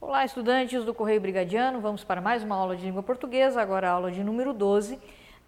Olá, 0.00 0.24
estudantes 0.24 0.84
do 0.84 0.94
Correio 0.94 1.20
Brigadiano, 1.20 1.80
vamos 1.80 2.04
para 2.04 2.20
mais 2.20 2.44
uma 2.44 2.54
aula 2.54 2.76
de 2.76 2.84
língua 2.86 3.02
portuguesa, 3.02 3.60
agora 3.60 3.88
a 3.88 3.90
aula 3.90 4.12
de 4.12 4.22
número 4.22 4.52
12. 4.52 4.96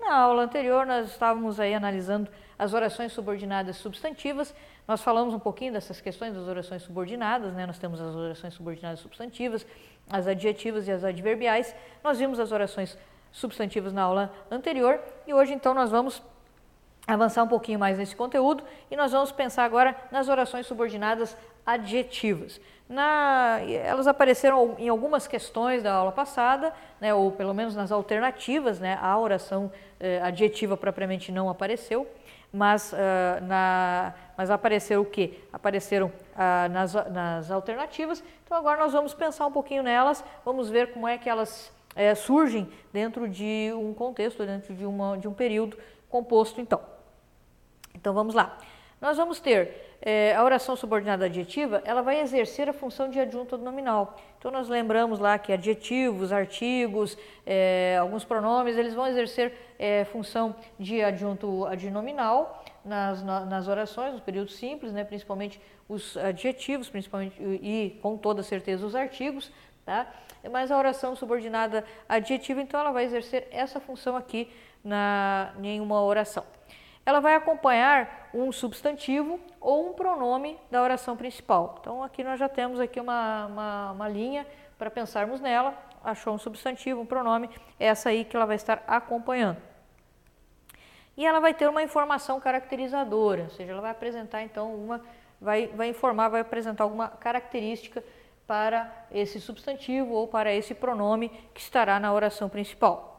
Na 0.01 0.13
aula 0.13 0.43
anterior, 0.43 0.85
nós 0.85 1.09
estávamos 1.09 1.61
aí 1.61 1.73
analisando 1.73 2.29
as 2.59 2.75
orações 2.75 3.13
subordinadas 3.13 3.77
substantivas. 3.77 4.53
Nós 4.89 5.03
falamos 5.03 5.33
um 5.35 5.39
pouquinho 5.39 5.73
dessas 5.73 6.01
questões 6.01 6.35
das 6.35 6.49
orações 6.49 6.83
subordinadas, 6.83 7.55
né? 7.55 7.65
Nós 7.65 7.79
temos 7.79 8.01
as 8.01 8.13
orações 8.13 8.53
subordinadas 8.53 8.99
substantivas, 8.99 9.65
as 10.11 10.27
adjetivas 10.27 10.89
e 10.89 10.91
as 10.91 11.05
adverbiais. 11.05 11.73
Nós 12.03 12.19
vimos 12.19 12.41
as 12.41 12.51
orações 12.51 12.99
substantivas 13.31 13.93
na 13.93 14.03
aula 14.03 14.35
anterior 14.51 14.99
e 15.29 15.33
hoje 15.33 15.53
então 15.55 15.73
nós 15.73 15.93
vamos 15.93 16.21
avançar 17.07 17.45
um 17.45 17.49
pouquinho 17.49 17.79
mais 17.79 17.99
nesse 17.99 18.17
conteúdo 18.17 18.65
e 18.91 18.97
nós 18.97 19.13
vamos 19.13 19.31
pensar 19.31 19.65
agora 19.65 19.97
nas 20.11 20.29
orações 20.29 20.67
subordinadas 20.67 21.37
adjetivas. 21.73 22.61
Na, 22.89 23.61
elas 23.61 24.09
apareceram 24.09 24.75
em 24.79 24.89
algumas 24.89 25.29
questões 25.29 25.83
da 25.83 25.93
aula 25.93 26.11
passada, 26.11 26.73
né, 27.01 27.15
ou 27.15 27.31
pelo 27.31 27.55
menos 27.55 27.77
nas 27.77 27.93
alternativas, 27.93 28.81
né, 28.81 28.99
a 29.01 29.17
oração 29.17 29.71
eh, 30.01 30.21
adjetiva 30.21 30.77
propriamente 30.77 31.31
não 31.31 31.49
apareceu, 31.49 32.05
mas, 32.53 32.93
uh, 32.93 32.97
na, 33.47 34.13
mas 34.37 34.51
apareceram 34.51 35.03
o 35.03 35.05
quê? 35.05 35.39
Apareceram 35.53 36.09
uh, 36.09 36.69
nas, 36.73 36.95
nas 36.95 37.51
alternativas, 37.51 38.25
então 38.45 38.59
agora 38.59 38.81
nós 38.81 38.93
vamos 38.93 39.15
pensar 39.15 39.47
um 39.47 39.53
pouquinho 39.53 39.85
nelas, 39.85 40.25
vamos 40.45 40.69
ver 40.69 40.93
como 40.93 41.07
é 41.07 41.17
que 41.17 41.31
elas 41.31 41.73
eh, 41.95 42.15
surgem 42.15 42.69
dentro 42.93 43.29
de 43.29 43.73
um 43.75 43.93
contexto, 43.93 44.45
dentro 44.45 44.75
de, 44.75 44.87
uma, 44.87 45.19
de 45.19 45.27
um 45.27 45.35
período 45.35 45.77
composto 46.09 46.61
então. 46.61 46.81
Então 47.95 48.15
vamos 48.15 48.35
lá. 48.35 48.59
Nós 49.01 49.17
vamos 49.17 49.41
ter 49.41 49.90
é, 50.03 50.35
a 50.35 50.43
oração 50.43 50.75
subordinada 50.75 51.27
adjetiva, 51.27 51.83
ela 51.85 52.01
vai 52.01 52.21
exercer 52.21 52.69
a 52.69 52.73
função 52.73 53.11
de 53.11 53.21
adjunto 53.21 53.59
nominal. 53.59 54.17
Então 54.39 54.51
nós 54.51 54.69
lembramos 54.69 55.19
lá 55.19 55.39
que 55.39 55.53
adjetivos, 55.53 56.33
artigos, 56.33 57.19
é, 57.45 57.99
alguns 58.01 58.25
pronomes, 58.25 58.79
eles 58.79 58.95
vão 58.95 59.07
exercer 59.07 59.53
é, 59.79 60.05
função 60.05 60.57
de 60.79 61.03
adjunto 61.03 61.67
adnominal 61.67 62.65
nas, 62.83 63.23
nas 63.23 63.69
orações, 63.69 64.13
nos 64.13 64.23
períodos 64.23 64.57
simples, 64.57 64.93
né, 64.93 65.05
principalmente 65.05 65.61
os 65.87 66.17
adjetivos, 66.17 66.89
principalmente 66.89 67.37
e 67.43 67.99
com 68.01 68.17
toda 68.17 68.43
certeza 68.43 68.87
os 68.87 68.95
artigos, 68.95 69.53
tá? 69.85 70.11
Mas 70.51 70.71
a 70.71 70.79
oração 70.79 71.15
subordinada 71.15 71.85
adjetiva, 72.09 72.63
então 72.63 72.81
ela 72.81 72.93
vai 72.93 73.05
exercer 73.05 73.47
essa 73.51 73.79
função 73.79 74.17
aqui 74.17 74.51
na, 74.83 75.53
em 75.63 75.81
uma 75.81 76.03
oração 76.03 76.43
ela 77.05 77.21
vai 77.21 77.35
acompanhar 77.35 78.31
um 78.33 78.53
substantivo 78.53 79.41
ou 79.61 79.91
um 79.91 79.93
pronome 79.93 80.59
da 80.71 80.83
oração 80.83 81.17
principal. 81.17 81.77
Então 81.81 82.03
aqui 82.03 82.23
nós 82.23 82.39
já 82.39 82.49
temos 82.49 82.79
aqui 82.79 83.01
uma, 83.01 83.47
uma, 83.47 83.93
uma 83.93 84.09
linha 84.09 84.47
para 84.79 84.91
pensarmos 84.91 85.41
nela, 85.41 85.75
achou 86.03 86.35
um 86.35 86.39
substantivo, 86.39 87.01
um 87.01 87.07
pronome, 87.07 87.51
é 87.79 87.87
essa 87.87 88.09
aí 88.09 88.25
que 88.25 88.37
ela 88.37 88.47
vai 88.47 88.57
estar 88.57 88.83
acompanhando. 88.87 89.59
E 91.17 91.27
ela 91.27 91.41
vai 91.41 91.53
ter 91.53 91.69
uma 91.69 91.83
informação 91.83 92.41
caracterizadora, 92.41 93.43
ou 93.45 93.51
seja, 93.51 93.73
ela 93.73 93.83
vai 93.83 93.91
apresentar 93.91 94.43
então 94.43 94.75
uma, 94.75 95.03
vai, 95.41 95.67
vai 95.67 95.89
informar, 95.89 96.29
vai 96.29 96.41
apresentar 96.41 96.85
alguma 96.85 97.09
característica 97.09 98.03
para 98.47 98.91
esse 99.13 99.41
substantivo 99.41 100.13
ou 100.15 100.27
para 100.27 100.53
esse 100.53 100.75
pronome 100.75 101.29
que 101.53 101.61
estará 101.61 102.01
na 102.01 102.13
oração 102.13 102.49
principal. 102.49 103.10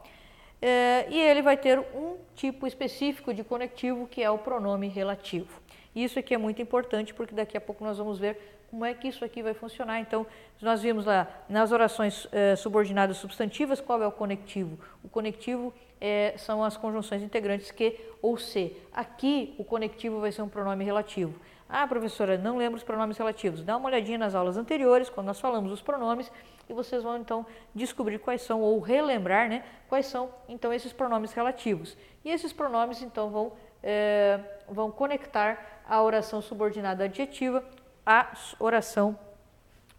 É, 0.64 1.06
e 1.10 1.18
ele 1.18 1.42
vai 1.42 1.56
ter 1.56 1.80
um 1.80 2.16
tipo 2.36 2.68
específico 2.68 3.34
de 3.34 3.42
conectivo 3.42 4.06
que 4.06 4.22
é 4.22 4.30
o 4.30 4.38
pronome 4.38 4.86
relativo. 4.86 5.60
Isso 5.94 6.20
aqui 6.20 6.32
é 6.32 6.38
muito 6.38 6.62
importante 6.62 7.12
porque 7.12 7.34
daqui 7.34 7.56
a 7.56 7.60
pouco 7.60 7.84
nós 7.84 7.98
vamos 7.98 8.16
ver 8.18 8.38
como 8.70 8.84
é 8.84 8.94
que 8.94 9.08
isso 9.08 9.24
aqui 9.24 9.42
vai 9.42 9.52
funcionar. 9.52 10.00
Então, 10.00 10.24
nós 10.60 10.80
vimos 10.80 11.04
lá 11.04 11.28
nas 11.48 11.72
orações 11.72 12.26
é, 12.30 12.54
subordinadas 12.54 13.16
substantivas 13.16 13.80
qual 13.80 14.00
é 14.02 14.06
o 14.06 14.12
conectivo. 14.12 14.78
O 15.02 15.08
conectivo 15.08 15.74
é, 16.00 16.34
são 16.38 16.64
as 16.64 16.76
conjunções 16.76 17.22
integrantes 17.22 17.70
que 17.70 17.98
ou 18.22 18.38
se. 18.38 18.74
Aqui 18.92 19.54
o 19.58 19.64
conectivo 19.64 20.20
vai 20.20 20.30
ser 20.30 20.42
um 20.42 20.48
pronome 20.48 20.84
relativo. 20.84 21.34
Ah, 21.68 21.86
professora, 21.86 22.38
não 22.38 22.56
lembro 22.56 22.76
os 22.76 22.84
pronomes 22.84 23.16
relativos. 23.18 23.62
Dá 23.64 23.76
uma 23.76 23.88
olhadinha 23.88 24.18
nas 24.18 24.34
aulas 24.34 24.56
anteriores, 24.56 25.08
quando 25.08 25.26
nós 25.26 25.40
falamos 25.40 25.70
dos 25.70 25.82
pronomes, 25.82 26.30
e 26.68 26.72
vocês 26.72 27.02
vão 27.02 27.16
então 27.16 27.46
descobrir 27.74 28.18
quais 28.18 28.42
são, 28.42 28.60
ou 28.60 28.80
relembrar, 28.80 29.48
né, 29.48 29.64
quais 29.88 30.06
são 30.06 30.30
então 30.48 30.72
esses 30.72 30.92
pronomes 30.92 31.32
relativos. 31.32 31.96
E 32.24 32.30
esses 32.30 32.52
pronomes 32.52 33.02
então 33.02 33.30
vão, 33.30 33.52
é, 33.82 34.40
vão 34.68 34.90
conectar 34.90 35.82
a 35.88 36.02
oração 36.02 36.40
subordinada 36.40 37.04
adjetiva 37.04 37.64
à 38.06 38.32
oração 38.58 39.18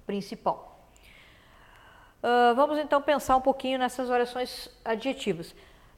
principal. 0.06 0.74
Uh, 2.24 2.56
vamos 2.56 2.78
então 2.78 3.02
pensar 3.02 3.36
um 3.36 3.42
pouquinho 3.42 3.78
nessas 3.78 4.10
orações 4.10 4.70
adjetivas. 4.86 5.54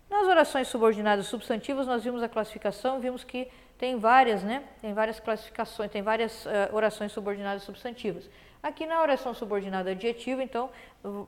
Nas 0.10 0.28
orações 0.28 0.68
subordinadas 0.68 1.28
substantivas, 1.28 1.86
nós 1.86 2.04
vimos 2.04 2.24
a 2.24 2.30
classificação, 2.30 3.00
vimos 3.00 3.24
que 3.24 3.48
tem 3.78 4.00
várias, 4.00 4.44
né? 4.44 4.64
Tem 4.82 4.94
várias 4.94 5.20
classificações, 5.20 5.92
tem 5.92 6.02
várias 6.02 6.46
uh, 6.46 6.50
orações 6.74 7.12
subordinadas 7.12 7.64
substantivas. 7.64 8.28
Aqui 8.66 8.88
na 8.88 9.00
oração 9.00 9.32
subordinada 9.32 9.92
adjetiva, 9.92 10.42
então, 10.42 10.72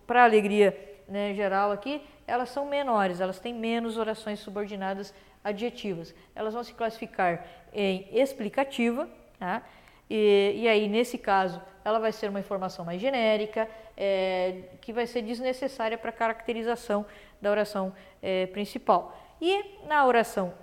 para 0.08 0.24
alegria 0.24 0.76
né, 1.08 1.36
geral 1.36 1.72
aqui, 1.72 2.02
elas 2.26 2.50
são 2.50 2.66
menores, 2.66 3.22
elas 3.22 3.40
têm 3.40 3.54
menos 3.54 3.96
orações 3.96 4.40
subordinadas 4.40 5.14
adjetivas. 5.44 6.16
Elas 6.34 6.56
vão 6.56 6.64
se 6.64 6.74
classificar 6.74 7.46
em 7.72 8.08
explicativa, 8.12 9.08
tá? 9.38 9.62
e, 10.10 10.54
e 10.56 10.68
aí 10.68 10.88
nesse 10.88 11.16
caso 11.16 11.62
ela 11.86 12.00
vai 12.00 12.12
ser 12.12 12.28
uma 12.28 12.40
informação 12.40 12.84
mais 12.84 13.00
genérica, 13.00 13.70
é, 13.96 14.64
que 14.82 14.92
vai 14.92 15.06
ser 15.06 15.22
desnecessária 15.22 15.96
para 15.96 16.10
a 16.10 16.14
caracterização 16.14 17.06
da 17.40 17.52
oração 17.52 17.94
é, 18.20 18.48
principal. 18.48 19.16
E 19.40 19.86
na 19.86 20.04
oração 20.08 20.56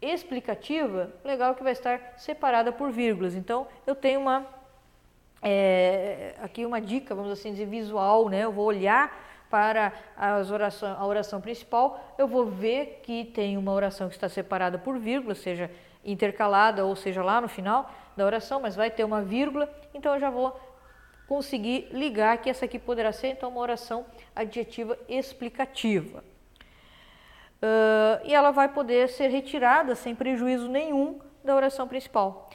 explicativa, 0.00 1.12
legal 1.24 1.56
que 1.56 1.64
vai 1.64 1.72
estar 1.72 2.14
separada 2.16 2.70
por 2.70 2.92
vírgulas. 2.92 3.34
Então, 3.34 3.66
eu 3.84 3.96
tenho 3.96 4.20
uma 4.20 4.59
é, 5.42 6.34
aqui 6.42 6.66
uma 6.66 6.80
dica, 6.80 7.14
vamos 7.14 7.32
assim 7.32 7.52
dizer, 7.52 7.66
visual, 7.66 8.28
né? 8.28 8.44
Eu 8.44 8.52
vou 8.52 8.66
olhar 8.66 9.10
para 9.48 9.92
as 10.16 10.50
oração, 10.50 10.96
a 10.96 11.04
oração 11.04 11.40
principal, 11.40 12.14
eu 12.16 12.28
vou 12.28 12.46
ver 12.46 13.00
que 13.02 13.24
tem 13.24 13.58
uma 13.58 13.72
oração 13.72 14.08
que 14.08 14.14
está 14.14 14.28
separada 14.28 14.78
por 14.78 14.98
vírgula, 14.98 15.34
seja 15.34 15.70
intercalada 16.04 16.84
ou 16.84 16.94
seja 16.94 17.22
lá 17.22 17.40
no 17.40 17.48
final 17.48 17.90
da 18.16 18.24
oração, 18.24 18.60
mas 18.60 18.76
vai 18.76 18.90
ter 18.90 19.02
uma 19.02 19.22
vírgula, 19.22 19.68
então 19.92 20.14
eu 20.14 20.20
já 20.20 20.30
vou 20.30 20.58
conseguir 21.26 21.88
ligar 21.90 22.38
que 22.38 22.48
essa 22.48 22.64
aqui 22.64 22.78
poderá 22.78 23.12
ser 23.12 23.28
então 23.28 23.50
uma 23.50 23.60
oração 23.60 24.06
adjetiva 24.34 24.96
explicativa. 25.08 26.24
Uh, 27.62 28.24
e 28.24 28.34
ela 28.34 28.50
vai 28.50 28.68
poder 28.68 29.08
ser 29.08 29.28
retirada 29.28 29.94
sem 29.94 30.14
prejuízo 30.14 30.68
nenhum 30.68 31.20
da 31.44 31.54
oração 31.54 31.86
principal. 31.86 32.48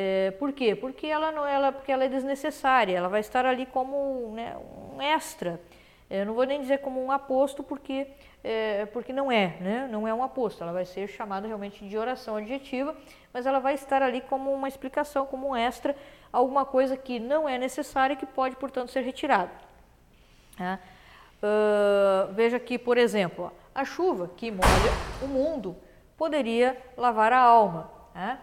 É, 0.00 0.30
por 0.38 0.52
quê? 0.52 0.76
Porque 0.76 1.08
ela, 1.08 1.32
não, 1.32 1.44
ela, 1.44 1.72
porque 1.72 1.90
ela 1.90 2.04
é 2.04 2.08
desnecessária, 2.08 2.96
ela 2.96 3.08
vai 3.08 3.18
estar 3.18 3.44
ali 3.44 3.66
como 3.66 4.32
né, 4.32 4.56
um 4.94 5.02
extra. 5.02 5.60
Eu 6.08 6.24
não 6.24 6.34
vou 6.34 6.44
nem 6.44 6.60
dizer 6.60 6.78
como 6.78 7.04
um 7.04 7.10
aposto, 7.10 7.64
porque, 7.64 8.06
é, 8.44 8.86
porque 8.86 9.12
não 9.12 9.30
é, 9.30 9.56
né? 9.60 9.88
não 9.90 10.06
é 10.06 10.14
um 10.14 10.22
aposto, 10.22 10.62
ela 10.62 10.72
vai 10.72 10.84
ser 10.84 11.08
chamada 11.08 11.48
realmente 11.48 11.84
de 11.84 11.98
oração 11.98 12.36
adjetiva, 12.36 12.96
mas 13.34 13.44
ela 13.44 13.58
vai 13.58 13.74
estar 13.74 14.00
ali 14.00 14.20
como 14.20 14.52
uma 14.52 14.68
explicação, 14.68 15.26
como 15.26 15.48
um 15.48 15.56
extra, 15.56 15.96
alguma 16.32 16.64
coisa 16.64 16.96
que 16.96 17.18
não 17.18 17.48
é 17.48 17.58
necessária 17.58 18.14
e 18.14 18.16
que 18.16 18.24
pode, 18.24 18.54
portanto, 18.54 18.92
ser 18.92 19.00
retirada. 19.00 19.50
Uh, 21.42 22.32
veja 22.34 22.56
aqui, 22.56 22.78
por 22.78 22.96
exemplo, 22.96 23.52
a 23.74 23.84
chuva 23.84 24.30
que 24.36 24.48
molha 24.48 24.92
o 25.20 25.26
mundo 25.26 25.76
poderia 26.16 26.80
lavar 26.96 27.32
a 27.32 27.40
alma. 27.40 27.90
Né? 28.14 28.38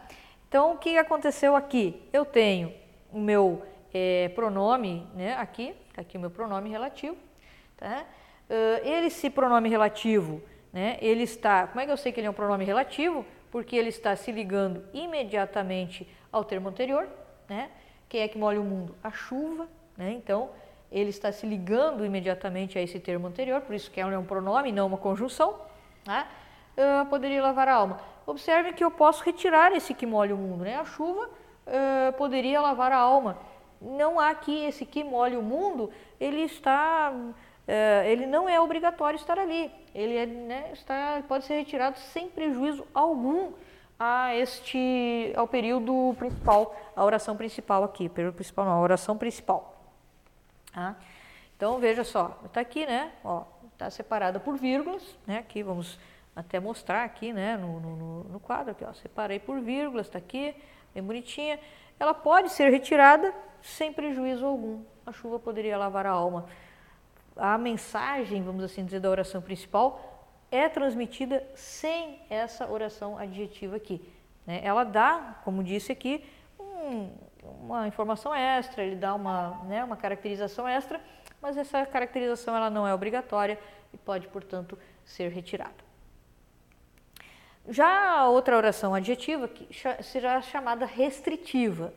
Então, 0.48 0.74
o 0.74 0.78
que 0.78 0.98
aconteceu 0.98 1.56
aqui? 1.56 2.02
Eu 2.14 2.26
tenho 2.26 2.74
o 3.12 3.20
meu 3.20 3.64
é, 3.94 4.30
pronome, 4.30 5.08
né, 5.14 5.36
aqui, 5.36 5.74
tá 5.94 6.02
aqui 6.02 6.18
o 6.18 6.20
meu 6.20 6.30
pronome 6.30 6.70
relativo. 6.70 7.16
Tá? 7.78 8.06
Uh, 8.50 9.06
esse 9.06 9.30
pronome 9.30 9.70
relativo, 9.70 10.42
né, 10.72 10.97
ele 11.02 11.24
está, 11.24 11.68
como 11.68 11.80
é 11.80 11.86
que 11.86 11.92
eu 11.92 11.97
sei 11.97 12.12
que 12.12 12.20
ele 12.20 12.28
é 12.28 12.30
um 12.30 12.34
pronome 12.34 12.66
relativo? 12.66 13.26
Porque 13.52 13.76
ele 13.76 13.90
está 13.90 14.16
se 14.16 14.32
ligando 14.32 14.84
imediatamente 14.94 16.08
ao 16.32 16.44
termo 16.44 16.68
anterior, 16.68 17.08
né? 17.48 17.70
Quem 18.09 18.22
é 18.22 18.28
que 18.28 18.38
molha 18.38 18.59
o 18.59 18.64
mundo? 18.66 18.96
A 19.02 19.09
chuva, 19.12 19.68
né? 19.96 20.12
Então, 20.12 20.50
ele 20.91 21.09
está 21.09 21.32
se 21.32 21.48
ligando 21.48 22.06
imediatamente 22.06 22.78
a 22.78 22.82
esse 22.82 23.00
termo 23.00 23.28
anterior, 23.28 23.62
por 23.62 23.74
isso 23.74 23.90
que 23.90 24.02
é 24.02 24.06
um 24.06 24.26
pronome, 24.26 24.74
não 24.74 24.88
uma 24.88 24.98
conjunção. 24.98 25.62
Uh, 26.78 27.06
poderia 27.09 27.41
lavar 27.41 27.70
a 27.70 27.76
alma. 27.76 28.02
Observe 28.26 28.74
que 28.74 28.84
eu 28.84 28.90
posso 28.90 29.24
retirar 29.24 29.72
esse 29.72 29.94
que 29.94 30.06
molha 30.06 30.34
o 30.34 30.38
mundo. 30.38 30.64
Né? 30.64 30.76
A 30.78 30.86
chuva 30.86 31.30
uh, 31.30 32.14
poderia 32.18 32.60
lavar 32.60 32.92
a 32.92 32.98
alma. 32.98 33.38
Não 33.82 34.20
há 34.20 34.30
aqui 34.30 34.66
esse 34.66 34.86
que 34.86 35.04
molha 35.04 35.40
o 35.40 35.44
mundo, 35.44 35.92
ele 36.20 36.42
está. 36.42 37.12
Uh, 37.12 38.06
ele 38.06 38.26
não 38.26 38.48
é 38.50 38.60
obrigatório 38.60 39.18
estar 39.18 39.38
ali. 39.38 39.72
Ele 39.94 40.16
é, 40.16 40.26
né, 40.26 40.70
está, 40.74 41.22
pode 41.28 41.46
ser 41.46 41.56
retirado 41.56 42.00
sem 42.00 42.30
prejuízo 42.30 42.86
algum 42.94 43.54
a 43.98 44.36
este 44.36 45.32
ao 45.36 45.48
período 45.48 46.14
principal, 46.18 46.76
a 46.96 47.04
oração 47.04 47.38
principal 47.38 47.84
aqui, 47.84 48.10
período 48.10 48.36
principal 48.36 48.66
não, 48.66 48.74
a 48.74 48.80
oração 48.80 49.18
principal. 49.18 49.76
Tá? 50.74 50.96
Então 51.56 51.80
veja 51.80 52.04
só, 52.04 52.38
está 52.46 52.60
aqui, 52.60 52.86
né? 52.86 53.12
Ó, 53.24 53.44
está 53.72 53.90
separada 53.90 54.40
por 54.40 54.58
vírgulas, 54.58 55.18
né? 55.26 55.38
Aqui 55.38 55.64
vamos 55.64 55.98
até 56.35 56.59
mostrar 56.59 57.03
aqui, 57.03 57.32
né? 57.32 57.55
No, 57.55 57.79
no, 57.79 58.23
no 58.26 58.40
quadro 58.40 58.72
aqui, 58.72 58.84
ó, 58.84 58.93
separei 58.93 59.40
por 59.40 59.59
vírgulas, 59.61 60.08
está 60.08 60.17
aqui, 60.17 60.55
bem 60.93 61.02
bonitinha. 61.02 61.59
Ela 61.99 62.14
pode 62.14 62.49
ser 62.49 62.70
retirada 62.70 63.34
sem 63.61 63.93
prejuízo 63.93 64.46
algum. 64.46 64.84
A 65.05 65.11
chuva 65.11 65.40
poderia 65.40 65.78
lavar 65.78 66.05
a 66.05 66.11
alma. 66.11 66.46
A 67.37 67.58
mensagem, 67.58 68.43
vamos 68.43 68.64
assim 68.64 68.84
dizer, 68.84 68.99
da 68.99 69.09
oração 69.09 69.41
principal 69.41 70.11
é 70.52 70.70
transmitida 70.70 71.46
sem 71.55 72.20
essa 72.29 72.70
oração 72.70 73.17
adjetiva 73.17 73.76
aqui. 73.76 74.02
Né? 74.46 74.61
Ela 74.64 74.84
dá, 74.84 75.40
como 75.43 75.64
disse 75.64 75.91
aqui, 75.91 76.23
um, 76.59 77.11
uma 77.61 77.88
informação 77.88 78.34
extra, 78.34 78.84
ele 78.84 78.96
dá 78.96 79.14
uma, 79.14 79.64
né, 79.66 79.84
uma 79.84 79.97
caracterização 79.97 80.67
extra, 80.67 81.02
mas 81.41 81.58
essa 81.58 81.85
caracterização 81.85 82.55
ela 82.55 82.70
não 82.70 82.88
é 82.88 82.93
obrigatória 82.93 83.59
e 83.93 83.97
pode, 83.97 84.28
portanto, 84.28 84.78
ser 85.03 85.29
retirada. 85.29 85.84
Já 87.67 88.12
a 88.12 88.29
outra 88.29 88.56
oração 88.56 88.94
adjetiva 88.94 89.47
que 89.47 89.67
será 90.03 90.41
chamada 90.41 90.85
restritiva. 90.85 91.94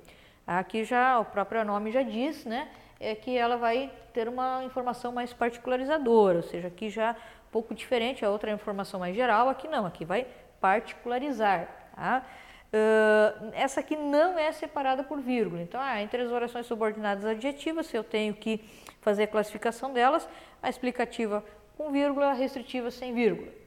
Aqui 0.47 0.83
já 0.83 1.19
o 1.19 1.27
próprio 1.27 1.63
nome 1.65 1.93
já 1.93 2.03
diz, 2.03 2.47
né, 2.47 2.69
é 2.99 3.15
que 3.15 3.37
ela 3.37 3.57
vai 3.57 3.93
ter 4.15 4.29
uma 4.29 4.65
informação 4.65 5.13
mais 5.13 5.33
particularizadora, 5.33 6.39
ou 6.39 6.43
seja, 6.43 6.69
aqui 6.69 6.89
já 6.89 7.13
um 7.13 7.51
pouco 7.53 7.75
diferente, 7.75 8.25
a 8.25 8.31
outra 8.31 8.51
é 8.51 8.55
informação 8.55 8.99
mais 8.99 9.15
geral, 9.15 9.49
aqui 9.51 9.69
não, 9.69 9.85
aqui 9.85 10.07
vai 10.07 10.27
particularizar. 10.59 11.69
Tá? 11.95 12.25
Uh, 12.69 13.51
essa 13.53 13.81
aqui 13.81 13.95
não 13.95 14.39
é 14.39 14.51
separada 14.53 15.03
por 15.03 15.21
vírgula. 15.21 15.61
Então, 15.61 15.81
ah, 15.81 16.01
entre 16.01 16.23
as 16.23 16.31
orações 16.31 16.67
subordinadas 16.67 17.25
adjetivas, 17.25 17.87
se 17.87 17.97
eu 17.97 18.05
tenho 18.05 18.35
que 18.35 18.59
fazer 19.01 19.25
a 19.25 19.27
classificação 19.27 19.93
delas, 19.93 20.29
a 20.63 20.69
explicativa 20.69 21.45
com 21.77 21.91
vírgula, 21.91 22.31
a 22.31 22.33
restritiva 22.33 22.91
sem 22.91 23.15
vírgula. 23.15 23.58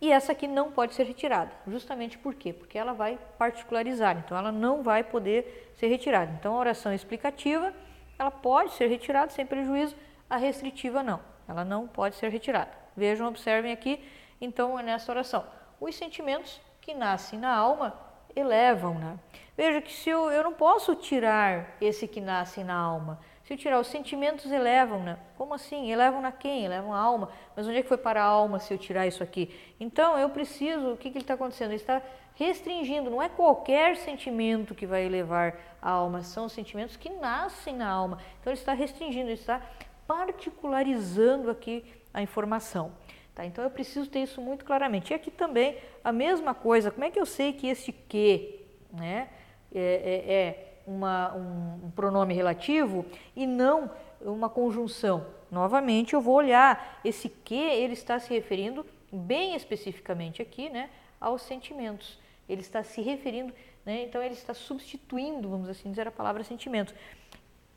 E 0.00 0.10
essa 0.10 0.32
aqui 0.32 0.46
não 0.46 0.72
pode 0.72 0.94
ser 0.94 1.04
retirada, 1.04 1.52
justamente 1.66 2.16
por 2.16 2.34
quê? 2.34 2.54
Porque 2.54 2.78
ela 2.78 2.94
vai 2.94 3.18
particularizar, 3.36 4.16
então 4.16 4.36
ela 4.36 4.50
não 4.50 4.82
vai 4.82 5.04
poder 5.04 5.72
ser 5.76 5.88
retirada. 5.88 6.32
Então, 6.38 6.54
a 6.54 6.58
oração 6.58 6.92
explicativa, 6.92 7.74
ela 8.18 8.30
pode 8.30 8.72
ser 8.72 8.86
retirada 8.86 9.30
sem 9.30 9.44
prejuízo, 9.44 9.94
a 10.28 10.38
restritiva 10.38 11.02
não, 11.02 11.20
ela 11.46 11.64
não 11.64 11.86
pode 11.86 12.14
ser 12.16 12.30
retirada. 12.30 12.70
Vejam, 12.96 13.28
observem 13.28 13.72
aqui, 13.72 14.02
então, 14.40 14.76
nessa 14.78 15.12
oração. 15.12 15.44
Os 15.78 15.94
sentimentos 15.94 16.60
que 16.80 16.94
nascem 16.94 17.38
na 17.38 17.54
alma 17.54 17.94
elevam-na. 18.34 19.16
Veja 19.56 19.82
que 19.82 19.92
se 19.92 20.08
eu, 20.08 20.30
eu 20.30 20.42
não 20.42 20.54
posso 20.54 20.94
tirar 20.94 21.76
esse 21.80 22.08
que 22.08 22.20
nasce 22.20 22.64
na 22.64 22.74
alma. 22.74 23.20
Se 23.50 23.54
eu 23.54 23.58
tirar 23.58 23.80
os 23.80 23.88
sentimentos, 23.88 24.48
elevam-na. 24.48 25.18
Como 25.36 25.52
assim? 25.54 25.90
Elevam-na 25.90 26.30
quem? 26.30 26.64
Elevam 26.64 26.94
a 26.94 26.98
alma. 27.00 27.30
Mas 27.56 27.66
onde 27.66 27.78
é 27.78 27.82
que 27.82 27.88
foi 27.88 27.98
para 27.98 28.22
a 28.22 28.24
alma 28.24 28.60
se 28.60 28.72
eu 28.72 28.78
tirar 28.78 29.08
isso 29.08 29.24
aqui? 29.24 29.52
Então 29.80 30.16
eu 30.16 30.30
preciso, 30.30 30.92
o 30.92 30.96
que, 30.96 31.10
que 31.10 31.18
ele 31.18 31.24
está 31.24 31.34
acontecendo? 31.34 31.70
Ele 31.70 31.74
está 31.74 32.00
restringindo, 32.36 33.10
não 33.10 33.20
é 33.20 33.28
qualquer 33.28 33.96
sentimento 33.96 34.72
que 34.72 34.86
vai 34.86 35.04
elevar 35.04 35.58
a 35.82 35.90
alma, 35.90 36.22
são 36.22 36.44
os 36.44 36.52
sentimentos 36.52 36.96
que 36.96 37.10
nascem 37.10 37.74
na 37.74 37.90
alma. 37.90 38.18
Então 38.40 38.52
ele 38.52 38.60
está 38.60 38.72
restringindo, 38.72 39.26
ele 39.26 39.32
está 39.32 39.60
particularizando 40.06 41.50
aqui 41.50 41.84
a 42.14 42.22
informação. 42.22 42.92
Tá? 43.34 43.44
Então 43.44 43.64
eu 43.64 43.70
preciso 43.70 44.08
ter 44.08 44.20
isso 44.20 44.40
muito 44.40 44.64
claramente. 44.64 45.10
E 45.10 45.14
aqui 45.14 45.28
também 45.28 45.76
a 46.04 46.12
mesma 46.12 46.54
coisa, 46.54 46.92
como 46.92 47.04
é 47.04 47.10
que 47.10 47.18
eu 47.18 47.26
sei 47.26 47.52
que 47.52 47.66
esse 47.66 47.90
que 47.90 48.64
né, 48.92 49.28
é, 49.74 49.80
é, 49.82 50.32
é 50.32 50.69
uma, 50.86 51.34
um, 51.34 51.86
um 51.86 51.90
pronome 51.90 52.34
relativo 52.34 53.04
e 53.34 53.46
não 53.46 53.90
uma 54.20 54.48
conjunção? 54.48 55.26
Novamente 55.50 56.14
eu 56.14 56.20
vou 56.20 56.34
olhar, 56.34 57.00
esse 57.04 57.28
que 57.28 57.54
ele 57.54 57.94
está 57.94 58.18
se 58.18 58.32
referindo 58.32 58.86
bem 59.12 59.54
especificamente 59.56 60.40
aqui 60.40 60.68
né, 60.68 60.90
aos 61.20 61.42
sentimentos. 61.42 62.18
Ele 62.48 62.60
está 62.60 62.82
se 62.82 63.00
referindo, 63.00 63.52
né, 63.84 64.04
então 64.04 64.22
ele 64.22 64.34
está 64.34 64.54
substituindo, 64.54 65.48
vamos 65.48 65.68
assim 65.68 65.90
dizer, 65.90 66.06
a 66.06 66.12
palavra 66.12 66.44
sentimento. 66.44 66.94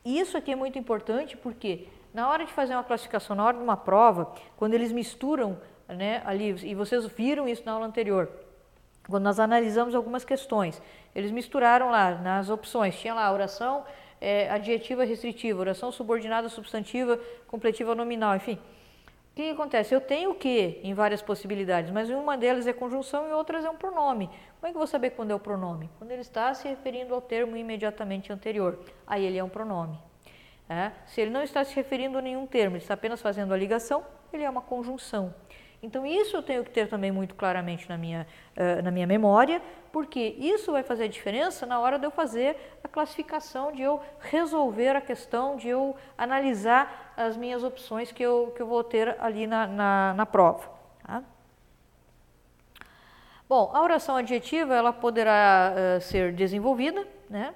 Isso 0.04 0.36
aqui 0.36 0.52
é 0.52 0.56
muito 0.56 0.78
importante 0.78 1.36
porque 1.36 1.88
na 2.12 2.28
hora 2.28 2.44
de 2.44 2.52
fazer 2.52 2.74
uma 2.74 2.84
classificação, 2.84 3.34
na 3.34 3.44
hora 3.44 3.56
de 3.56 3.62
uma 3.62 3.76
prova, 3.76 4.32
quando 4.56 4.74
eles 4.74 4.92
misturam 4.92 5.58
né, 5.88 6.22
ali, 6.24 6.50
e 6.64 6.74
vocês 6.74 7.06
viram 7.06 7.48
isso 7.48 7.62
na 7.66 7.72
aula 7.72 7.86
anterior, 7.86 8.30
quando 9.08 9.24
nós 9.24 9.38
analisamos 9.38 9.94
algumas 9.94 10.24
questões, 10.24 10.80
eles 11.14 11.30
misturaram 11.30 11.90
lá 11.90 12.14
nas 12.16 12.48
opções, 12.48 12.98
tinha 12.98 13.14
lá 13.14 13.30
oração 13.32 13.84
é, 14.20 14.50
adjetiva 14.50 15.04
restritiva, 15.04 15.60
oração 15.60 15.92
subordinada 15.92 16.48
substantiva, 16.48 17.18
completiva 17.46 17.94
nominal, 17.94 18.34
enfim. 18.34 18.58
O 19.32 19.36
que 19.36 19.50
acontece? 19.50 19.92
Eu 19.92 20.00
tenho 20.00 20.30
o 20.30 20.34
que 20.34 20.80
em 20.82 20.94
várias 20.94 21.20
possibilidades, 21.20 21.90
mas 21.90 22.08
uma 22.08 22.38
delas 22.38 22.66
é 22.68 22.72
conjunção 22.72 23.28
e 23.28 23.32
outras 23.32 23.64
é 23.64 23.68
um 23.68 23.76
pronome. 23.76 24.28
Como 24.60 24.68
é 24.68 24.70
que 24.70 24.76
eu 24.76 24.78
vou 24.78 24.86
saber 24.86 25.10
quando 25.10 25.32
é 25.32 25.34
o 25.34 25.40
pronome? 25.40 25.90
Quando 25.98 26.12
ele 26.12 26.20
está 26.20 26.54
se 26.54 26.68
referindo 26.68 27.12
ao 27.12 27.20
termo 27.20 27.56
imediatamente 27.56 28.32
anterior. 28.32 28.78
Aí 29.04 29.24
ele 29.24 29.36
é 29.36 29.42
um 29.42 29.48
pronome. 29.48 29.98
É? 30.68 30.92
Se 31.06 31.20
ele 31.20 31.30
não 31.30 31.42
está 31.42 31.64
se 31.64 31.74
referindo 31.74 32.16
a 32.16 32.22
nenhum 32.22 32.46
termo, 32.46 32.76
ele 32.76 32.84
está 32.84 32.94
apenas 32.94 33.20
fazendo 33.20 33.52
a 33.52 33.56
ligação, 33.56 34.04
ele 34.32 34.44
é 34.44 34.48
uma 34.48 34.62
conjunção. 34.62 35.34
Então, 35.84 36.06
isso 36.06 36.34
eu 36.34 36.42
tenho 36.42 36.64
que 36.64 36.70
ter 36.70 36.88
também 36.88 37.12
muito 37.12 37.34
claramente 37.34 37.86
na 37.90 37.98
minha, 37.98 38.26
uh, 38.56 38.82
na 38.82 38.90
minha 38.90 39.06
memória, 39.06 39.60
porque 39.92 40.34
isso 40.38 40.72
vai 40.72 40.82
fazer 40.82 41.08
diferença 41.08 41.66
na 41.66 41.78
hora 41.78 41.98
de 41.98 42.06
eu 42.06 42.10
fazer 42.10 42.56
a 42.82 42.88
classificação, 42.88 43.70
de 43.70 43.82
eu 43.82 44.00
resolver 44.18 44.96
a 44.96 45.00
questão, 45.02 45.56
de 45.56 45.68
eu 45.68 45.94
analisar 46.16 47.12
as 47.14 47.36
minhas 47.36 47.62
opções 47.62 48.10
que 48.10 48.22
eu, 48.22 48.50
que 48.56 48.62
eu 48.62 48.66
vou 48.66 48.82
ter 48.82 49.14
ali 49.20 49.46
na, 49.46 49.66
na, 49.66 50.14
na 50.14 50.24
prova. 50.24 50.70
Tá? 51.06 51.22
Bom, 53.46 53.70
a 53.74 53.82
oração 53.82 54.16
adjetiva 54.16 54.74
ela 54.74 54.90
poderá 54.90 55.74
uh, 55.74 56.00
ser 56.00 56.32
desenvolvida, 56.32 57.06
né? 57.28 57.54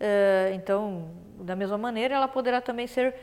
Uh, 0.00 0.54
então, 0.54 1.12
da 1.38 1.54
mesma 1.54 1.78
maneira, 1.78 2.16
ela 2.16 2.26
poderá 2.26 2.60
também 2.60 2.88
ser 2.88 3.14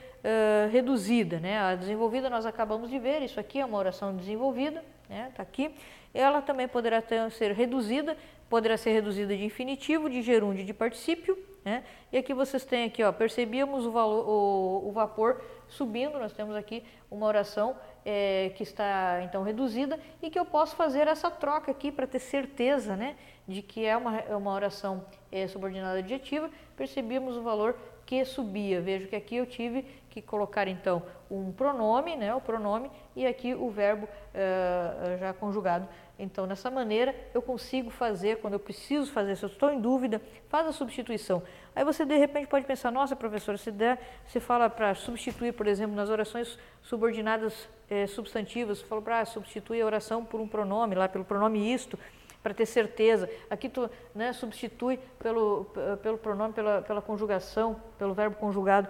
reduzida. 0.71 1.39
Né? 1.39 1.60
A 1.60 1.75
desenvolvida 1.75 2.30
nós 2.30 2.45
acabamos 2.45 2.89
de 2.89 3.00
ver, 3.00 3.21
isso 3.21 3.39
aqui 3.39 3.60
é 3.60 3.66
uma 3.66 3.77
oração 3.77 4.16
desenvolvida, 4.16 4.83
está 5.04 5.13
né? 5.13 5.31
Aqui. 5.38 5.75
Ela 6.13 6.42
também 6.42 6.68
poderá 6.68 7.01
ter, 7.01 7.30
ser 7.31 7.51
reduzida, 7.51 8.18
poderá 8.50 8.77
ser 8.77 8.92
reduzida 8.92 9.36
de 9.36 9.45
infinitivo, 9.45 10.10
de 10.10 10.21
gerúndio, 10.21 10.66
de 10.66 10.74
particípio. 10.74 11.38
Né? 11.63 11.83
E 12.12 12.18
aqui 12.18 12.33
vocês 12.33 12.66
têm 12.66 12.85
aqui, 12.85 13.04
ó, 13.04 13.11
percebíamos 13.11 13.85
o, 13.85 13.92
valor, 13.92 14.28
o, 14.28 14.90
o 14.90 14.92
vapor 14.92 15.42
subindo, 15.68 16.18
nós 16.18 16.33
temos 16.33 16.56
aqui 16.56 16.83
uma 17.11 17.26
oração 17.26 17.76
é, 18.06 18.52
que 18.56 18.64
está 18.64 19.21
então 19.23 19.44
reduzida 19.44 19.99
e 20.21 20.30
que 20.30 20.40
eu 20.40 20.45
posso 20.45 20.76
fazer 20.76 21.07
essa 21.07 21.30
troca 21.30 21.69
aqui 21.69 21.92
para 21.92 22.07
ter 22.07 22.19
certeza 22.19 22.95
né, 22.95 23.16
de 23.47 23.61
que 23.61 23.85
é 23.85 23.95
uma, 23.95 24.18
é 24.18 24.35
uma 24.35 24.52
oração 24.52 25.06
é, 25.31 25.47
subordinada 25.47 25.99
adjetiva, 25.99 26.49
percebíamos 26.76 27.38
o 27.38 27.44
valor 27.44 27.78
que 28.09 28.25
subia. 28.25 28.81
Vejo 28.81 29.07
que 29.07 29.16
aqui 29.16 29.35
eu 29.35 29.45
tive 29.45 29.83
que 30.09 30.19
colocar 30.19 30.68
então 30.68 31.04
um 31.30 31.51
pronome, 31.51 32.16
né, 32.16 32.33
o 32.33 32.42
pronome, 32.42 32.89
e 33.16 33.23
aqui 33.28 33.54
o 33.54 33.69
verbo 33.69 34.06
uh, 34.07 35.18
já 35.19 35.31
conjugado. 35.31 35.87
Então, 36.18 36.47
dessa 36.47 36.71
maneira, 36.71 37.13
eu 37.35 37.42
consigo 37.42 37.92
fazer, 37.92 38.37
quando 38.37 38.54
eu 38.54 38.59
preciso 38.59 39.11
fazer, 39.11 39.35
se 39.35 39.45
eu 39.45 39.49
estou 39.49 39.69
em 39.69 39.80
dúvida, 39.80 40.19
faz 40.47 40.66
a 40.66 40.71
substituição. 40.71 41.44
Aí 41.75 41.85
você, 41.85 42.04
de 42.04 42.18
repente, 42.18 42.47
pode 42.47 42.66
pensar, 42.66 42.89
nossa, 42.92 43.16
professora, 43.16 43.59
se 43.59 43.69
der, 43.69 43.99
você 44.25 44.39
fala 44.39 44.71
para 44.71 44.95
substituir, 44.95 45.54
por 45.54 45.68
exemplo, 45.68 45.95
nas 45.95 46.09
orações 46.09 46.57
subordinadas 46.81 47.69
eh, 47.92 48.07
substantivas, 48.07 48.80
você 48.80 48.85
fala 48.85 49.04
para 49.04 49.23
substituir 49.25 49.83
a 49.83 49.85
oração 49.85 50.25
por 50.25 50.42
um 50.42 50.47
pronome, 50.47 50.95
lá 50.95 51.07
pelo 51.07 51.23
pronome 51.23 51.71
isto, 51.71 51.97
para 52.42 52.54
ter 52.54 52.66
certeza. 52.66 53.30
Aqui 53.50 53.69
tu 53.69 53.90
né, 54.16 54.34
substitui 54.34 55.00
pelo, 55.19 55.66
pelo 56.02 56.18
pronome, 56.18 56.54
pela, 56.54 56.81
pela 56.81 57.02
conjugação, 57.02 57.81
pelo 57.98 58.14
verbo 58.14 58.36
conjugado, 58.38 58.88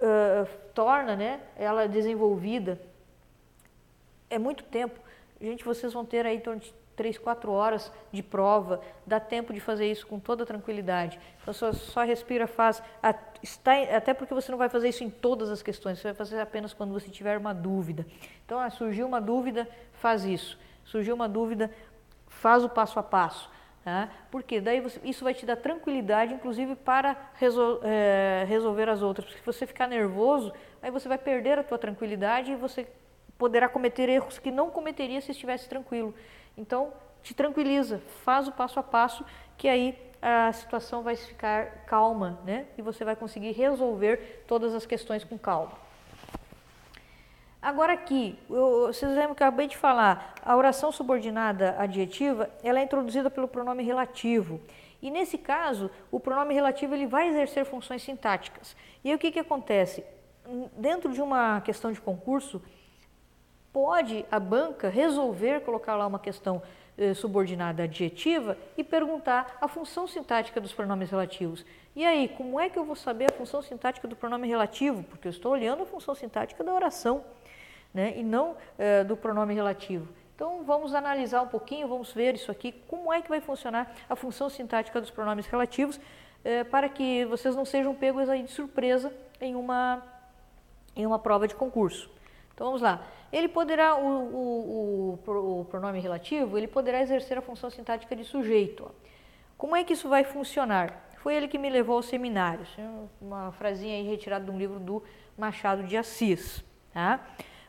uh, 0.00 0.48
torna 0.72 1.16
né, 1.16 1.40
ela 1.56 1.86
desenvolvida. 1.86 2.80
É 4.30 4.38
muito 4.38 4.64
tempo. 4.64 4.98
Gente, 5.40 5.64
vocês 5.64 5.92
vão 5.92 6.04
ter 6.04 6.24
aí 6.26 6.36
em 6.36 6.40
torno 6.40 6.60
de 6.60 6.72
3, 6.96 7.18
4 7.18 7.50
horas 7.50 7.92
de 8.12 8.22
prova, 8.22 8.80
dá 9.06 9.18
tempo 9.18 9.52
de 9.52 9.60
fazer 9.60 9.90
isso 9.90 10.06
com 10.06 10.18
toda 10.18 10.46
tranquilidade. 10.46 11.18
Então, 11.42 11.52
só, 11.52 11.72
só 11.72 12.02
respira, 12.04 12.46
faz. 12.46 12.82
Está, 13.42 13.72
até 13.96 14.14
porque 14.14 14.32
você 14.32 14.50
não 14.50 14.58
vai 14.58 14.68
fazer 14.68 14.88
isso 14.88 15.04
em 15.04 15.10
todas 15.10 15.50
as 15.50 15.62
questões, 15.62 15.98
você 15.98 16.08
vai 16.08 16.14
fazer 16.14 16.40
apenas 16.40 16.72
quando 16.72 16.92
você 16.92 17.08
tiver 17.08 17.36
uma 17.36 17.52
dúvida. 17.52 18.06
Então, 18.44 18.58
ah, 18.58 18.70
surgiu 18.70 19.06
uma 19.06 19.20
dúvida, 19.20 19.68
faz 19.94 20.24
isso. 20.24 20.58
Surgiu 20.84 21.14
uma 21.14 21.28
dúvida, 21.28 21.70
faz 22.44 22.62
o 22.62 22.68
passo 22.68 22.98
a 22.98 23.02
passo. 23.02 23.50
Tá? 23.82 24.10
Porque 24.30 24.60
daí 24.60 24.80
você, 24.80 25.00
isso 25.02 25.24
vai 25.24 25.32
te 25.32 25.46
dar 25.46 25.56
tranquilidade, 25.56 26.34
inclusive 26.34 26.74
para 26.74 27.16
resol, 27.34 27.80
é, 27.82 28.44
resolver 28.46 28.86
as 28.86 29.00
outras. 29.00 29.26
Porque 29.26 29.40
se 29.40 29.46
você 29.46 29.66
ficar 29.66 29.86
nervoso, 29.86 30.52
aí 30.82 30.90
você 30.90 31.08
vai 31.08 31.16
perder 31.16 31.58
a 31.58 31.62
tua 31.62 31.78
tranquilidade 31.78 32.52
e 32.52 32.54
você 32.54 32.86
poderá 33.38 33.66
cometer 33.66 34.10
erros 34.10 34.38
que 34.38 34.50
não 34.50 34.70
cometeria 34.70 35.22
se 35.22 35.30
estivesse 35.30 35.68
tranquilo. 35.70 36.14
Então, 36.56 36.92
te 37.22 37.32
tranquiliza, 37.34 38.02
faz 38.24 38.46
o 38.46 38.52
passo 38.52 38.78
a 38.78 38.82
passo 38.82 39.24
que 39.56 39.66
aí 39.66 39.98
a 40.20 40.52
situação 40.52 41.02
vai 41.02 41.16
ficar 41.16 41.84
calma, 41.86 42.38
né? 42.44 42.66
E 42.76 42.82
você 42.82 43.04
vai 43.04 43.16
conseguir 43.16 43.52
resolver 43.52 44.44
todas 44.46 44.74
as 44.74 44.84
questões 44.84 45.24
com 45.24 45.38
calma. 45.38 45.83
Agora 47.64 47.94
aqui, 47.94 48.38
eu, 48.50 48.88
vocês 48.88 49.10
lembram 49.10 49.34
que 49.34 49.42
eu 49.42 49.46
acabei 49.46 49.66
de 49.66 49.74
falar, 49.74 50.34
a 50.44 50.54
oração 50.54 50.92
subordinada 50.92 51.74
adjetiva, 51.78 52.50
ela 52.62 52.78
é 52.78 52.82
introduzida 52.82 53.30
pelo 53.30 53.48
pronome 53.48 53.82
relativo. 53.82 54.60
E 55.00 55.10
nesse 55.10 55.38
caso, 55.38 55.90
o 56.10 56.20
pronome 56.20 56.52
relativo 56.52 56.94
ele 56.94 57.06
vai 57.06 57.26
exercer 57.26 57.64
funções 57.64 58.02
sintáticas. 58.02 58.76
E 59.02 59.08
aí 59.08 59.14
o 59.14 59.18
que, 59.18 59.32
que 59.32 59.38
acontece? 59.38 60.04
Dentro 60.76 61.10
de 61.10 61.22
uma 61.22 61.62
questão 61.62 61.90
de 61.90 61.98
concurso, 62.02 62.60
pode 63.72 64.26
a 64.30 64.38
banca 64.38 64.90
resolver 64.90 65.62
colocar 65.62 65.96
lá 65.96 66.06
uma 66.06 66.18
questão 66.18 66.60
eh, 66.98 67.14
subordinada 67.14 67.84
adjetiva 67.84 68.58
e 68.76 68.84
perguntar 68.84 69.56
a 69.58 69.66
função 69.66 70.06
sintática 70.06 70.60
dos 70.60 70.74
pronomes 70.74 71.10
relativos. 71.10 71.64
E 71.96 72.04
aí, 72.04 72.28
como 72.28 72.60
é 72.60 72.68
que 72.68 72.78
eu 72.78 72.84
vou 72.84 72.94
saber 72.94 73.30
a 73.30 73.32
função 73.32 73.62
sintática 73.62 74.06
do 74.06 74.14
pronome 74.14 74.46
relativo? 74.46 75.02
Porque 75.04 75.28
eu 75.28 75.30
estou 75.30 75.50
olhando 75.50 75.82
a 75.82 75.86
função 75.86 76.14
sintática 76.14 76.62
da 76.62 76.74
oração, 76.74 77.24
né, 77.94 78.14
e 78.16 78.24
não 78.24 78.56
eh, 78.76 79.04
do 79.04 79.16
pronome 79.16 79.54
relativo. 79.54 80.08
Então, 80.34 80.64
vamos 80.64 80.92
analisar 80.92 81.42
um 81.42 81.46
pouquinho, 81.46 81.86
vamos 81.86 82.12
ver 82.12 82.34
isso 82.34 82.50
aqui, 82.50 82.72
como 82.88 83.12
é 83.12 83.22
que 83.22 83.28
vai 83.28 83.40
funcionar 83.40 83.94
a 84.10 84.16
função 84.16 84.50
sintática 84.50 85.00
dos 85.00 85.10
pronomes 85.10 85.46
relativos, 85.46 86.00
eh, 86.44 86.64
para 86.64 86.88
que 86.88 87.24
vocês 87.26 87.54
não 87.54 87.64
sejam 87.64 87.94
pegos 87.94 88.28
aí 88.28 88.42
de 88.42 88.50
surpresa 88.50 89.14
em 89.40 89.54
uma, 89.54 90.02
em 90.96 91.06
uma 91.06 91.20
prova 91.20 91.46
de 91.46 91.54
concurso. 91.54 92.10
Então, 92.52 92.66
vamos 92.66 92.82
lá. 92.82 93.06
Ele 93.32 93.48
poderá, 93.48 93.96
o, 93.96 94.06
o, 94.06 95.20
o, 95.26 95.60
o 95.60 95.64
pronome 95.66 96.00
relativo, 96.00 96.58
ele 96.58 96.66
poderá 96.66 97.00
exercer 97.00 97.38
a 97.38 97.42
função 97.42 97.70
sintática 97.70 98.14
de 98.16 98.24
sujeito. 98.24 98.90
Como 99.56 99.76
é 99.76 99.84
que 99.84 99.92
isso 99.92 100.08
vai 100.08 100.24
funcionar? 100.24 101.08
Foi 101.18 101.34
ele 101.34 101.48
que 101.48 101.58
me 101.58 101.70
levou 101.70 101.96
ao 101.96 102.02
seminário. 102.02 102.66
É 102.76 102.88
uma 103.20 103.50
frasinha 103.52 103.94
aí 103.94 104.02
retirada 104.02 104.44
de 104.44 104.50
um 104.50 104.58
livro 104.58 104.78
do 104.78 105.02
Machado 105.38 105.84
de 105.84 105.96
Assis. 105.96 106.62
Tá? 106.92 107.24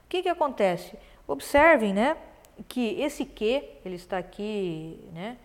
O 0.06 0.08
que, 0.08 0.24
que 0.24 0.30
acontece? 0.30 0.98
Observem, 1.28 1.94
né, 1.94 2.16
que 2.68 3.02
esse 3.02 3.26
que, 3.26 3.64
ele 3.84 3.96
está 3.96 4.18
aqui, 4.18 5.00
né, 5.14 5.38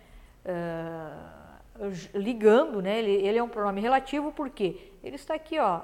uh, 0.44 1.90
ligando, 2.14 2.80
né, 2.80 2.98
ele, 2.98 3.26
ele 3.26 3.38
é 3.38 3.42
um 3.42 3.48
pronome 3.48 3.80
relativo 3.80 4.32
porque 4.32 4.92
ele 5.02 5.16
está 5.16 5.34
aqui, 5.34 5.58
ó, 5.58 5.80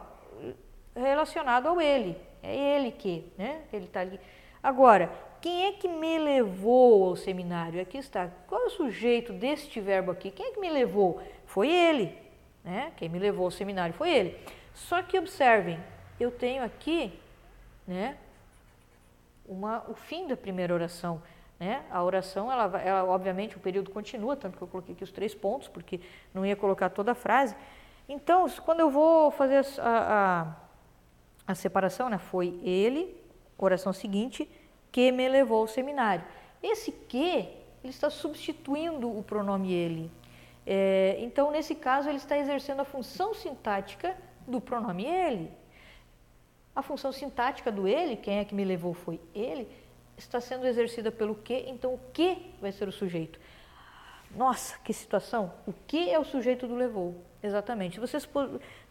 relacionado 0.94 1.66
ao 1.68 1.80
ele. 1.80 2.16
É 2.42 2.54
ele 2.54 2.92
que, 2.92 3.24
né? 3.36 3.62
Ele 3.72 3.86
está 3.86 4.00
ali. 4.00 4.20
Agora, 4.62 5.10
quem 5.40 5.66
é 5.66 5.72
que 5.72 5.88
me 5.88 6.18
levou 6.18 7.08
ao 7.08 7.16
seminário? 7.16 7.80
Aqui 7.80 7.98
está. 7.98 8.30
Qual 8.46 8.62
é 8.62 8.66
o 8.66 8.70
sujeito 8.70 9.32
deste 9.32 9.80
verbo 9.80 10.10
aqui? 10.10 10.30
Quem 10.30 10.46
é 10.46 10.50
que 10.52 10.60
me 10.60 10.70
levou? 10.70 11.20
Foi 11.44 11.70
ele, 11.70 12.16
né? 12.64 12.92
Quem 12.96 13.08
me 13.08 13.18
levou 13.18 13.46
ao 13.46 13.50
seminário 13.50 13.94
foi 13.94 14.10
ele. 14.10 14.38
Só 14.74 15.02
que 15.02 15.18
observem, 15.18 15.78
eu 16.20 16.30
tenho 16.30 16.62
aqui, 16.62 17.12
né? 17.86 18.16
Uma, 19.48 19.84
o 19.88 19.94
fim 19.94 20.26
da 20.26 20.36
primeira 20.36 20.74
oração. 20.74 21.22
Né? 21.58 21.84
A 21.90 22.02
oração, 22.02 22.50
ela, 22.50 22.80
ela, 22.80 23.04
obviamente, 23.04 23.56
o 23.56 23.60
período 23.60 23.90
continua, 23.90 24.36
tanto 24.36 24.56
que 24.56 24.62
eu 24.62 24.68
coloquei 24.68 24.94
aqui 24.94 25.04
os 25.04 25.12
três 25.12 25.34
pontos, 25.34 25.68
porque 25.68 26.00
não 26.34 26.44
ia 26.44 26.56
colocar 26.56 26.90
toda 26.90 27.12
a 27.12 27.14
frase. 27.14 27.56
Então, 28.08 28.46
quando 28.64 28.80
eu 28.80 28.90
vou 28.90 29.30
fazer 29.30 29.64
a, 29.80 29.82
a 29.82 30.66
a 31.46 31.54
separação 31.54 32.08
né, 32.08 32.18
foi 32.18 32.58
ele, 32.62 33.16
oração 33.56 33.92
seguinte, 33.92 34.50
que 34.90 35.12
me 35.12 35.28
levou 35.28 35.60
ao 35.60 35.68
seminário. 35.68 36.24
Esse 36.62 36.90
que, 36.90 37.48
ele 37.84 37.92
está 37.92 38.10
substituindo 38.10 39.08
o 39.08 39.22
pronome 39.22 39.72
ele. 39.72 40.10
É, 40.66 41.16
então, 41.20 41.52
nesse 41.52 41.74
caso, 41.76 42.08
ele 42.08 42.16
está 42.16 42.36
exercendo 42.36 42.80
a 42.80 42.84
função 42.84 43.32
sintática 43.32 44.16
do 44.46 44.60
pronome 44.60 45.04
ele. 45.04 45.52
A 46.76 46.82
função 46.82 47.10
sintática 47.10 47.72
do 47.72 47.88
ele, 47.88 48.16
quem 48.16 48.38
é 48.38 48.44
que 48.44 48.54
me 48.54 48.64
levou 48.64 48.92
foi 48.92 49.18
ele, 49.34 49.66
está 50.16 50.40
sendo 50.40 50.66
exercida 50.66 51.10
pelo 51.10 51.34
que, 51.34 51.54
então 51.66 51.94
o 51.94 52.00
que 52.12 52.54
vai 52.60 52.70
ser 52.70 52.86
o 52.86 52.92
sujeito. 52.92 53.40
Nossa, 54.36 54.78
que 54.84 54.92
situação! 54.92 55.52
O 55.66 55.72
que 55.86 56.10
é 56.10 56.18
o 56.18 56.24
sujeito 56.24 56.66
do 56.66 56.74
levou? 56.74 57.14
Exatamente. 57.42 57.98
Vocês 57.98 58.26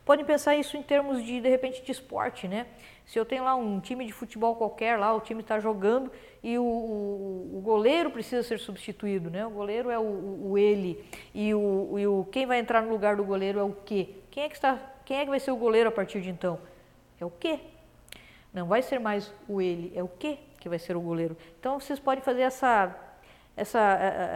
Podem 0.06 0.24
pensar 0.24 0.56
isso 0.56 0.77
em 0.77 0.84
termos 0.84 1.25
de, 1.25 1.42
de 1.42 1.50
repente, 1.50 1.82
de 1.82 1.92
esporte, 1.92 2.48
né? 2.48 2.68
Se 3.08 3.18
eu 3.18 3.25
tenho 3.25 3.44
lá 3.44 3.56
um 3.56 3.80
time 3.80 4.06
de 4.06 4.13
futebol 4.13 4.56
qualquer, 4.56 5.00
lá 5.00 5.12
o 5.12 5.20
time 5.20 5.42
está 5.42 5.60
jogando 5.60 6.12
e 6.44 6.60
o, 6.60 6.63
o, 6.63 7.58
o, 7.58 7.62
goleiro 7.62 8.12
precisa 8.12 8.44
ser 8.44 8.60
substituído, 8.60 9.32
né? 9.32 9.48
O 9.48 9.50
goleiro 9.50 9.89
é 9.89 9.98
o, 9.98 10.51
o 10.51 10.58
ele 10.60 11.04
e, 11.34 11.50
e 11.50 11.56
o 11.56 12.27
quem 12.32 12.46
vai 12.46 12.60
entrar 12.60 12.84
no 12.84 12.92
lugar 12.92 13.15
do 13.15 13.24
goleiro 13.24 13.58
é 13.60 13.63
o 13.63 13.74
que? 13.74 14.15
Quem 14.30 14.44
é 14.44 14.50
que 14.50 14.54
está? 14.54 14.80
Quem 15.04 15.18
é 15.18 15.24
que 15.24 15.30
vai 15.30 15.39
ser 15.39 15.50
o 15.50 15.56
goleiro 15.56 15.89
a 15.89 15.92
partir 15.92 16.22
de 16.22 16.30
então? 16.30 16.60
É 17.20 17.25
o 17.25 17.32
que? 17.32 17.60
Não 18.55 18.65
vai 18.65 18.81
ser 18.81 19.00
mais 19.00 19.31
o 19.47 19.62
ele, 19.62 19.91
é 19.95 20.01
o 20.01 20.07
que 20.07 20.39
que 20.59 20.67
vai 20.67 20.79
ser 20.79 20.97
o 20.97 21.01
goleiro. 21.01 21.38
Então 21.59 21.79
vocês 21.79 22.00
podem 22.00 22.24
fazer 22.24 22.41
essa 22.41 22.95
essa 23.55 23.79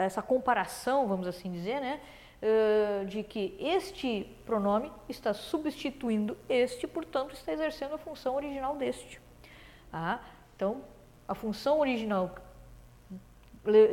essa 0.05 0.21
comparação, 0.21 1.07
vamos 1.07 1.25
assim 1.25 1.51
dizer, 1.51 1.79
né? 1.81 1.99
uh, 2.41 3.05
de 3.05 3.23
que 3.23 3.55
este 3.59 4.25
pronome 4.45 4.91
está 5.07 5.33
substituindo 5.33 6.37
este, 6.47 6.87
portanto, 6.87 7.33
está 7.33 7.51
exercendo 7.51 7.95
a 7.95 7.97
função 7.97 8.35
original 8.35 8.75
deste. 8.75 9.21
Ah, 9.91 10.19
então, 10.55 10.83
a 11.27 11.35
função 11.35 11.79
original 11.79 12.35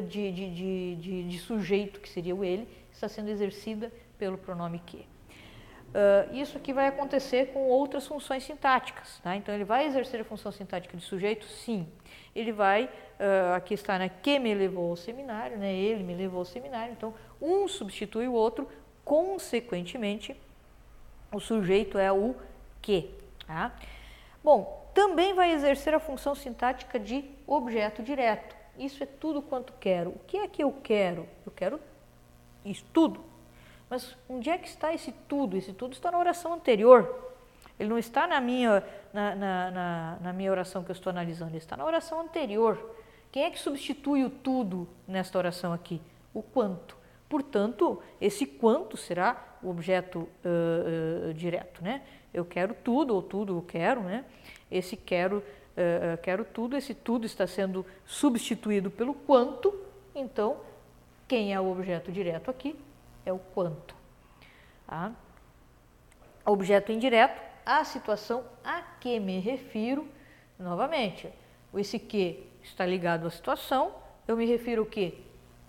de, 0.09 0.33
de, 0.33 0.97
de, 0.97 1.29
de, 1.29 1.39
sujeito, 1.39 2.01
que 2.01 2.09
seria 2.09 2.35
o 2.35 2.45
ele, 2.45 2.69
está 2.93 3.09
sendo 3.09 3.29
exercida 3.29 3.93
pelo 4.19 4.39
pronome 4.39 4.81
que. 4.85 5.07
Uh, 5.89 6.35
isso 6.35 6.59
aqui 6.59 6.73
vai 6.73 6.89
acontecer 6.89 7.53
com 7.53 7.69
outras 7.69 8.07
funções 8.07 8.45
sintáticas. 8.45 9.19
Tá? 9.23 9.35
Então, 9.35 9.55
ele 9.55 9.65
vai 9.65 9.87
exercer 9.87 10.21
a 10.21 10.25
função 10.25 10.53
sintática 10.53 10.97
de 10.97 11.03
sujeito? 11.03 11.47
Sim. 11.47 11.87
Ele 12.35 12.53
vai, 12.53 12.85
uh, 12.85 13.55
aqui 13.55 13.75
está, 13.75 13.99
né, 13.99 14.11
que 14.23 14.39
me 14.39 14.53
levou 14.55 14.91
ao 14.91 14.97
seminário, 14.97 15.57
né, 15.57 15.73
ele 15.75 16.03
me 16.03 16.15
levou 16.15 16.41
ao 16.41 16.45
seminário. 16.45 16.93
Então, 16.93 17.15
um 17.41 17.67
substitui 17.67 18.29
o 18.29 18.33
outro, 18.33 18.69
consequentemente, 19.05 20.37
o 21.33 21.41
sujeito 21.41 21.99
é 21.99 22.13
o 22.13 22.35
que. 22.83 23.11
Tá? 23.47 23.75
Bom, 24.45 24.87
também 24.93 25.35
vai 25.35 25.53
exercer 25.53 25.95
a 25.95 26.01
função 26.01 26.35
sintática 26.35 26.99
de 26.99 27.25
objeto 27.47 28.03
direto. 28.03 28.55
Isso 28.79 29.03
é 29.03 29.07
tudo 29.07 29.41
quanto 29.41 29.73
quero. 29.81 30.11
O 30.11 30.21
que 30.27 30.39
é 30.39 30.49
que 30.49 30.63
eu 30.63 30.73
quero? 30.83 31.27
Eu 31.45 31.53
quero 31.53 31.81
isso 32.65 32.85
tudo. 32.93 33.25
Mas 33.89 34.17
onde 34.29 34.51
é 34.51 34.59
que 34.59 34.69
está 34.69 34.93
esse 34.93 35.13
tudo? 35.29 35.57
Esse 35.57 35.73
tudo 35.73 35.93
está 35.93 36.11
na 36.11 36.19
oração 36.19 36.55
anterior. 36.55 37.35
Ele 37.79 37.89
não 37.89 37.99
está 37.99 38.27
na 38.27 38.41
minha, 38.41 38.83
na, 39.13 39.35
na, 39.35 39.71
na, 39.71 40.19
na 40.23 40.33
minha 40.33 40.51
oração 40.51 40.83
que 40.83 40.91
eu 40.91 40.95
estou 40.95 41.11
analisando, 41.11 41.51
ele 41.51 41.59
está 41.59 41.77
na 41.77 41.85
oração 41.85 42.21
anterior. 42.21 42.79
Quem 43.31 43.45
é 43.45 43.51
que 43.51 43.59
substitui 43.59 44.25
o 44.25 44.31
tudo 44.31 44.89
nesta 45.07 45.37
oração 45.37 45.73
aqui? 45.73 46.01
O 46.33 46.43
quanto. 46.43 46.97
Portanto, 47.29 48.03
esse 48.21 48.47
quanto 48.47 48.97
será 48.97 49.59
o 49.63 49.69
objeto 49.69 50.21
uh, 50.21 51.31
uh, 51.31 51.35
direto, 51.35 51.83
né? 51.83 52.03
Eu 52.33 52.45
quero 52.45 52.75
tudo, 52.75 53.15
ou 53.15 53.23
tudo 53.23 53.59
eu 53.59 53.63
quero, 53.63 54.01
né? 54.01 54.25
Esse 54.71 54.97
quero, 54.97 55.39
uh, 55.39 56.17
quero 56.23 56.45
tudo, 56.45 56.77
esse 56.77 56.95
tudo 56.95 57.27
está 57.27 57.47
sendo 57.47 57.85
substituído 58.07 58.91
pelo 58.91 59.13
quanto, 59.13 59.75
então, 60.15 60.57
quem 61.27 61.53
é 61.53 61.61
o 61.61 61.71
objeto 61.71 62.13
direto 62.13 62.51
aqui? 62.51 62.77
É 63.27 63.33
o 63.33 63.39
quanto. 63.39 63.95
Tá? 64.87 65.13
Objeto 66.45 66.93
indireto, 66.93 67.43
a 67.67 67.85
situação 67.85 68.45
a 68.65 68.81
que 68.81 69.21
me 69.21 69.41
refiro, 69.41 70.09
novamente, 70.59 71.29
esse 71.75 71.99
que 71.99 72.49
está 72.63 72.87
ligado 72.87 73.27
à 73.27 73.31
situação, 73.31 73.95
eu 74.27 74.37
me 74.37 74.47
refiro 74.47 74.85
o 74.85 74.87
que? 74.87 75.23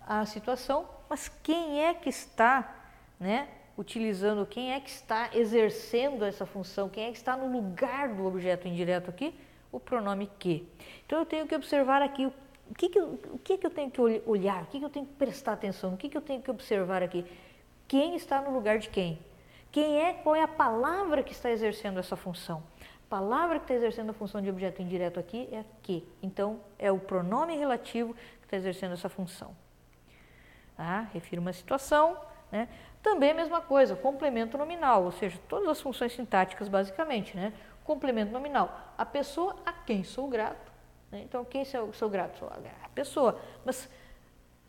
À 0.06 0.24
situação 0.24 0.88
mas 1.08 1.28
quem 1.42 1.84
é 1.84 1.94
que 1.94 2.08
está 2.08 2.76
né, 3.18 3.48
utilizando, 3.76 4.44
quem 4.44 4.72
é 4.72 4.80
que 4.80 4.90
está 4.90 5.30
exercendo 5.32 6.24
essa 6.24 6.44
função, 6.44 6.88
quem 6.88 7.06
é 7.06 7.10
que 7.10 7.16
está 7.16 7.36
no 7.36 7.50
lugar 7.50 8.08
do 8.08 8.26
objeto 8.26 8.68
indireto 8.68 9.08
aqui? 9.08 9.34
O 9.72 9.80
pronome 9.80 10.30
que. 10.38 10.66
Então 11.06 11.18
eu 11.18 11.26
tenho 11.26 11.46
que 11.46 11.54
observar 11.54 12.02
aqui 12.02 12.26
o 12.26 12.74
que, 12.76 12.88
que, 12.90 12.98
eu, 12.98 13.18
o 13.32 13.38
que, 13.38 13.56
que 13.56 13.66
eu 13.66 13.70
tenho 13.70 13.90
que 13.90 14.00
olhar, 14.00 14.64
o 14.64 14.66
que, 14.66 14.78
que 14.78 14.84
eu 14.84 14.90
tenho 14.90 15.06
que 15.06 15.14
prestar 15.14 15.54
atenção, 15.54 15.94
o 15.94 15.96
que, 15.96 16.08
que 16.08 16.16
eu 16.16 16.20
tenho 16.20 16.42
que 16.42 16.50
observar 16.50 17.02
aqui. 17.02 17.24
Quem 17.88 18.14
está 18.14 18.42
no 18.42 18.50
lugar 18.50 18.78
de 18.78 18.90
quem? 18.90 19.18
Quem 19.72 20.00
é, 20.02 20.12
qual 20.12 20.36
é 20.36 20.42
a 20.42 20.48
palavra 20.48 21.22
que 21.22 21.32
está 21.32 21.50
exercendo 21.50 21.98
essa 21.98 22.16
função? 22.16 22.62
A 23.06 23.08
palavra 23.08 23.58
que 23.58 23.64
está 23.64 23.74
exercendo 23.74 24.10
a 24.10 24.12
função 24.12 24.42
de 24.42 24.50
objeto 24.50 24.82
indireto 24.82 25.18
aqui 25.18 25.48
é 25.50 25.64
que. 25.82 26.06
Então, 26.22 26.60
é 26.78 26.92
o 26.92 26.98
pronome 26.98 27.56
relativo 27.56 28.12
que 28.12 28.44
está 28.44 28.58
exercendo 28.58 28.92
essa 28.92 29.08
função. 29.08 29.56
Tá? 30.76 31.08
Refiro 31.14 31.40
uma 31.40 31.52
situação. 31.54 32.18
Né? 32.52 32.68
Também 33.02 33.30
a 33.30 33.34
mesma 33.34 33.62
coisa, 33.62 33.96
complemento 33.96 34.58
nominal, 34.58 35.04
ou 35.04 35.12
seja, 35.12 35.38
todas 35.48 35.68
as 35.68 35.80
funções 35.80 36.12
sintáticas 36.12 36.68
basicamente. 36.68 37.34
Né? 37.34 37.54
Complemento 37.84 38.30
nominal, 38.30 38.78
a 38.98 39.06
pessoa 39.06 39.56
a 39.64 39.72
quem 39.72 40.04
sou 40.04 40.28
grato. 40.28 40.70
Né? 41.10 41.22
Então, 41.22 41.42
quem 41.42 41.64
sou, 41.64 41.90
sou 41.94 42.10
grato? 42.10 42.38
Sou 42.38 42.48
a 42.48 42.88
pessoa. 42.90 43.40
Mas 43.64 43.88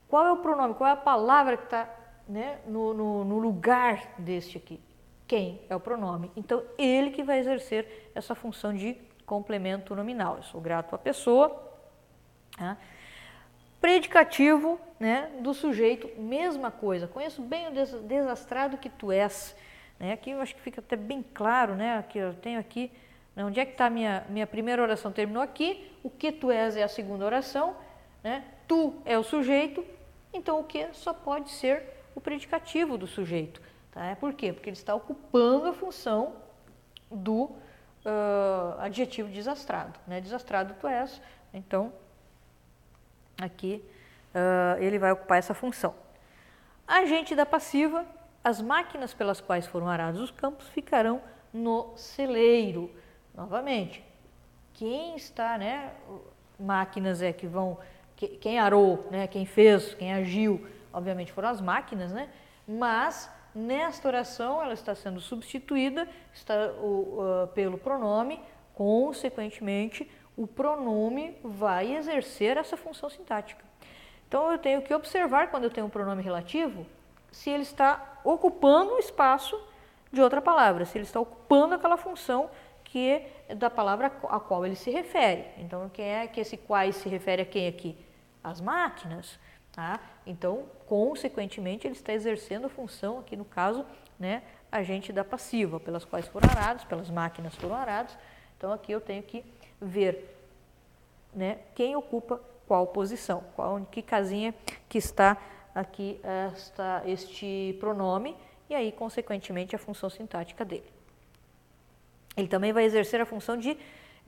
qual 0.08 0.26
é 0.26 0.32
o 0.32 0.38
pronome, 0.38 0.74
qual 0.76 0.90
é 0.90 0.94
a 0.94 0.98
palavra 0.98 1.58
que 1.58 1.66
está 1.66 1.99
né, 2.30 2.60
no, 2.68 2.94
no, 2.94 3.26
no 3.26 3.40
lugar 3.40 4.14
deste 4.20 4.58
aqui. 4.58 4.80
Quem? 5.28 5.60
É 5.68 5.76
o 5.76 5.80
pronome. 5.80 6.32
Então, 6.38 6.64
ele 6.78 7.10
que 7.10 7.24
vai 7.24 7.40
exercer 7.40 8.12
essa 8.14 8.36
função 8.36 8.74
de 8.74 8.96
complemento 9.26 9.96
nominal. 9.96 10.38
Eu 10.38 10.44
sou 10.44 10.62
grato 10.62 10.94
à 10.94 10.98
pessoa. 10.98 11.50
Tá? 12.56 12.78
Predicativo 13.82 14.80
né, 15.00 15.32
do 15.40 15.54
sujeito, 15.54 16.10
mesma 16.22 16.70
coisa. 16.70 17.08
Conheço 17.08 17.42
bem 17.42 17.68
o 17.68 17.72
desastrado 18.04 18.78
que 18.78 18.90
tu 18.90 19.12
és. 19.12 19.56
Né? 20.00 20.14
Aqui 20.14 20.32
eu 20.32 20.42
acho 20.42 20.56
que 20.56 20.62
fica 20.62 20.82
até 20.82 20.96
bem 20.96 21.24
claro, 21.34 21.76
né? 21.76 21.98
Aqui 21.98 22.18
eu 22.18 22.34
tenho 22.34 22.60
aqui, 22.60 22.92
né, 23.36 23.44
onde 23.44 23.60
é 23.60 23.66
que 23.66 23.72
está 23.72 23.90
minha, 23.90 24.26
minha 24.30 24.48
primeira 24.48 24.82
oração? 24.82 25.12
Terminou 25.12 25.42
aqui, 25.42 25.92
o 26.04 26.10
que 26.10 26.32
tu 26.32 26.52
és 26.52 26.76
é 26.76 26.84
a 26.84 26.88
segunda 26.88 27.26
oração, 27.26 27.76
né? 28.24 28.44
tu 28.68 28.96
é 29.06 29.18
o 29.18 29.24
sujeito, 29.24 29.84
então 30.34 30.60
o 30.60 30.64
que 30.64 30.88
só 30.94 31.14
pode 31.14 31.50
ser 31.52 31.99
o 32.20 32.22
predicativo 32.22 32.98
do 32.98 33.08
sujeito. 33.08 33.62
Tá? 33.92 34.16
Por 34.20 34.34
quê? 34.34 34.54
Porque 34.54 34.70
ele 34.70 34.78
está 34.78 34.94
ocupando 34.94 35.68
a 35.68 35.74
função 35.74 36.36
do 37.10 37.46
uh, 37.46 38.80
adjetivo 38.80 39.30
desastrado. 39.30 39.98
Né? 40.06 40.22
Desastrado 40.22 40.76
tu 40.80 40.88
és, 40.88 41.22
então 41.54 41.92
aqui 43.42 43.84
uh, 44.36 44.82
ele 44.82 45.00
vai 45.00 45.12
ocupar 45.12 45.38
essa 45.38 45.54
função. 45.54 45.96
Agente 46.86 47.36
da 47.36 47.46
passiva, 47.46 48.06
as 48.44 48.62
máquinas 48.62 49.14
pelas 49.14 49.40
quais 49.40 49.66
foram 49.66 49.88
arados 49.88 50.22
os 50.22 50.32
campos 50.32 50.68
ficarão 50.70 51.22
no 51.54 51.96
celeiro. 51.96 52.92
Novamente, 53.34 54.04
quem 54.74 55.16
está, 55.16 55.58
né? 55.58 55.94
Máquinas 56.60 57.22
é 57.22 57.32
que 57.32 57.48
vão, 57.48 57.78
quem 58.42 58.60
arou, 58.60 59.08
né? 59.10 59.28
Quem 59.28 59.46
fez, 59.46 59.94
quem 59.94 60.14
agiu, 60.14 60.68
obviamente 60.92 61.32
foram 61.32 61.50
as 61.50 61.62
máquinas, 61.62 62.12
né? 62.12 62.30
Mas 62.68 63.30
nesta 63.54 64.08
oração 64.08 64.62
ela 64.62 64.74
está 64.74 64.94
sendo 64.94 65.20
substituída 65.20 66.08
está, 66.34 66.72
o, 66.74 67.20
uh, 67.44 67.48
pelo 67.48 67.78
pronome, 67.78 68.40
consequentemente 68.74 70.10
o 70.38 70.48
pronome 70.48 71.36
vai 71.44 71.96
exercer 71.96 72.58
essa 72.58 72.78
função 72.78 73.10
sintática. 73.10 73.64
Então 74.28 74.52
eu 74.52 74.58
tenho 74.58 74.82
que 74.82 74.94
observar 74.94 75.50
quando 75.50 75.64
eu 75.66 75.70
tenho 75.70 75.88
um 75.88 75.90
pronome 75.90 76.22
relativo 76.22 76.86
se 77.32 77.50
ele 77.50 77.64
está 77.64 78.20
ocupando 78.24 78.94
o 78.94 79.00
espaço 79.00 79.60
de 80.12 80.22
outra 80.22 80.42
palavra, 80.42 80.86
se 80.86 80.98
ele 80.98 81.06
está 81.06 81.20
ocupando 81.20 81.76
aquela 81.76 81.98
função 81.98 82.50
que 82.84 83.08
é 83.48 83.56
da 83.56 83.70
palavra 83.70 84.08
a 84.08 84.40
qual 84.40 84.66
ele 84.66 84.76
se 84.76 84.90
refere. 84.90 85.46
Então, 85.58 85.88
quem 85.90 86.06
é 86.06 86.28
que 86.28 86.40
esse 86.40 86.58
quais 86.58 86.96
se 86.96 87.08
refere 87.08 87.44
a 87.44 87.46
quem 87.46 87.68
aqui? 87.68 87.96
As 88.44 88.60
máquinas. 88.60 89.40
Tá? 89.80 89.98
Então, 90.28 90.66
consequentemente, 90.86 91.88
ele 91.88 91.96
está 91.96 92.12
exercendo 92.12 92.66
a 92.66 92.70
função, 92.70 93.20
aqui 93.20 93.38
no 93.38 93.46
caso, 93.46 93.86
né, 94.20 94.44
agente 94.70 95.14
da 95.14 95.24
passiva, 95.24 95.80
pelas 95.80 96.04
quais 96.04 96.28
foram 96.28 96.50
arados, 96.50 96.84
pelas 96.84 97.10
máquinas 97.10 97.56
foram 97.56 97.76
arados. 97.76 98.18
Então, 98.58 98.74
aqui 98.74 98.92
eu 98.92 99.00
tenho 99.00 99.24
que 99.24 99.42
ver 99.80 100.38
né, 101.34 101.60
quem 101.74 101.96
ocupa 101.96 102.42
qual 102.68 102.88
posição, 102.88 103.42
qual, 103.56 103.80
que 103.90 104.02
casinha 104.02 104.54
que 104.90 104.98
está 104.98 105.38
aqui 105.74 106.20
esta, 106.24 107.02
este 107.06 107.78
pronome 107.80 108.36
e 108.70 108.76
aí, 108.76 108.92
consequentemente, 108.92 109.78
a 109.78 109.80
função 109.80 110.10
sintática 110.10 110.66
dele. 110.66 110.92
Ele 112.36 112.50
também 112.50 112.74
vai 112.74 112.84
exercer 112.84 113.22
a 113.22 113.26
função 113.26 113.56
de 113.56 113.78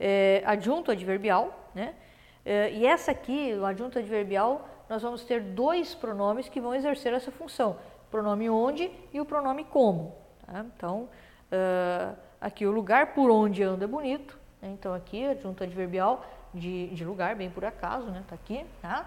eh, 0.00 0.42
adjunto 0.46 0.90
adverbial, 0.90 1.70
né? 1.74 1.94
Eh, 2.42 2.72
e 2.72 2.86
essa 2.86 3.10
aqui, 3.10 3.52
o 3.52 3.66
adjunto 3.66 3.98
adverbial, 3.98 4.71
nós 4.92 5.00
vamos 5.00 5.24
ter 5.24 5.40
dois 5.40 5.94
pronomes 5.94 6.50
que 6.50 6.60
vão 6.60 6.74
exercer 6.74 7.14
essa 7.14 7.30
função, 7.30 7.78
o 8.06 8.10
pronome 8.10 8.50
onde 8.50 8.92
e 9.10 9.18
o 9.22 9.24
pronome 9.24 9.64
como. 9.64 10.14
Tá? 10.44 10.62
Então, 10.76 11.08
uh, 11.50 12.14
aqui 12.38 12.66
o 12.66 12.70
lugar 12.70 13.14
por 13.14 13.30
onde 13.30 13.62
anda 13.62 13.86
é 13.86 13.88
bonito, 13.88 14.38
né? 14.60 14.68
então 14.68 14.92
aqui 14.92 15.26
adjunto 15.26 15.64
adverbial 15.64 16.22
de, 16.52 16.88
de, 16.88 17.06
lugar, 17.06 17.34
bem 17.34 17.48
por 17.48 17.64
acaso, 17.64 18.08
né? 18.08 18.22
Tá 18.28 18.34
aqui, 18.34 18.66
tá? 18.82 19.06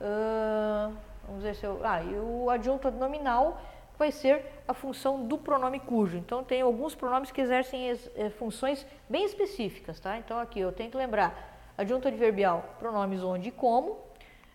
Uh, 0.00 0.96
vamos 1.26 1.42
ver 1.42 1.54
se 1.54 1.66
eu... 1.66 1.78
Ah, 1.84 2.02
e 2.02 2.18
o 2.18 2.48
adjunto 2.48 2.90
nominal 2.90 3.60
vai 3.98 4.10
ser 4.10 4.46
a 4.66 4.72
função 4.72 5.26
do 5.26 5.36
pronome 5.36 5.78
cujo. 5.78 6.16
Então, 6.16 6.42
tem 6.42 6.62
alguns 6.62 6.94
pronomes 6.94 7.30
que 7.30 7.42
exercem 7.42 7.90
é, 8.14 8.30
funções 8.30 8.86
bem 9.10 9.26
específicas, 9.26 10.00
tá? 10.00 10.16
Então, 10.16 10.38
aqui 10.38 10.58
eu 10.58 10.72
tenho 10.72 10.90
que 10.90 10.96
lembrar 10.96 11.54
adjunto 11.76 12.08
adverbial, 12.08 12.64
pronomes 12.78 13.22
onde 13.22 13.50
e 13.50 13.52
como, 13.52 14.05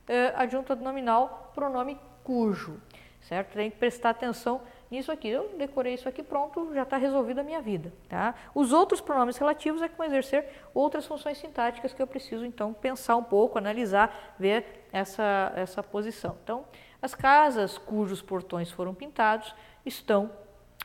é, 0.08 0.34
adjunto 0.36 0.76
nominal, 0.76 1.52
pronome 1.54 2.00
cujo, 2.24 2.82
certo? 3.22 3.54
Tem 3.54 3.70
que 3.70 3.78
prestar 3.78 4.12
atenção 4.12 4.62
nisso 4.90 5.12
aqui. 5.12 5.30
Eu 5.30 5.56
decorei 5.58 5.94
isso 5.94 6.10
aqui, 6.10 6.22
pronto, 6.22 6.74
já 6.74 6.84
está 6.84 6.98
resolvida 6.98 7.42
a 7.42 7.44
minha 7.44 7.62
vida, 7.62 7.94
tá? 8.10 8.36
Os 8.54 8.74
outros 8.74 9.00
pronomes 9.00 9.38
relativos 9.38 9.82
é 9.82 9.88
que 9.88 9.98
vão 9.98 10.06
exercer 10.06 10.46
outras 10.74 11.06
funções 11.06 11.38
sintáticas 11.38 11.94
que 11.94 12.02
eu 12.02 12.08
preciso, 12.08 12.46
então, 12.46 12.74
pensar 12.74 13.16
um 13.16 13.24
pouco, 13.24 13.58
analisar, 13.58 14.36
ver 14.38 14.88
essa, 14.92 15.54
essa 15.56 15.82
posição. 15.82 16.38
Então, 16.44 16.66
as 17.02 17.16
casas 17.16 17.78
cujos 17.78 18.22
portões 18.22 18.70
foram 18.70 18.94
pintados 18.94 19.56
estão 19.86 20.30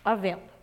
à 0.04 0.14
venda. 0.14 0.56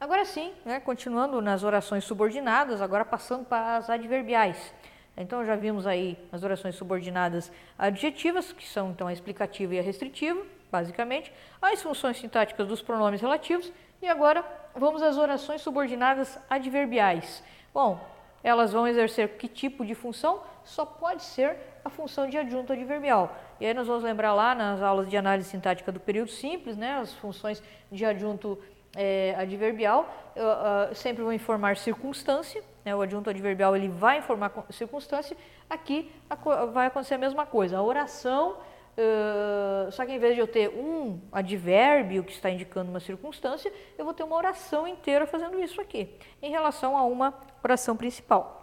Agora 0.00 0.24
sim, 0.24 0.52
né, 0.64 0.80
continuando 0.80 1.40
nas 1.40 1.62
orações 1.62 2.02
subordinadas, 2.02 2.82
agora 2.82 3.04
passando 3.04 3.44
para 3.44 3.76
as 3.76 3.88
adverbiais. 3.88 4.74
Então 5.16 5.44
já 5.44 5.56
vimos 5.56 5.86
aí 5.86 6.16
as 6.30 6.42
orações 6.42 6.74
subordinadas 6.74 7.52
adjetivas, 7.78 8.52
que 8.52 8.66
são 8.66 8.90
então 8.90 9.06
a 9.06 9.12
explicativa 9.12 9.74
e 9.74 9.78
a 9.78 9.82
restritiva, 9.82 10.40
basicamente, 10.70 11.32
as 11.60 11.82
funções 11.82 12.16
sintáticas 12.16 12.66
dos 12.66 12.80
pronomes 12.80 13.20
relativos, 13.20 13.70
e 14.00 14.08
agora 14.08 14.44
vamos 14.74 15.02
às 15.02 15.18
orações 15.18 15.60
subordinadas 15.60 16.38
adverbiais. 16.48 17.42
Bom, 17.74 18.00
elas 18.42 18.72
vão 18.72 18.88
exercer 18.88 19.28
que 19.36 19.46
tipo 19.46 19.84
de 19.84 19.94
função? 19.94 20.42
Só 20.64 20.84
pode 20.84 21.22
ser 21.22 21.56
a 21.84 21.90
função 21.90 22.28
de 22.28 22.38
adjunto 22.38 22.72
adverbial. 22.72 23.36
E 23.60 23.66
aí 23.66 23.74
nós 23.74 23.86
vamos 23.86 24.02
lembrar 24.02 24.34
lá 24.34 24.54
nas 24.54 24.80
aulas 24.82 25.08
de 25.08 25.16
análise 25.16 25.48
sintática 25.48 25.92
do 25.92 26.00
período 26.00 26.30
simples, 26.30 26.76
né, 26.76 26.94
as 26.94 27.12
funções 27.14 27.62
de 27.90 28.04
adjunto 28.04 28.58
é, 28.94 29.34
adverbial 29.38 30.06
eu, 30.34 30.46
uh, 30.46 30.94
sempre 30.94 31.22
vão 31.22 31.32
informar 31.32 31.76
circunstância, 31.76 32.62
né, 32.84 32.94
o 32.94 33.00
adjunto 33.00 33.30
adverbial 33.30 33.76
ele 33.76 33.88
vai 33.88 34.18
informar 34.18 34.52
circunstância, 34.70 35.36
aqui 35.68 36.10
a, 36.28 36.34
vai 36.66 36.86
acontecer 36.86 37.14
a 37.14 37.18
mesma 37.18 37.46
coisa, 37.46 37.78
a 37.78 37.82
oração, 37.82 38.56
uh, 38.96 39.90
só 39.92 40.04
que 40.04 40.12
em 40.12 40.18
vez 40.18 40.34
de 40.34 40.40
eu 40.40 40.46
ter 40.46 40.68
um 40.70 41.20
advérbio 41.30 42.24
que 42.24 42.32
está 42.32 42.50
indicando 42.50 42.90
uma 42.90 43.00
circunstância, 43.00 43.72
eu 43.96 44.04
vou 44.04 44.14
ter 44.14 44.22
uma 44.22 44.36
oração 44.36 44.86
inteira 44.86 45.26
fazendo 45.26 45.58
isso 45.60 45.80
aqui, 45.80 46.08
em 46.40 46.50
relação 46.50 46.96
a 46.96 47.04
uma 47.04 47.34
oração 47.62 47.96
principal. 47.96 48.58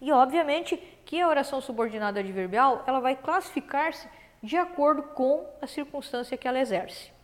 E 0.00 0.12
obviamente 0.12 0.76
que 1.04 1.20
a 1.20 1.28
oração 1.28 1.60
subordinada 1.60 2.20
adverbial 2.20 2.82
ela 2.86 3.00
vai 3.00 3.16
classificar-se 3.16 4.08
de 4.42 4.56
acordo 4.56 5.02
com 5.02 5.48
a 5.62 5.66
circunstância 5.66 6.36
que 6.36 6.46
ela 6.46 6.60
exerce. 6.60 7.14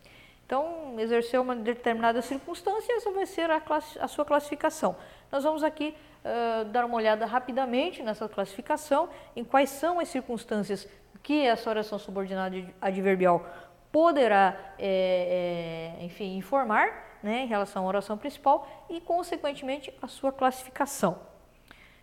Então, 0.51 0.99
exerceu 0.99 1.41
uma 1.41 1.55
determinada 1.55 2.21
circunstância, 2.21 2.93
essa 2.93 3.09
vai 3.11 3.25
ser 3.25 3.49
a, 3.49 3.61
a 4.01 4.07
sua 4.09 4.25
classificação. 4.25 4.97
Nós 5.31 5.43
vamos 5.43 5.63
aqui 5.63 5.95
uh, 6.25 6.65
dar 6.65 6.85
uma 6.85 6.95
olhada 6.95 7.25
rapidamente 7.25 8.03
nessa 8.03 8.27
classificação, 8.27 9.09
em 9.35 9.43
quais 9.43 9.69
são 9.69 9.99
as 9.99 10.09
circunstâncias 10.09 10.87
que 11.23 11.45
essa 11.45 11.69
oração 11.69 11.97
subordinada 11.97 12.55
adverbial 12.81 13.45
poderá, 13.91 14.55
é, 14.79 15.97
é, 15.99 16.05
enfim, 16.05 16.37
informar 16.37 17.19
né, 17.21 17.43
em 17.43 17.47
relação 17.47 17.83
à 17.83 17.87
oração 17.87 18.17
principal 18.17 18.67
e, 18.89 18.99
consequentemente, 19.01 19.93
a 20.01 20.07
sua 20.07 20.31
classificação. 20.31 21.19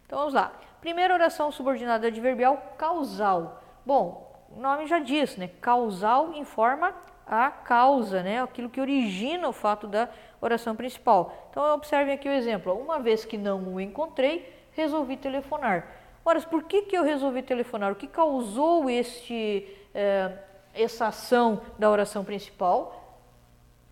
Então, 0.07 0.19
vamos 0.19 0.35
lá. 0.35 0.53
Primeira 0.81 1.13
oração 1.13 1.51
subordinada 1.51 2.07
adverbial 2.07 2.57
causal. 2.79 3.63
Bom, 3.85 4.33
o 4.57 4.61
nome 4.61 4.87
já 4.87 4.99
diz, 4.99 5.37
né? 5.37 5.51
Causal 5.61 6.33
informa 6.35 6.95
a 7.27 7.51
causa, 7.51 8.23
né? 8.23 8.43
Aquilo 8.43 8.71
que 8.71 8.81
origina 8.81 9.49
o 9.49 9.53
fato 9.53 9.87
da 9.87 10.09
oração 10.41 10.75
principal. 10.77 11.49
Então, 11.51 11.75
observem 11.75 12.15
aqui 12.15 12.29
o 12.29 12.33
exemplo. 12.33 12.73
Uma 12.75 12.99
vez 12.99 13.25
que 13.25 13.37
não 13.37 13.75
o 13.75 13.81
encontrei, 13.81 14.53
resolvi 14.73 15.17
telefonar. 15.17 15.87
Ora, 16.25 16.41
por 16.43 16.65
que, 16.65 16.83
que 16.83 16.97
eu 16.97 17.03
resolvi 17.03 17.43
telefonar? 17.43 17.93
O 17.93 17.97
que 17.97 18.07
causou 18.07 18.91
este, 18.91 19.67
eh, 19.95 20.33
essa 20.75 21.07
ação 21.07 21.63
da 21.79 21.91
oração 21.91 22.25
principal? 22.25 23.19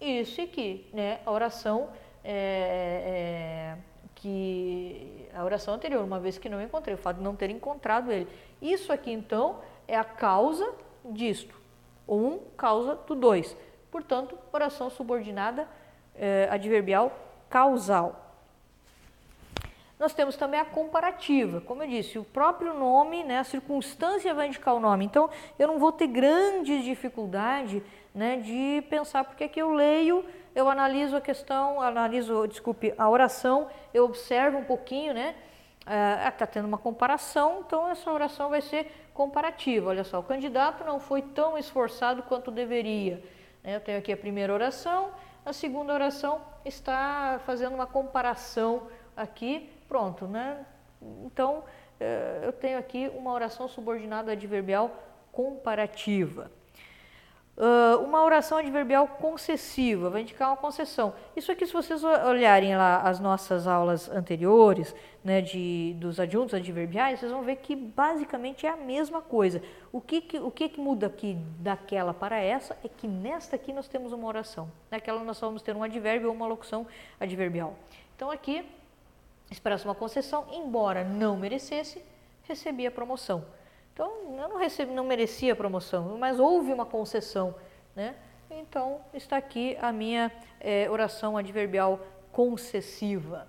Isso 0.01 0.41
aqui, 0.43 0.87
né? 0.93 1.21
A 1.25 1.31
oração 1.31 1.89
é, 2.23 3.75
é, 3.75 3.79
que 4.15 5.27
a 5.35 5.43
oração 5.45 5.75
anterior, 5.75 6.05
uma 6.05 6.21
vez 6.21 6.37
que 6.37 6.49
não 6.49 6.61
encontrei, 6.61 6.95
o 6.95 6.99
fato 6.99 7.17
de 7.17 7.23
não 7.23 7.35
ter 7.35 7.49
encontrado 7.51 8.13
ele. 8.13 8.29
Isso 8.61 8.93
aqui 8.93 9.11
então 9.11 9.61
é 9.89 9.97
a 9.97 10.05
causa 10.05 10.75
disto. 11.05 11.59
Um 12.07 12.39
causa 12.57 12.97
do 12.97 13.15
dois. 13.15 13.57
Portanto, 13.91 14.39
oração 14.53 14.91
subordinada 14.91 15.67
eh, 16.19 16.49
adverbial 16.51 17.13
causal. 17.49 18.27
Nós 19.99 20.13
temos 20.13 20.37
também 20.37 20.61
a 20.61 20.65
comparativa, 20.65 21.63
como 21.63 21.83
eu 21.83 21.89
disse, 21.89 22.19
o 22.19 22.25
próprio 22.25 22.75
nome, 22.75 23.25
né, 23.25 23.39
a 23.39 23.45
circunstância 23.45 24.35
vai 24.35 24.49
indicar 24.49 24.75
o 24.75 24.81
nome. 24.81 25.07
Então, 25.07 25.31
eu 25.59 25.67
não 25.67 25.79
vou 25.79 25.91
ter 25.91 26.07
grande 26.07 26.83
dificuldade 26.83 27.83
né, 28.15 28.37
de 28.37 28.83
pensar 28.91 29.25
porque 29.25 29.45
é 29.45 29.49
que 29.49 29.61
eu 29.61 29.73
leio, 29.73 30.23
eu 30.55 30.69
analiso 30.69 31.17
a 31.17 31.21
questão, 31.21 31.81
analiso, 31.81 32.47
desculpe, 32.47 32.93
a 32.97 33.09
oração, 33.09 33.69
eu 33.93 34.05
observo 34.05 34.59
um 34.59 34.65
pouquinho, 34.65 35.15
né? 35.15 35.35
Está 36.27 36.45
ah, 36.45 36.49
tendo 36.49 36.67
uma 36.67 36.79
comparação, 36.79 37.63
então 37.65 37.89
essa 37.89 38.11
oração 38.11 38.51
vai 38.51 38.61
ser 38.61 38.91
comparativa. 39.15 39.91
Olha 39.91 40.03
só, 40.03 40.19
o 40.19 40.23
candidato 40.23 40.85
não 40.85 40.99
foi 40.99 41.23
tão 41.23 41.57
esforçado 41.57 42.23
quanto 42.25 42.51
deveria. 42.51 43.23
Né, 43.63 43.77
eu 43.77 43.81
tenho 43.81 43.99
aqui 43.99 44.13
a 44.13 44.17
primeira 44.17 44.53
oração, 44.53 45.11
a 45.47 45.53
segunda 45.53 45.95
oração 45.95 46.43
está 46.65 47.41
fazendo 47.47 47.75
uma 47.75 47.87
comparação 47.87 48.89
aqui 49.17 49.71
Pronto, 49.89 50.27
né? 50.27 50.65
Então, 51.25 51.65
eh, 52.01 52.41
eu 52.43 52.53
tenho 52.53 52.79
aqui 52.79 53.11
uma 53.15 53.33
oração 53.33 53.69
subordinada 53.69 54.33
adverbial 54.33 54.91
comparativa. 55.31 56.51
Uh, 57.57 58.05
uma 58.05 58.23
oração 58.23 58.59
adverbial 58.59 59.09
concessiva, 59.09 60.11
vai 60.11 60.21
indicar 60.21 60.49
uma 60.51 60.59
concessão. 60.59 61.15
Isso 61.35 61.51
aqui, 61.51 61.67
se 61.67 61.73
vocês 61.73 62.05
olharem 62.05 62.77
lá 62.77 63.01
as 63.01 63.19
nossas 63.19 63.67
aulas 63.67 64.11
anteriores, 64.11 64.95
né, 65.25 65.41
de, 65.41 65.97
dos 65.99 66.21
adjuntos 66.21 66.53
adverbiais, 66.53 67.19
vocês 67.19 67.33
vão 67.33 67.43
ver 67.43 67.57
que 67.57 67.75
basicamente 67.75 68.67
é 68.67 68.69
a 68.69 68.77
mesma 68.77 69.23
coisa. 69.23 69.63
O 69.91 70.03
que, 70.03 70.21
que, 70.21 70.39
o 70.39 70.51
que, 70.51 70.69
que 70.69 70.79
muda 70.79 71.07
aqui 71.07 71.39
daquela 71.59 72.13
para 72.13 72.39
essa 72.39 72.77
é 72.85 72.89
que 72.89 73.09
nesta 73.09 73.57
aqui 73.57 73.73
nós 73.73 73.89
temos 73.89 74.13
uma 74.13 74.29
oração. 74.29 74.71
Naquela 74.91 75.25
nós 75.25 75.41
vamos 75.41 75.63
ter 75.63 75.75
um 75.75 75.83
advérbio 75.83 76.29
ou 76.29 76.35
uma 76.35 76.47
locução 76.47 76.87
adverbial. 77.19 77.75
Então 78.15 78.31
aqui 78.31 78.67
expressa 79.51 79.89
uma 79.89 79.95
concessão, 79.95 80.45
embora 80.53 81.05
não 81.05 81.39
merecesse, 81.39 82.03
recebia 82.43 82.91
promoção. 82.91 83.56
Então, 83.97 84.13
eu 84.39 84.49
não, 84.51 84.59
recebi, 84.59 84.93
não 84.93 85.05
merecia 85.05 85.55
a 85.55 85.57
promoção, 85.57 86.19
mas 86.19 86.39
houve 86.39 86.71
uma 86.71 86.85
concessão, 86.85 87.55
né? 87.95 88.15
Então, 88.51 89.01
está 89.15 89.39
aqui 89.39 89.75
a 89.81 89.91
minha 89.91 90.31
é, 90.61 90.87
oração 90.91 91.35
adverbial 91.35 91.99
concessiva. 92.31 93.49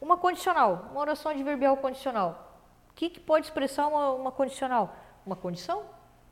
Uma 0.00 0.16
condicional, 0.16 0.88
uma 0.90 1.02
oração 1.02 1.30
adverbial 1.30 1.76
condicional. 1.76 2.62
O 2.88 2.94
que, 2.94 3.10
que 3.10 3.20
pode 3.20 3.44
expressar 3.44 3.88
uma, 3.88 4.10
uma 4.12 4.32
condicional? 4.32 4.96
Uma 5.26 5.36
condição? 5.36 5.82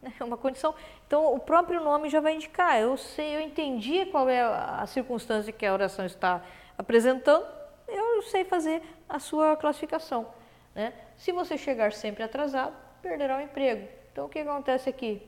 Né? 0.00 0.14
Uma 0.24 0.38
condição. 0.38 0.74
Então, 1.06 1.34
o 1.34 1.38
próprio 1.38 1.84
nome 1.84 2.08
já 2.08 2.22
vai 2.22 2.36
indicar. 2.36 2.80
Eu 2.80 2.96
sei, 2.96 3.36
eu 3.36 3.40
entendi 3.42 4.06
qual 4.06 4.30
é 4.30 4.40
a 4.40 4.86
circunstância 4.86 5.52
que 5.52 5.66
a 5.66 5.74
oração 5.74 6.06
está 6.06 6.42
apresentando, 6.78 7.46
eu 7.86 8.22
sei 8.22 8.46
fazer 8.46 8.82
a 9.06 9.18
sua 9.18 9.56
classificação. 9.56 10.38
Né? 10.78 10.92
Se 11.16 11.32
você 11.32 11.58
chegar 11.58 11.92
sempre 11.92 12.22
atrasado, 12.22 12.72
perderá 13.02 13.38
o 13.38 13.40
emprego. 13.40 13.88
Então, 14.12 14.26
o 14.26 14.28
que 14.28 14.38
acontece 14.38 14.88
aqui? 14.88 15.20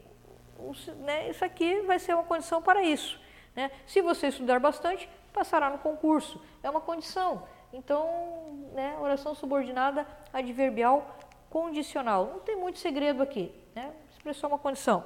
Né, 0.98 1.28
isso 1.28 1.44
aqui 1.44 1.80
vai 1.80 1.98
ser 1.98 2.14
uma 2.14 2.22
condição 2.22 2.62
para 2.62 2.84
isso. 2.84 3.20
Né? 3.56 3.68
Se 3.84 4.00
você 4.00 4.28
estudar 4.28 4.60
bastante, 4.60 5.10
passará 5.32 5.68
no 5.68 5.78
concurso. 5.78 6.40
É 6.62 6.70
uma 6.70 6.80
condição. 6.80 7.48
Então, 7.72 8.68
né, 8.74 8.96
oração 9.00 9.34
subordinada 9.34 10.06
adverbial 10.32 11.18
condicional. 11.50 12.26
Não 12.26 12.38
tem 12.38 12.54
muito 12.54 12.78
segredo 12.78 13.20
aqui. 13.20 13.52
Né? 13.74 13.92
Expressou 14.12 14.50
uma 14.50 14.58
condição. 14.58 15.02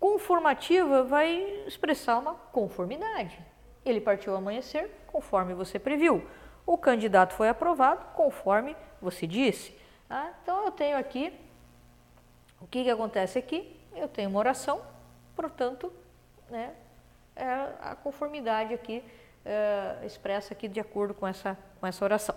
Conformativa 0.00 1.02
vai 1.02 1.34
expressar 1.66 2.18
uma 2.18 2.34
conformidade. 2.34 3.38
Ele 3.84 4.00
partiu 4.00 4.34
amanhecer, 4.34 4.90
conforme 5.06 5.52
você 5.52 5.78
previu. 5.78 6.26
O 6.66 6.78
candidato 6.78 7.34
foi 7.34 7.48
aprovado, 7.48 8.04
conforme 8.14 8.76
você 9.00 9.26
disse. 9.26 9.76
Ah, 10.08 10.30
então 10.42 10.64
eu 10.64 10.70
tenho 10.70 10.96
aqui, 10.96 11.32
o 12.60 12.66
que, 12.66 12.84
que 12.84 12.90
acontece 12.90 13.38
aqui? 13.38 13.74
Eu 13.94 14.08
tenho 14.08 14.30
uma 14.30 14.38
oração, 14.38 14.80
portanto, 15.36 15.92
né, 16.48 16.74
é 17.36 17.44
a 17.80 17.96
conformidade 17.96 18.72
aqui 18.72 19.02
é, 19.44 19.98
expressa 20.04 20.54
aqui 20.54 20.68
de 20.68 20.80
acordo 20.80 21.12
com 21.14 21.26
essa, 21.26 21.56
com 21.80 21.86
essa 21.86 22.04
oração. 22.04 22.34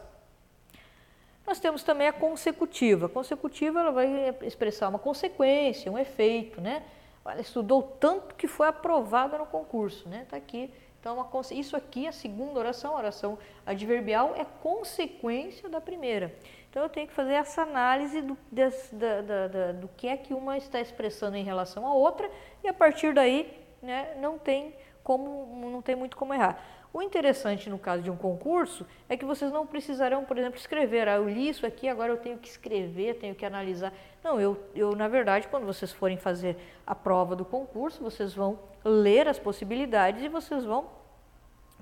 Nós 1.45 1.59
temos 1.59 1.81
também 1.81 2.07
a 2.07 2.13
consecutiva. 2.13 3.05
A 3.05 3.09
consecutiva 3.09 3.79
ela 3.79 3.91
vai 3.91 4.35
expressar 4.41 4.89
uma 4.89 4.99
consequência, 4.99 5.89
um 5.89 5.97
efeito, 5.97 6.59
né? 6.59 6.83
Ela 7.23 7.39
estudou 7.39 7.81
tanto 7.81 8.35
que 8.35 8.47
foi 8.47 8.67
aprovada 8.67 9.37
no 9.37 9.45
concurso, 9.45 10.07
né? 10.09 10.23
Está 10.23 10.35
aqui 10.35 10.73
então, 11.07 11.41
isso 11.51 11.77
aqui, 11.77 12.05
a 12.05 12.11
segunda 12.11 12.59
oração, 12.59 12.93
a 12.93 12.97
oração 12.97 13.37
adverbial, 13.65 14.35
é 14.35 14.43
consequência 14.43 15.69
da 15.69 15.79
primeira. 15.79 16.35
Então, 16.69 16.83
eu 16.83 16.89
tenho 16.89 17.07
que 17.07 17.13
fazer 17.13 17.33
essa 17.33 17.61
análise 17.61 18.21
do, 18.21 18.37
da, 18.51 19.21
da, 19.21 19.47
da, 19.47 19.71
do 19.71 19.87
que 19.95 20.05
é 20.05 20.17
que 20.17 20.33
uma 20.33 20.57
está 20.57 20.81
expressando 20.81 21.37
em 21.37 21.43
relação 21.43 21.87
à 21.87 21.93
outra 21.93 22.29
e 22.61 22.67
a 22.67 22.73
partir 22.73 23.13
daí 23.13 23.49
né, 23.81 24.15
não, 24.19 24.37
tem 24.37 24.75
como, 25.01 25.69
não 25.71 25.81
tem 25.81 25.95
muito 25.95 26.17
como 26.17 26.33
errar. 26.33 26.61
O 26.93 27.01
interessante 27.01 27.69
no 27.69 27.79
caso 27.79 28.03
de 28.03 28.11
um 28.11 28.17
concurso 28.17 28.85
é 29.07 29.15
que 29.15 29.23
vocês 29.23 29.51
não 29.51 29.65
precisarão, 29.65 30.25
por 30.25 30.37
exemplo, 30.37 30.59
escrever. 30.59 31.07
Ah, 31.07 31.15
eu 31.15 31.29
li 31.29 31.47
isso 31.47 31.65
aqui, 31.65 31.87
agora 31.87 32.11
eu 32.11 32.17
tenho 32.17 32.37
que 32.37 32.47
escrever, 32.47 33.15
tenho 33.15 33.33
que 33.33 33.45
analisar. 33.45 33.93
Não, 34.23 34.41
eu, 34.41 34.57
eu 34.75 34.93
na 34.95 35.07
verdade, 35.07 35.47
quando 35.47 35.65
vocês 35.65 35.93
forem 35.93 36.17
fazer 36.17 36.57
a 36.85 36.93
prova 36.93 37.35
do 37.35 37.45
concurso, 37.45 38.03
vocês 38.03 38.33
vão 38.33 38.59
ler 38.83 39.27
as 39.27 39.39
possibilidades 39.39 40.23
e 40.23 40.27
vocês 40.27 40.65
vão 40.65 40.96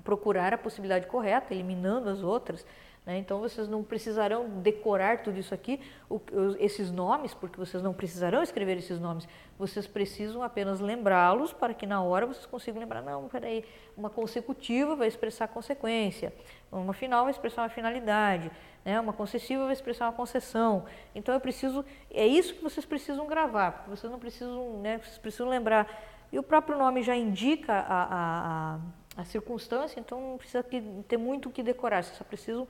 procurar 0.06 0.54
a 0.54 0.58
possibilidade 0.58 1.08
correta, 1.08 1.52
eliminando 1.52 2.08
as 2.08 2.22
outras. 2.22 2.64
Né? 3.04 3.18
Então 3.18 3.40
vocês 3.40 3.68
não 3.68 3.84
precisarão 3.84 4.48
decorar 4.60 5.22
tudo 5.22 5.38
isso 5.38 5.52
aqui, 5.52 5.80
o, 6.08 6.20
esses 6.58 6.90
nomes, 6.90 7.34
porque 7.34 7.56
vocês 7.56 7.82
não 7.82 7.92
precisarão 7.92 8.42
escrever 8.42 8.78
esses 8.78 8.98
nomes. 9.00 9.28
Vocês 9.58 9.86
precisam 9.86 10.42
apenas 10.42 10.80
lembrá-los 10.80 11.52
para 11.52 11.74
que 11.74 11.86
na 11.86 12.02
hora 12.02 12.26
vocês 12.26 12.46
consigam 12.46 12.80
lembrar. 12.80 13.02
Não, 13.02 13.28
peraí, 13.28 13.64
uma 13.96 14.10
consecutiva 14.10 14.94
vai 14.96 15.08
expressar 15.08 15.48
consequência, 15.48 16.32
uma 16.70 16.92
final 16.92 17.24
vai 17.24 17.32
expressar 17.32 17.62
uma 17.62 17.68
finalidade, 17.68 18.50
né? 18.84 18.98
uma 19.00 19.12
concessiva 19.12 19.64
vai 19.64 19.72
expressar 19.72 20.06
uma 20.06 20.12
concessão. 20.12 20.84
Então 21.14 21.34
eu 21.34 21.40
preciso, 21.40 21.84
é 22.10 22.26
isso 22.26 22.54
que 22.54 22.62
vocês 22.62 22.84
precisam 22.84 23.26
gravar, 23.26 23.70
porque 23.72 23.90
vocês 23.90 24.10
não 24.10 24.18
precisam, 24.18 24.80
né? 24.80 24.98
Vocês 24.98 25.18
precisam 25.18 25.48
lembrar. 25.48 25.86
E 26.32 26.38
o 26.38 26.42
próprio 26.42 26.76
nome 26.76 27.04
já 27.04 27.14
indica 27.14 27.72
a, 27.72 28.02
a, 28.02 28.74
a 28.74 28.78
a 29.16 29.24
circunstância, 29.24 29.98
então 29.98 30.20
não 30.20 30.38
precisa 30.38 30.64
ter 31.08 31.16
muito 31.16 31.48
o 31.48 31.52
que 31.52 31.62
decorar, 31.62 32.04
você 32.04 32.14
só 32.14 32.24
precisa 32.24 32.66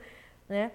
né, 0.47 0.71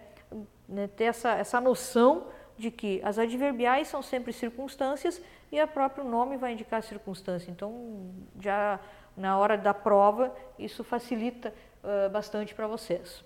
né, 0.69 0.87
ter 0.89 1.05
essa, 1.05 1.31
essa 1.33 1.61
noção 1.61 2.27
de 2.59 2.71
que 2.71 3.01
as 3.03 3.19
adverbiais 3.19 3.89
são 3.89 4.03
sempre 4.03 4.33
circunstâncias 4.33 5.21
e 5.51 5.63
o 5.63 5.69
próprio 5.69 6.05
nome 6.05 6.37
vai 6.37 6.53
indicar 6.53 6.81
a 6.81 6.83
circunstância. 6.83 7.51
Então, 7.51 8.11
já 8.41 8.79
na 9.17 9.39
hora 9.39 9.57
da 9.57 9.75
prova, 9.75 10.35
isso 10.59 10.85
facilita 10.85 11.53
uh, 11.83 12.11
bastante 12.11 12.55
para 12.55 12.67
vocês. 12.67 13.25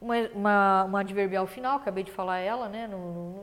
Uma, 0.00 0.14
uma, 0.32 0.84
uma, 0.84 1.00
adverbial 1.00 1.46
final, 1.46 1.76
acabei 1.76 2.04
de 2.04 2.12
falar 2.12 2.38
ela, 2.38 2.68
né, 2.68 2.86
não, 2.86 2.98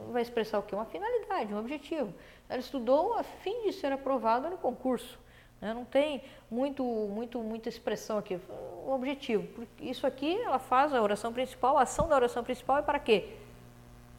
não 0.06 0.14
vai 0.14 0.22
expressar 0.22 0.60
o 0.60 0.64
quê? 0.64 0.74
Uma 0.74 0.86
finalidade, 0.86 1.54
um 1.54 1.60
objetivo. 1.60 2.14
Ela 2.48 2.60
estudou 2.60 3.14
a 3.14 3.24
fim 3.24 3.64
de 3.64 3.74
ser 3.74 3.92
aprovada 3.92 4.50
no 4.50 4.58
concurso. 4.58 5.20
Né? 5.62 5.74
Não 5.74 5.86
tem 5.86 6.24
muito, 6.50 6.84
muito, 6.84 7.40
muita 7.40 7.70
expressão 7.70 8.18
aqui. 8.18 8.40
O 8.86 8.92
objetivo. 8.92 9.66
Isso 9.80 10.06
aqui 10.06 10.40
ela 10.42 10.60
faz 10.60 10.94
a 10.94 11.02
oração 11.02 11.34
principal, 11.34 11.78
a 11.78 11.84
ação 11.84 12.08
da 12.08 12.16
oração 12.16 12.44
principal 12.44 12.78
é 12.78 12.82
para 12.82 13.00
quê? 13.00 13.38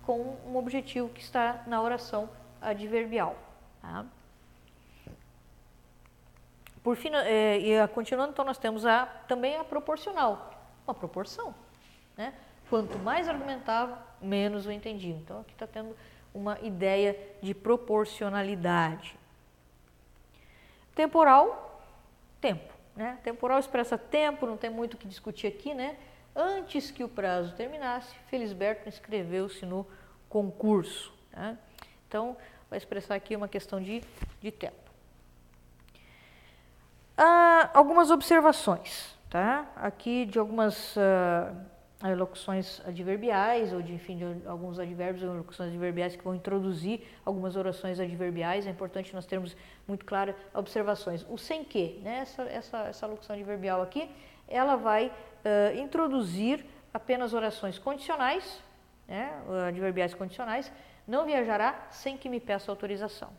Com 0.05 0.37
um 0.47 0.57
objetivo 0.57 1.09
que 1.09 1.21
está 1.21 1.63
na 1.67 1.81
oração 1.83 2.29
adverbial. 2.61 3.37
Tá? 3.81 4.05
Por 6.83 6.97
fim, 6.97 7.11
é, 7.13 7.59
e 7.59 7.89
continuando, 7.89 8.31
então 8.31 8.45
nós 8.45 8.59
temos 8.59 8.87
a, 8.87 9.07
também 9.27 9.57
a 9.57 9.65
proporcional, 9.65 10.51
uma 10.87 10.95
proporção. 10.95 11.53
Né? 12.17 12.33
Quanto 12.71 12.99
mais 12.99 13.29
argumentava, 13.29 13.99
menos 14.21 14.67
o 14.67 14.71
entendia. 14.71 15.15
Então 15.15 15.41
aqui 15.41 15.53
está 15.53 15.67
tendo 15.67 15.97
uma 16.33 16.59
ideia 16.61 17.19
de 17.43 17.55
proporcionalidade. 17.55 19.17
Temporal, 20.97 21.83
tempo. 22.41 22.73
Né? 22.97 23.19
Temporal 23.23 23.59
expressa 23.59 23.99
tempo, 23.99 24.47
não 24.47 24.57
tem 24.57 24.71
muito 24.71 24.95
o 24.95 24.97
que 24.97 25.07
discutir 25.07 25.47
aqui, 25.47 25.75
né? 25.75 25.99
Antes 26.35 26.91
que 26.91 27.05
o 27.05 27.09
prazo 27.09 27.55
terminasse, 27.55 28.15
Felisberto 28.29 28.89
inscreveu-se 28.89 29.67
no 29.67 29.87
concurso. 30.27 31.13
Né? 31.33 31.59
Então, 32.09 32.35
vai 32.71 32.79
expressar 32.79 33.15
aqui 33.15 33.37
uma 33.37 33.47
questão 33.47 33.81
de, 33.81 34.03
de 34.41 34.51
tempo. 34.51 34.91
Ah, 37.15 37.71
algumas 37.75 38.11
observações, 38.11 39.15
tá? 39.29 39.67
Aqui 39.77 40.25
de 40.25 40.39
algumas 40.39 40.97
locuções 42.15 42.81
adverbiais, 42.87 43.73
ou 43.73 43.83
de, 43.83 43.93
enfim, 43.93 44.17
de 44.17 44.47
alguns 44.47 44.79
advérbios 44.79 45.25
ou 45.25 45.35
locuções 45.35 45.71
adverbiais 45.71 46.15
que 46.15 46.23
vão 46.23 46.35
introduzir 46.35 47.01
algumas 47.25 47.57
orações 47.57 47.99
adverbiais. 47.99 48.67
É 48.67 48.71
importante 48.71 49.15
nós 49.15 49.27
termos 49.27 49.57
muito 49.89 50.05
claras 50.05 50.35
observações. 50.55 51.25
O 51.29 51.39
sem 51.39 51.65
que, 51.65 52.01
né? 52.03 52.19
essa, 52.19 52.43
essa, 52.43 52.79
essa 52.89 53.07
locução 53.07 53.35
adverbial 53.35 53.83
aqui, 53.83 54.11
ela 54.47 54.77
vai 54.77 55.07
uh, 55.07 55.79
introduzir 55.79 56.65
apenas 56.93 57.35
orações 57.35 57.79
condicionais, 57.79 58.63
né, 59.07 59.33
adverbiais 59.69 60.15
condicionais, 60.15 60.73
não 61.07 61.25
viajará 61.25 61.87
sem 61.91 62.17
que 62.17 62.29
me 62.29 62.41
peça 62.41 62.71
autorização. 62.73 63.31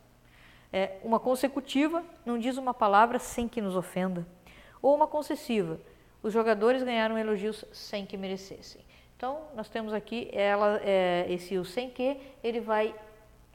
É, 0.71 0.97
uma 1.03 1.19
consecutiva 1.19 2.03
não 2.25 2.37
diz 2.37 2.57
uma 2.57 2.73
palavra 2.73 3.19
sem 3.19 3.47
que 3.47 3.61
nos 3.61 3.75
ofenda. 3.75 4.25
Ou 4.81 4.95
uma 4.95 5.07
concessiva, 5.07 5.79
os 6.21 6.33
jogadores 6.33 6.83
ganharam 6.83 7.17
elogios 7.17 7.63
sem 7.71 8.05
que 8.05 8.17
merecessem. 8.17 8.81
Então, 9.15 9.47
nós 9.55 9.67
temos 9.69 9.93
aqui 9.93 10.29
ela, 10.31 10.79
é, 10.83 11.25
esse 11.29 11.57
o 11.57 11.65
sem 11.65 11.89
que, 11.89 12.17
ele 12.43 12.59
vai 12.59 12.93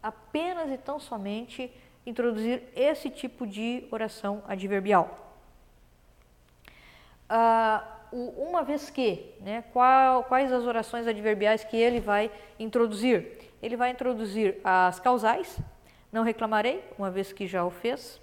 apenas 0.03 0.70
e 0.70 0.77
tão 0.77 0.98
somente 0.98 1.72
introduzir 2.05 2.62
esse 2.75 3.09
tipo 3.09 3.46
de 3.46 3.87
oração 3.90 4.42
adverbial. 4.48 5.37
Ah, 7.29 7.85
o 8.11 8.48
uma 8.48 8.62
vez 8.62 8.90
que, 8.90 9.35
né, 9.40 9.64
qual, 9.72 10.25
quais 10.25 10.53
as 10.53 10.64
orações 10.64 11.07
adverbiais 11.07 11.64
que 11.64 11.77
ele 11.77 12.01
vai 12.01 12.31
introduzir? 12.59 13.38
Ele 13.62 13.77
vai 13.77 13.90
introduzir 13.90 14.59
as 14.62 15.01
causais, 15.01 15.59
não 16.12 16.22
reclamarei, 16.22 16.85
uma 16.98 17.11
vez 17.11 17.33
que 17.33 17.46
já 17.46 17.64
o 17.64 17.70
fez, 17.70 18.20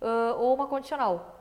uh, 0.00 0.38
ou 0.38 0.54
uma 0.54 0.66
condicional. 0.66 1.33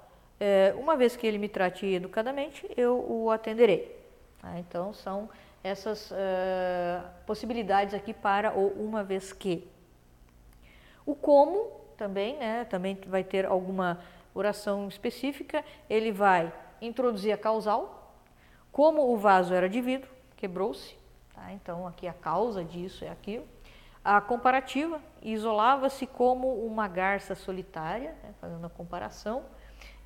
É, 0.46 0.76
uma 0.78 0.98
vez 0.98 1.16
que 1.16 1.26
ele 1.26 1.38
me 1.38 1.48
trate 1.48 1.86
educadamente, 1.86 2.70
eu 2.76 3.00
o 3.10 3.32
atenderei. 3.32 3.98
Tá? 4.42 4.60
Então, 4.60 4.92
são 4.92 5.30
essas 5.64 6.12
uh, 6.12 6.16
possibilidades 7.26 7.94
aqui 7.94 8.14
para 8.14 8.54
o 8.54 8.68
uma 8.86 9.06
vez 9.06 9.32
que. 9.32 9.66
O 11.06 11.16
como 11.16 11.72
também, 11.96 12.36
né, 12.36 12.66
também 12.66 13.00
vai 13.08 13.24
ter 13.24 13.46
alguma 13.46 14.02
oração 14.36 14.90
específica, 14.90 15.64
ele 15.90 16.12
vai 16.12 16.52
introduzir 16.82 17.32
a 17.32 17.38
causal, 17.38 18.14
como 18.70 19.14
o 19.14 19.18
vaso 19.18 19.54
era 19.54 19.70
de 19.70 19.80
vidro, 19.80 20.10
quebrou-se, 20.36 20.98
tá? 21.34 21.54
então 21.54 21.88
aqui 21.88 22.06
a 22.06 22.14
causa 22.14 22.66
disso 22.66 23.06
é 23.06 23.10
aquilo. 23.10 23.48
A 24.04 24.20
comparativa 24.20 25.02
isolava-se 25.22 26.06
como 26.06 26.66
uma 26.66 26.90
garça 26.90 27.34
solitária, 27.34 28.14
né, 28.22 28.34
fazendo 28.42 28.66
a 28.66 28.70
comparação, 28.70 29.46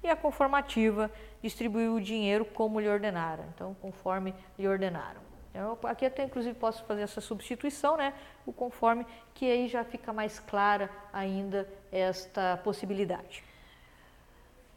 e 0.07 0.09
a 0.09 0.15
conformativa 0.15 1.11
distribuiu 1.41 1.95
o 1.95 2.01
dinheiro 2.01 2.45
como 2.45 2.79
lhe 2.79 2.87
ordenaram, 2.87 3.43
então 3.53 3.75
conforme 3.81 4.33
lhe 4.57 4.67
ordenaram. 4.67 5.21
Eu, 5.53 5.77
aqui 5.83 6.05
até 6.05 6.23
inclusive 6.23 6.55
posso 6.55 6.83
fazer 6.85 7.01
essa 7.01 7.19
substituição, 7.19 7.97
né, 7.97 8.13
o 8.45 8.53
conforme, 8.53 9.05
que 9.33 9.49
aí 9.49 9.67
já 9.67 9.83
fica 9.83 10.13
mais 10.13 10.39
clara 10.39 10.89
ainda 11.11 11.67
esta 11.91 12.57
possibilidade. 12.63 13.43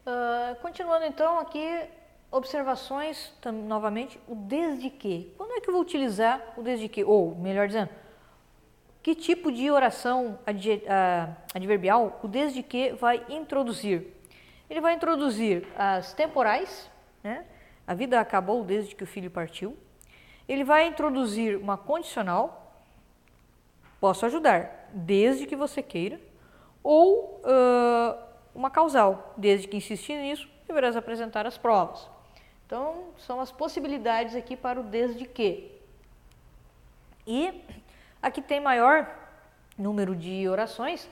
Uh, 0.06 0.56
continuando 0.60 1.04
então 1.04 1.38
aqui, 1.38 1.82
observações, 2.30 3.32
novamente, 3.64 4.18
o 4.26 4.34
desde 4.34 4.88
que. 4.90 5.32
Quando 5.36 5.52
é 5.52 5.60
que 5.60 5.68
eu 5.68 5.74
vou 5.74 5.82
utilizar 5.82 6.42
o 6.56 6.62
desde 6.62 6.88
que? 6.88 7.04
Ou, 7.04 7.34
melhor 7.36 7.66
dizendo, 7.66 7.90
que 9.02 9.14
tipo 9.14 9.52
de 9.52 9.70
oração 9.70 10.38
adverbial 11.54 12.18
o 12.22 12.28
desde 12.28 12.62
que 12.62 12.92
vai 12.92 13.24
introduzir? 13.28 14.19
Ele 14.70 14.80
vai 14.80 14.94
introduzir 14.94 15.66
as 15.76 16.14
temporais, 16.14 16.90
né? 17.22 17.44
a 17.86 17.92
vida 17.92 18.20
acabou 18.20 18.64
desde 18.64 18.94
que 18.94 19.02
o 19.02 19.06
filho 19.06 19.30
partiu. 19.30 19.76
Ele 20.48 20.64
vai 20.64 20.86
introduzir 20.86 21.56
uma 21.56 21.76
condicional, 21.76 22.72
posso 24.00 24.24
ajudar, 24.24 24.88
desde 24.94 25.46
que 25.46 25.56
você 25.56 25.82
queira, 25.82 26.20
ou 26.82 27.42
uh, 27.44 28.18
uma 28.54 28.70
causal, 28.70 29.34
desde 29.36 29.66
que 29.66 29.76
insistir 29.76 30.16
nisso, 30.16 30.48
deverás 30.66 30.96
apresentar 30.96 31.46
as 31.46 31.58
provas. 31.58 32.08
Então, 32.64 33.08
são 33.18 33.40
as 33.40 33.50
possibilidades 33.50 34.36
aqui 34.36 34.56
para 34.56 34.80
o 34.80 34.84
desde 34.84 35.26
que. 35.26 35.76
E 37.26 37.64
Aqui 38.22 38.42
tem 38.42 38.60
maior 38.60 39.08
número 39.78 40.14
de 40.14 40.46
orações, 40.46 41.08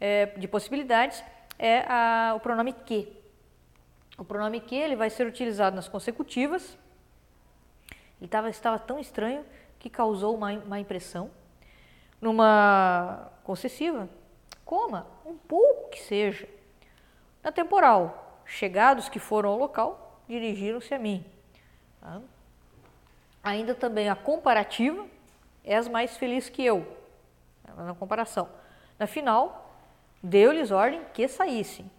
é, 0.00 0.26
de 0.26 0.46
possibilidades, 0.46 1.22
é 1.58 1.84
a, 1.88 2.34
o 2.34 2.40
pronome 2.40 2.72
que. 2.72 3.20
O 4.18 4.24
pronome 4.24 4.60
que 4.60 4.74
ele 4.74 4.94
vai 4.94 5.10
ser 5.10 5.26
utilizado 5.26 5.74
nas 5.74 5.88
consecutivas. 5.88 6.76
Ele 8.20 8.28
tava, 8.28 8.50
estava 8.50 8.78
tão 8.78 8.98
estranho 8.98 9.44
que 9.78 9.90
causou 9.90 10.34
uma, 10.34 10.52
uma 10.52 10.78
impressão. 10.78 11.30
Numa 12.20 13.32
concessiva, 13.42 14.08
coma 14.64 15.06
um 15.26 15.36
pouco 15.36 15.90
que 15.90 16.00
seja. 16.00 16.48
Na 17.42 17.50
temporal, 17.50 18.40
chegados 18.46 19.08
que 19.08 19.18
foram 19.18 19.50
ao 19.50 19.58
local, 19.58 20.22
dirigiram-se 20.28 20.94
a 20.94 20.98
mim. 20.98 21.24
Tá? 22.00 22.20
Ainda 23.42 23.74
também 23.74 24.08
a 24.08 24.14
comparativa, 24.14 25.04
és 25.64 25.88
mais 25.88 26.16
feliz 26.16 26.48
que 26.48 26.64
eu. 26.64 26.86
Na 27.76 27.94
comparação. 27.94 28.48
Na 28.98 29.06
final, 29.06 29.61
deu-lhes 30.22 30.70
ordem 30.70 31.02
que 31.12 31.26
saíssem. 31.26 31.90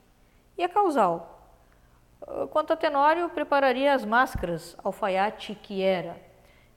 E 0.58 0.64
a 0.64 0.70
causal? 0.70 1.30
Quanto 2.52 2.72
a 2.72 2.76
Tenório, 2.78 3.30
prepararia 3.30 3.94
as 3.94 4.06
máscaras, 4.06 4.78
alfaiate 4.84 5.56
que 5.56 5.82
era. 5.82 6.16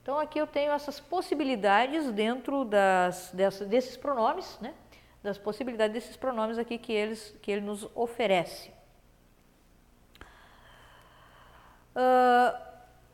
Então 0.01 0.19
aqui 0.19 0.39
eu 0.39 0.47
tenho 0.47 0.71
essas 0.71 0.99
possibilidades 0.99 2.11
dentro 2.11 2.65
das, 2.65 3.31
desses 3.67 3.95
pronomes, 3.95 4.57
né? 4.61 4.73
das 5.23 5.37
possibilidades 5.37 5.93
desses 5.93 6.17
pronomes 6.17 6.57
aqui 6.57 6.77
que, 6.77 6.93
eles, 6.93 7.35
que 7.41 7.51
ele 7.51 7.61
nos 7.61 7.89
oferece. 7.95 8.71
Uh, 11.95 12.57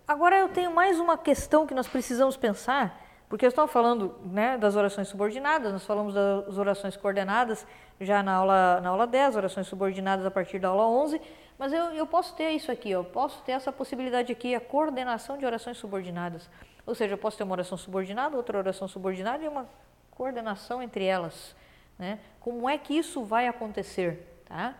agora 0.07 0.37
eu 0.37 0.49
tenho 0.49 0.73
mais 0.73 0.99
uma 0.99 1.17
questão 1.17 1.65
que 1.65 1.73
nós 1.73 1.87
precisamos 1.87 2.35
pensar, 2.35 3.02
porque 3.29 3.45
estamos 3.45 3.71
falando 3.71 4.15
né, 4.25 4.57
das 4.57 4.75
orações 4.75 5.07
subordinadas, 5.07 5.71
nós 5.71 5.85
falamos 5.85 6.13
das 6.13 6.57
orações 6.57 6.95
coordenadas 6.95 7.65
já 7.99 8.21
na 8.21 8.35
aula, 8.35 8.81
na 8.81 8.89
aula 8.89 9.07
10, 9.07 9.35
orações 9.35 9.67
subordinadas 9.67 10.25
a 10.25 10.31
partir 10.31 10.59
da 10.59 10.67
aula 10.67 10.87
11, 10.87 11.21
mas 11.57 11.71
eu, 11.71 11.85
eu 11.93 12.05
posso 12.05 12.35
ter 12.35 12.51
isso 12.51 12.71
aqui, 12.71 12.91
eu 12.91 13.03
posso 13.03 13.41
ter 13.43 13.53
essa 13.53 13.71
possibilidade 13.71 14.31
aqui, 14.31 14.53
a 14.53 14.61
coordenação 14.61 15.37
de 15.37 15.45
orações 15.45 15.77
subordinadas. 15.77 16.49
Ou 16.85 16.93
seja, 16.93 17.13
eu 17.13 17.17
posso 17.17 17.37
ter 17.37 17.43
uma 17.43 17.53
oração 17.53 17.77
subordinada, 17.77 18.35
outra 18.35 18.57
oração 18.57 18.87
subordinada 18.87 19.43
e 19.43 19.47
uma 19.47 19.67
coordenação 20.11 20.81
entre 20.81 21.05
elas. 21.05 21.55
Né? 21.97 22.19
Como 22.39 22.69
é 22.69 22.77
que 22.77 22.97
isso 22.97 23.23
vai 23.23 23.47
acontecer? 23.47 24.43
Tá? 24.45 24.75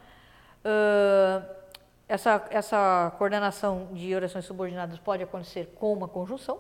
Uh, 0.60 1.63
essa, 2.08 2.45
essa 2.49 3.13
coordenação 3.17 3.88
de 3.93 4.13
orações 4.13 4.45
subordinadas 4.45 4.99
pode 4.99 5.23
acontecer 5.23 5.73
com 5.75 5.93
uma 5.93 6.08
conjunção, 6.08 6.60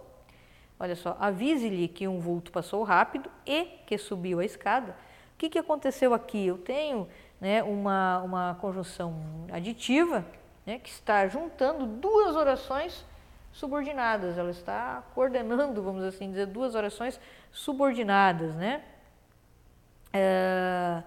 Olha 0.79 0.95
só, 0.95 1.15
avise-lhe 1.19 1.87
que 1.87 2.07
um 2.07 2.19
vulto 2.19 2.51
passou 2.51 2.83
rápido 2.83 3.29
e 3.45 3.65
que 3.85 3.97
subiu 3.97 4.39
a 4.39 4.45
escada. 4.45 4.95
O 5.35 5.37
que, 5.37 5.49
que 5.49 5.59
aconteceu 5.59 6.13
aqui? 6.13 6.47
Eu 6.47 6.57
tenho 6.57 7.07
né, 7.39 7.63
uma, 7.63 8.19
uma 8.19 8.57
conjunção 8.59 9.15
aditiva 9.51 10.25
né, 10.65 10.79
que 10.79 10.89
está 10.89 11.27
juntando 11.27 11.85
duas 11.85 12.35
orações 12.35 13.05
subordinadas. 13.51 14.37
Ela 14.37 14.51
está 14.51 15.03
coordenando, 15.13 15.81
vamos 15.81 16.03
assim 16.03 16.29
dizer, 16.29 16.47
duas 16.47 16.75
orações 16.75 17.19
subordinadas, 17.51 18.55
né? 18.55 18.83
É, 20.11 21.03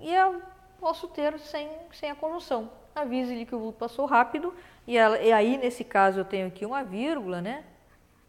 e 0.00 0.12
eu 0.14 0.42
posso 0.80 1.08
ter 1.08 1.38
sem, 1.38 1.70
sem 1.92 2.10
a 2.10 2.14
conjunção. 2.14 2.70
Avise-lhe 2.94 3.46
que 3.46 3.54
o 3.54 3.58
vulto 3.58 3.78
passou 3.78 4.06
rápido, 4.06 4.54
e, 4.86 4.98
ela, 4.98 5.18
e 5.18 5.32
aí, 5.32 5.56
nesse 5.56 5.84
caso, 5.84 6.20
eu 6.20 6.24
tenho 6.24 6.48
aqui 6.48 6.66
uma 6.66 6.82
vírgula, 6.82 7.40
né? 7.40 7.64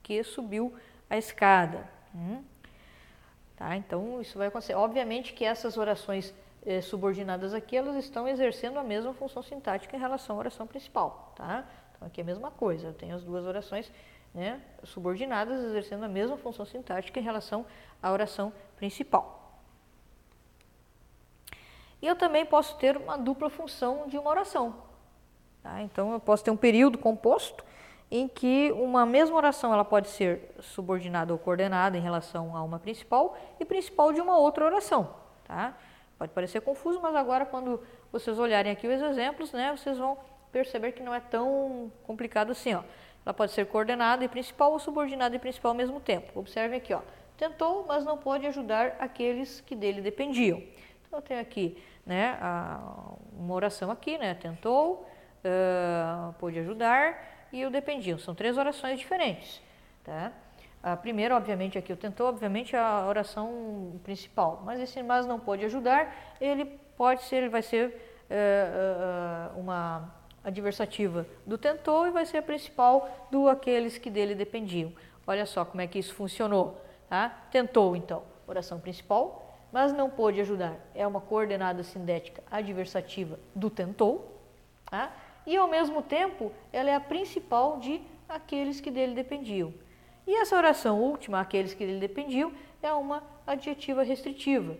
Que 0.04 0.24
subiu 0.24 0.76
a 1.10 1.18
escada. 1.18 1.90
Hum? 2.14 2.44
Tá? 3.56 3.76
Então, 3.78 4.22
isso 4.22 4.38
vai 4.38 4.48
acontecer. 4.48 4.76
Obviamente 4.76 5.34
que 5.34 5.46
essas 5.46 5.78
orações 5.78 6.34
eh, 6.66 6.82
subordinadas 6.82 7.54
aqui, 7.54 7.78
elas 7.78 7.96
estão 7.96 8.28
exercendo 8.28 8.78
a 8.78 8.84
mesma 8.84 9.14
função 9.14 9.42
sintática 9.42 9.96
em 9.96 10.00
relação 10.00 10.36
à 10.36 10.40
oração 10.40 10.68
principal. 10.68 11.34
Tá? 11.36 11.66
Então, 11.96 12.08
aqui 12.08 12.20
é 12.20 12.24
a 12.24 12.26
mesma 12.26 12.52
coisa. 12.52 12.88
Eu 12.88 12.94
tenho 12.94 13.16
as 13.16 13.24
duas 13.24 13.46
orações 13.46 13.92
né, 14.34 14.62
subordinadas 14.84 15.64
exercendo 15.64 16.04
a 16.04 16.08
mesma 16.08 16.38
função 16.38 16.66
sintática 16.66 17.20
em 17.20 17.24
relação 17.24 17.66
à 18.02 18.12
oração 18.12 18.52
principal. 18.76 19.62
E 22.02 22.08
eu 22.08 22.18
também 22.18 22.46
posso 22.46 22.78
ter 22.78 22.98
uma 22.98 23.18
dupla 23.18 23.50
função 23.50 24.08
de 24.08 24.18
uma 24.18 24.30
oração. 24.30 24.76
Tá? 25.62 25.82
Então, 25.82 26.12
eu 26.12 26.20
posso 26.20 26.44
ter 26.44 26.52
um 26.52 26.58
período 26.58 26.98
composto 26.98 27.64
em 28.16 28.28
que 28.28 28.72
uma 28.74 29.08
mesma 29.08 29.36
oração 29.36 29.74
ela 29.74 29.84
pode 29.84 30.08
ser 30.08 30.54
subordinada 30.60 31.34
ou 31.34 31.40
coordenada 31.40 31.98
em 31.98 32.00
relação 32.00 32.56
a 32.56 32.62
uma 32.62 32.78
principal 32.78 33.36
e 33.60 33.66
principal 33.66 34.14
de 34.14 34.22
uma 34.22 34.38
outra 34.38 34.64
oração, 34.64 35.16
tá? 35.48 35.76
Pode 36.20 36.32
parecer 36.32 36.62
confuso, 36.62 37.02
mas 37.02 37.16
agora 37.16 37.44
quando 37.44 37.82
vocês 38.12 38.38
olharem 38.38 38.72
aqui 38.72 38.86
os 38.86 39.02
exemplos, 39.02 39.52
né, 39.52 39.76
vocês 39.76 39.98
vão 39.98 40.16
perceber 40.52 40.92
que 40.92 41.02
não 41.02 41.12
é 41.12 41.20
tão 41.20 41.92
complicado 42.04 42.52
assim, 42.52 42.76
ó. 42.76 42.84
Ela 43.26 43.34
pode 43.34 43.52
ser 43.52 43.66
coordenada 43.66 44.24
e 44.24 44.28
principal 44.28 44.74
ou 44.74 44.78
subordinada 44.78 45.36
e 45.36 45.40
principal 45.40 45.72
ao 45.72 45.76
mesmo 45.76 46.00
tempo. 46.00 46.40
Observem 46.40 46.78
aqui, 46.78 46.94
ó. 46.94 47.02
Tentou, 47.36 47.84
mas 47.88 48.06
não 48.06 48.16
pode 48.16 48.46
ajudar 48.46 48.96
aqueles 49.00 49.60
que 49.62 49.76
dele 49.76 50.02
dependiam. 50.02 50.62
Então 51.08 51.18
eu 51.18 51.22
tenho 51.24 51.42
aqui, 51.42 51.84
né, 52.06 52.38
a, 52.40 52.80
uma 53.36 53.56
oração 53.56 53.90
aqui, 53.90 54.20
né, 54.20 54.36
tentou, 54.36 55.04
uh, 55.44 56.32
pôde 56.34 56.60
ajudar 56.60 57.33
e 57.54 57.66
o 57.66 57.70
dependiam. 57.70 58.18
São 58.18 58.34
três 58.34 58.58
orações 58.58 59.00
diferentes. 59.00 59.62
Tá? 60.04 60.34
A 60.82 60.98
primeira, 60.98 61.38
obviamente, 61.38 61.78
aqui 61.78 61.94
o 61.94 61.96
tentou, 61.96 62.28
obviamente, 62.28 62.76
a 62.76 63.06
oração 63.08 64.02
principal. 64.04 64.62
Mas 64.66 64.82
esse 64.82 65.02
mas 65.02 65.26
não 65.26 65.40
pode 65.40 65.64
ajudar, 65.64 66.36
ele 66.42 66.66
pode 66.98 67.24
ser, 67.24 67.38
ele 67.38 67.50
vai 67.50 67.62
ser 67.62 67.96
uh, 68.30 69.58
uma 69.58 70.14
adversativa 70.44 71.26
do 71.46 71.58
tentou 71.58 72.06
e 72.06 72.12
vai 72.12 72.26
ser 72.26 72.40
a 72.40 72.42
principal 72.42 73.28
do 73.32 73.48
aqueles 73.48 73.98
que 73.98 74.10
dele 74.10 74.36
dependiam. 74.36 74.92
Olha 75.26 75.46
só 75.46 75.64
como 75.64 75.80
é 75.80 75.88
que 75.88 75.98
isso 75.98 76.14
funcionou. 76.14 76.82
Tá? 77.08 77.30
Tentou, 77.50 77.96
então, 77.96 78.24
oração 78.46 78.80
principal, 78.80 79.58
mas 79.72 79.94
não 79.94 80.10
pôde 80.10 80.42
ajudar. 80.42 80.76
É 80.94 81.08
uma 81.08 81.22
coordenada 81.22 81.82
sindética 81.84 82.44
adversativa 82.52 83.40
do 83.56 83.70
tentou. 83.70 84.42
Tá? 84.90 85.14
E, 85.46 85.58
ao 85.58 85.68
mesmo 85.68 86.02
tempo, 86.02 86.52
ela 86.72 86.90
é 86.90 86.96
a 86.96 87.00
principal 87.00 87.80
de 87.80 88.02
aqueles 88.28 88.80
que 88.80 88.90
dele 88.90 89.14
dependiam. 89.14 89.74
E 90.26 90.36
essa 90.36 90.56
oração 90.56 91.02
última, 91.02 91.40
aqueles 91.40 91.74
que 91.74 91.86
dele 91.86 92.00
dependiam, 92.00 92.52
é 92.82 92.92
uma 92.94 93.24
adjetiva 93.46 94.04
restritiva. 94.04 94.78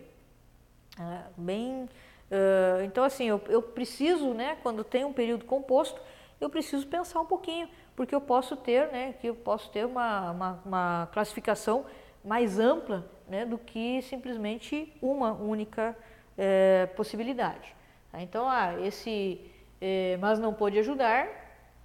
É, 0.98 1.22
bem 1.36 1.88
Uh, 2.30 2.82
então, 2.84 3.04
assim, 3.04 3.24
eu, 3.24 3.40
eu, 3.48 3.62
preciso, 3.62 4.32
né, 4.32 4.56
quando 4.62 4.82
tem 4.82 5.04
um 5.04 5.12
período 5.12 5.44
composto, 5.44 6.00
eu 6.40 6.48
preciso 6.48 6.86
pensar 6.86 7.20
um 7.20 7.26
pouquinho, 7.26 7.68
porque 7.94 8.14
eu 8.14 8.20
posso 8.20 8.56
ter, 8.56 8.90
né, 8.90 9.14
que 9.20 9.28
eu 9.28 9.34
posso 9.34 9.70
ter 9.70 9.86
uma, 9.86 10.30
uma, 10.30 10.62
uma 10.64 11.08
classificação 11.12 11.84
mais 12.24 12.58
ampla 12.58 13.08
né, 13.28 13.44
do 13.44 13.58
que 13.58 14.02
simplesmente 14.02 14.92
uma 15.00 15.32
única 15.32 15.96
é, 16.36 16.86
possibilidade. 16.96 17.74
Então, 18.14 18.48
ah, 18.48 18.80
esse 18.80 19.40
é, 19.86 20.16
mas 20.16 20.38
não 20.38 20.54
pode 20.54 20.78
ajudar, 20.78 21.28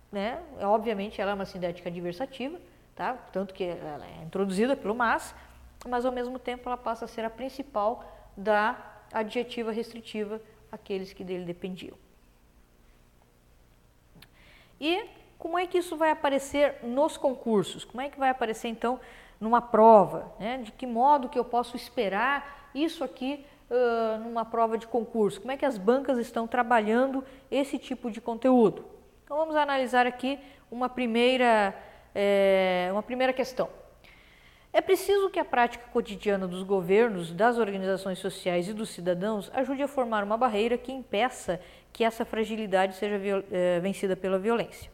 né, 0.10 0.42
obviamente 0.62 1.20
ela 1.20 1.32
é 1.32 1.34
uma 1.34 1.46
sintética 1.46 1.90
adversativa, 1.90 2.58
tá? 2.96 3.14
tanto 3.34 3.54
que 3.54 3.66
ela 3.66 4.06
é 4.06 4.24
introduzida 4.24 4.74
pelo 4.74 4.96
mas, 4.96 5.36
mas 5.86 6.06
ao 6.06 6.12
mesmo 6.14 6.40
tempo 6.40 6.70
ela 6.70 6.78
passa 6.78 7.04
a 7.04 7.08
ser 7.10 7.26
a 7.26 7.30
principal 7.30 8.06
da 8.38 8.78
adjetiva 9.12 9.74
restritiva 9.74 10.40
aqueles 10.72 11.12
que 11.12 11.26
dele 11.26 11.44
dependiam. 11.44 11.98
E 14.80 15.06
como 15.38 15.60
é 15.60 15.68
que 15.68 15.80
isso 15.80 15.98
vai 15.98 16.12
aparecer 16.12 16.78
nos 16.82 17.18
concursos? 17.18 17.84
Como 17.84 18.00
é 18.00 18.10
que 18.10 18.18
vai 18.18 18.30
aparecer 18.30 18.70
então 18.70 18.98
numa 19.42 19.62
prova? 19.62 20.34
Né? 20.40 20.60
De 20.60 20.72
que 20.72 20.88
modo 20.88 21.28
que 21.28 21.38
eu 21.38 21.44
posso 21.44 21.76
esperar 21.76 22.70
isso 22.74 23.04
aqui 23.04 23.46
uh, 23.70 24.20
numa 24.24 24.46
prova 24.46 24.78
de 24.78 24.88
concurso? 24.88 25.40
Como 25.40 25.52
é 25.52 25.58
que 25.58 25.66
as 25.66 25.78
bancas 25.78 26.18
estão 26.18 26.48
trabalhando 26.48 27.24
esse 27.50 27.78
tipo 27.78 28.10
de 28.12 28.20
conteúdo? 28.20 28.86
Então 29.24 29.38
vamos 29.38 29.56
analisar 29.56 30.08
aqui 30.08 30.40
uma 30.72 30.90
primeira, 30.90 31.76
é, 32.14 32.90
uma 32.92 33.04
primeira 33.04 33.32
questão. 33.32 33.70
É 34.72 34.82
preciso 34.82 35.30
que 35.30 35.40
a 35.40 35.46
prática 35.46 35.86
cotidiana 35.92 36.48
dos 36.48 36.62
governos, 36.62 37.32
das 37.32 37.58
organizações 37.58 38.20
sociais 38.20 38.68
e 38.68 38.74
dos 38.74 38.90
cidadãos 38.90 39.50
ajude 39.54 39.82
a 39.82 39.88
formar 39.88 40.24
uma 40.24 40.38
barreira 40.38 40.78
que 40.78 40.92
impeça 40.92 41.60
que 41.92 42.04
essa 42.04 42.24
fragilidade 42.24 42.96
seja 42.96 43.20
eh, 43.52 43.80
vencida 43.80 44.16
pela 44.16 44.38
violência. 44.38 44.92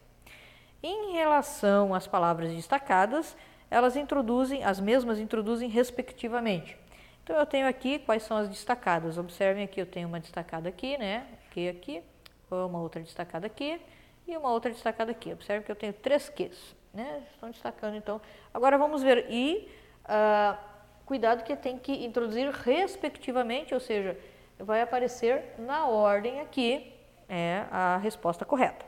Em 0.82 1.12
relação 1.14 1.94
às 1.94 2.08
palavras 2.08 2.54
destacadas, 2.54 3.36
elas 3.70 3.98
introduzem, 3.98 4.64
as 4.64 4.80
mesmas 4.80 5.20
introduzem 5.20 5.68
respectivamente. 5.68 6.78
Então 7.26 7.36
eu 7.38 7.46
tenho 7.48 7.68
aqui 7.68 7.98
quais 7.98 8.22
são 8.22 8.38
as 8.38 8.48
destacadas. 8.48 9.18
Observem 9.18 9.64
aqui, 9.64 9.82
eu 9.82 9.88
tenho 9.88 10.08
uma 10.08 10.20
destacada 10.20 10.70
aqui, 10.70 10.96
né? 10.96 11.26
Aqui, 11.50 11.68
aqui, 11.68 12.04
uma 12.52 12.80
outra 12.80 13.02
destacada 13.02 13.48
aqui 13.48 13.82
e 14.28 14.38
uma 14.38 14.52
outra 14.52 14.70
destacada 14.70 15.10
aqui. 15.10 15.34
Observe 15.34 15.66
que 15.66 15.72
eu 15.72 15.76
tenho 15.76 15.92
três 15.92 16.30
Qs 16.30 16.76
né? 16.94 17.24
Estão 17.34 17.50
destacando 17.50 17.96
então. 17.96 18.22
Agora 18.54 18.78
vamos 18.78 19.02
ver 19.02 19.26
e 19.28 19.68
uh, 20.06 20.56
cuidado 21.04 21.44
que 21.44 21.56
tem 21.56 21.80
que 21.80 22.06
introduzir 22.06 22.48
respectivamente, 22.52 23.74
ou 23.74 23.80
seja, 23.80 24.16
vai 24.60 24.82
aparecer 24.82 25.56
na 25.58 25.88
ordem 25.88 26.40
aqui 26.42 26.94
é 27.28 27.66
a 27.72 27.98
resposta 27.98 28.46
correta. 28.46 28.86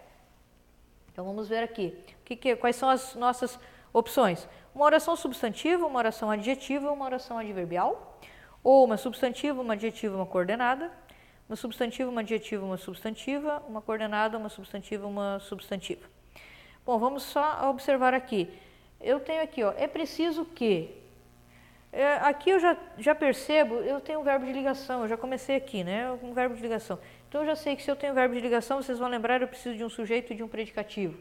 Então 1.12 1.26
vamos 1.26 1.50
ver 1.50 1.64
aqui. 1.64 1.98
Que, 2.24 2.36
que, 2.36 2.56
quais 2.56 2.76
são 2.76 2.88
as 2.88 3.16
nossas 3.16 3.60
opções? 3.92 4.48
Uma 4.76 4.86
oração 4.86 5.16
substantiva, 5.16 5.88
uma 5.88 5.98
oração 5.98 6.30
adjetiva, 6.30 6.92
uma 6.92 7.04
oração 7.04 7.40
adverbial, 7.40 8.17
ou 8.64 8.84
uma 8.84 8.98
substantiva, 8.98 9.62
uma 9.62 9.74
adjetiva, 9.74 10.16
uma 10.16 10.26
coordenada, 10.26 10.92
uma 11.48 11.56
substantiva, 11.56 12.10
uma 12.10 12.22
adjetiva, 12.22 12.66
uma 12.66 12.78
substantiva, 12.78 13.64
uma 13.68 13.82
coordenada, 13.82 14.38
uma 14.38 14.50
substantiva, 14.50 15.08
uma 15.08 15.40
substantiva. 15.40 16.06
Bom, 16.86 16.98
vamos 17.00 17.24
só 17.24 17.70
observar 17.70 18.14
aqui. 18.14 18.50
Eu 19.00 19.20
tenho 19.20 19.42
aqui, 19.42 19.64
ó, 19.64 19.74
é 19.78 19.88
preciso 19.88 20.46
que. 20.46 20.90
É, 21.92 22.16
aqui 22.16 22.50
eu 22.50 22.60
já, 22.60 22.78
já 22.98 23.16
percebo, 23.16 23.76
eu 23.76 24.02
tenho 24.02 24.20
um 24.20 24.24
verbo 24.24 24.46
de 24.46 24.52
ligação, 24.52 25.04
eu 25.04 25.08
já 25.08 25.16
comecei 25.16 25.56
aqui, 25.56 25.84
né? 25.84 26.12
Um 26.22 26.34
verbo 26.34 26.56
de 26.56 26.62
ligação. 26.62 27.00
Então 27.30 27.42
eu 27.42 27.48
já 27.48 27.56
sei 27.56 27.76
que 27.76 27.84
se 27.84 27.90
eu 27.90 27.96
tenho 27.96 28.14
verbo 28.14 28.36
de 28.36 28.42
ligação, 28.42 28.82
vocês 28.82 29.00
vão 29.00 29.08
lembrar, 29.08 29.42
eu 29.42 29.48
preciso 29.48 29.76
de 29.76 29.84
um 29.84 29.90
sujeito 29.90 30.34
e 30.34 30.36
de 30.36 30.44
um 30.44 30.48
predicativo. 30.48 31.18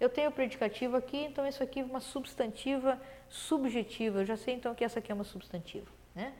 Eu 0.00 0.08
tenho 0.08 0.30
o 0.30 0.32
predicativo 0.32 0.96
aqui, 0.96 1.18
então 1.18 1.46
isso 1.46 1.62
aqui 1.62 1.80
é 1.80 1.84
uma 1.84 2.00
substantiva 2.00 3.00
subjetiva. 3.28 4.20
Eu 4.20 4.24
já 4.24 4.36
sei 4.36 4.54
então 4.54 4.74
que 4.74 4.84
essa 4.84 4.98
aqui 4.98 5.12
é 5.12 5.14
uma 5.14 5.24
substantiva, 5.24 5.86
né? 6.14 6.32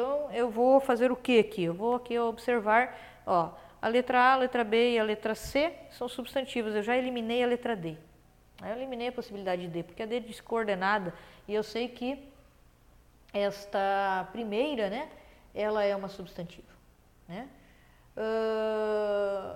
Então 0.00 0.30
eu 0.32 0.48
vou 0.48 0.80
fazer 0.80 1.12
o 1.12 1.16
que 1.16 1.38
aqui? 1.38 1.64
Eu 1.64 1.74
vou 1.74 1.96
aqui 1.96 2.18
observar, 2.18 2.98
ó, 3.26 3.50
a 3.82 3.86
letra 3.86 4.18
A, 4.18 4.32
a 4.32 4.36
letra 4.36 4.64
B 4.64 4.94
e 4.94 4.98
a 4.98 5.04
letra 5.04 5.34
C 5.34 5.74
são 5.90 6.08
substantivos. 6.08 6.74
Eu 6.74 6.82
já 6.82 6.96
eliminei 6.96 7.44
a 7.44 7.46
letra 7.46 7.76
D. 7.76 7.98
Eu 8.62 8.76
eliminei 8.76 9.08
a 9.08 9.12
possibilidade 9.12 9.60
de 9.60 9.68
D, 9.68 9.82
porque 9.82 10.02
a 10.02 10.06
D 10.06 10.16
é 10.16 10.20
descoordenada 10.20 11.12
e 11.46 11.54
eu 11.54 11.62
sei 11.62 11.86
que 11.86 12.32
esta 13.30 14.26
primeira, 14.32 14.88
né, 14.88 15.10
ela 15.54 15.84
é 15.84 15.94
uma 15.94 16.08
substantiva. 16.08 16.72
Né? 17.28 17.46
Uh, 18.16 19.54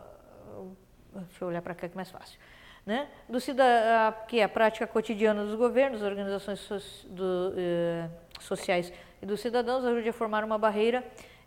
deixa 1.14 1.42
eu 1.42 1.48
olhar 1.48 1.62
para 1.62 1.74
cá 1.74 1.88
que 1.88 1.94
é 1.94 1.96
mais 1.96 2.10
fácil. 2.10 2.38
Né? 2.84 3.08
Do 3.26 3.40
cidadão, 3.40 4.14
que 4.28 4.40
é 4.40 4.44
a 4.44 4.48
prática 4.48 4.86
cotidiana 4.86 5.42
dos 5.42 5.54
governos, 5.54 6.02
organizações 6.02 6.60
so, 6.60 6.76
do, 7.08 7.54
uh, 7.54 8.10
sociais 8.42 8.92
e 9.24 9.26
dos 9.26 9.40
cidadãos 9.40 9.82
ajude 9.86 10.10
a 10.10 10.12
formar 10.12 10.44
uma 10.44 10.58
barreira 10.58 11.02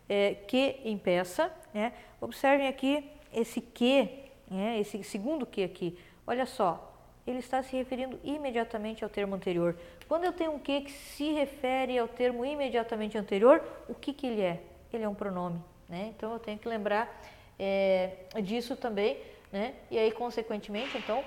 é, 0.08 0.34
que 0.34 0.80
impeça. 0.84 1.48
Né? 1.72 1.92
Observem 2.20 2.66
aqui 2.66 3.08
esse 3.32 3.60
que, 3.60 4.24
né? 4.50 4.80
esse 4.80 5.00
segundo 5.04 5.46
que 5.46 5.62
aqui. 5.62 5.96
Olha 6.26 6.44
só, 6.44 6.92
ele 7.24 7.38
está 7.38 7.62
se 7.62 7.76
referindo 7.76 8.18
imediatamente 8.24 9.04
ao 9.04 9.10
termo 9.10 9.36
anterior. 9.36 9.76
Quando 10.08 10.24
eu 10.24 10.32
tenho 10.32 10.54
um 10.54 10.58
que 10.58 10.80
que 10.80 10.90
se 10.90 11.32
refere 11.32 11.96
ao 11.96 12.08
termo 12.08 12.44
imediatamente 12.44 13.16
anterior, 13.16 13.62
o 13.88 13.94
que, 13.94 14.12
que 14.12 14.26
ele 14.26 14.42
é? 14.42 14.60
Ele 14.92 15.04
é 15.04 15.08
um 15.08 15.14
pronome. 15.14 15.60
Né? 15.88 16.12
Então 16.16 16.32
eu 16.32 16.40
tenho 16.40 16.58
que 16.58 16.68
lembrar 16.68 17.08
é, 17.56 18.10
disso 18.42 18.74
também. 18.74 19.18
Né? 19.52 19.74
E 19.88 19.96
aí, 19.96 20.10
consequentemente, 20.10 20.98
então, 20.98 21.22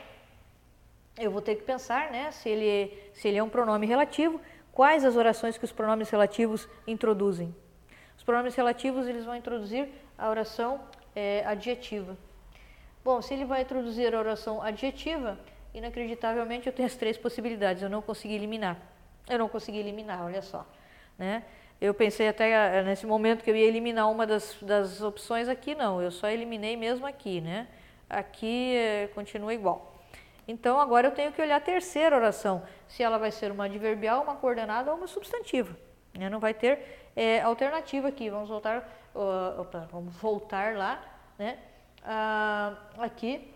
eu 1.18 1.32
vou 1.32 1.42
ter 1.42 1.56
que 1.56 1.64
pensar 1.64 2.12
né, 2.12 2.30
se, 2.32 2.50
ele, 2.50 2.94
se 3.14 3.30
ele 3.30 3.38
é 3.38 3.44
um 3.44 3.50
pronome 3.50 3.88
relativo, 3.88 4.40
quais 4.72 5.04
as 5.04 5.16
orações 5.16 5.58
que 5.58 5.66
os 5.66 5.72
pronomes 5.72 6.10
relativos 6.10 6.68
introduzem. 6.88 7.54
Os 8.18 8.24
pronomes 8.24 8.56
relativos 8.56 9.08
eles 9.08 9.26
vão 9.26 9.36
introduzir 9.36 9.90
a 10.18 10.30
oração 10.30 10.82
é, 11.16 11.44
adjetiva. 11.46 12.18
Bom, 13.04 13.22
se 13.22 13.34
ele 13.34 13.46
vai 13.46 13.62
introduzir 13.62 14.14
a 14.14 14.20
oração 14.20 14.62
adjetiva, 14.62 15.40
inacreditavelmente 15.74 16.68
eu 16.68 16.74
tenho 16.74 16.86
as 16.86 16.96
três 16.96 17.18
possibilidades, 17.18 17.82
eu 17.82 17.90
não 17.90 18.02
consegui 18.02 18.36
eliminar. 18.36 18.78
Eu 19.28 19.40
não 19.40 19.50
consegui 19.50 19.80
eliminar, 19.80 20.24
olha 20.24 20.42
só. 20.42 20.66
Né? 21.18 21.44
Eu 21.80 21.96
pensei 21.96 22.28
até 22.28 22.52
eh, 22.52 22.84
nesse 22.84 23.08
momento 23.08 23.44
que 23.44 23.50
eu 23.50 23.56
ia 23.56 23.66
eliminar 23.66 24.10
uma 24.10 24.28
das, 24.28 24.56
das 24.62 25.02
opções 25.02 25.48
aqui, 25.48 25.74
não, 25.74 26.00
eu 26.00 26.12
só 26.12 26.30
eliminei 26.30 26.78
mesmo 26.78 27.08
aqui, 27.08 27.42
né? 27.42 27.68
Aqui 28.08 28.76
é, 28.76 29.08
continua 29.16 29.52
igual. 29.52 29.96
Então 30.48 30.80
agora 30.80 31.08
eu 31.08 31.12
tenho 31.12 31.32
que 31.32 31.42
olhar 31.42 31.58
a 31.58 31.62
terceira 31.62 32.16
oração, 32.16 32.64
se 32.88 33.04
ela 33.04 33.18
vai 33.18 33.32
ser 33.32 33.52
uma 33.52 33.66
adverbial, 33.66 34.24
uma 34.24 34.36
coordenada 34.36 34.92
ou 34.92 34.98
uma 34.98 35.08
substantiva. 35.08 35.76
Né? 36.14 36.30
Não 36.30 36.40
vai 36.40 36.54
ter 36.54 36.80
é, 37.16 37.42
alternativa 37.42 38.08
aqui. 38.08 38.30
Vamos 38.30 38.50
voltar, 38.50 38.80
uh, 39.16 39.62
opa, 39.62 39.88
vamos 39.92 40.16
voltar 40.16 40.76
lá, 40.76 41.04
né? 41.38 41.58
Uh, 42.04 43.02
aqui, 43.02 43.54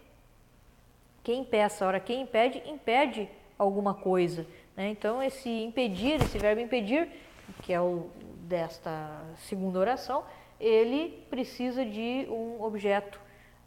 quem 1.23 1.41
impeça, 1.41 1.85
ora 1.85 1.99
quem 1.99 2.21
impede, 2.21 2.61
impede 2.67 3.27
alguma 3.57 3.93
coisa. 3.93 4.45
Né? 4.75 4.89
Então 4.89 5.21
esse 5.23 5.49
impedir, 5.49 6.21
esse 6.21 6.37
verbo 6.37 6.61
impedir, 6.61 7.09
que 7.63 7.73
é 7.73 7.81
o 7.81 8.09
desta 8.47 9.23
segunda 9.37 9.79
oração, 9.79 10.23
ele 10.59 11.25
precisa 11.29 11.83
de 11.83 12.27
um 12.29 12.61
objeto, 12.61 13.19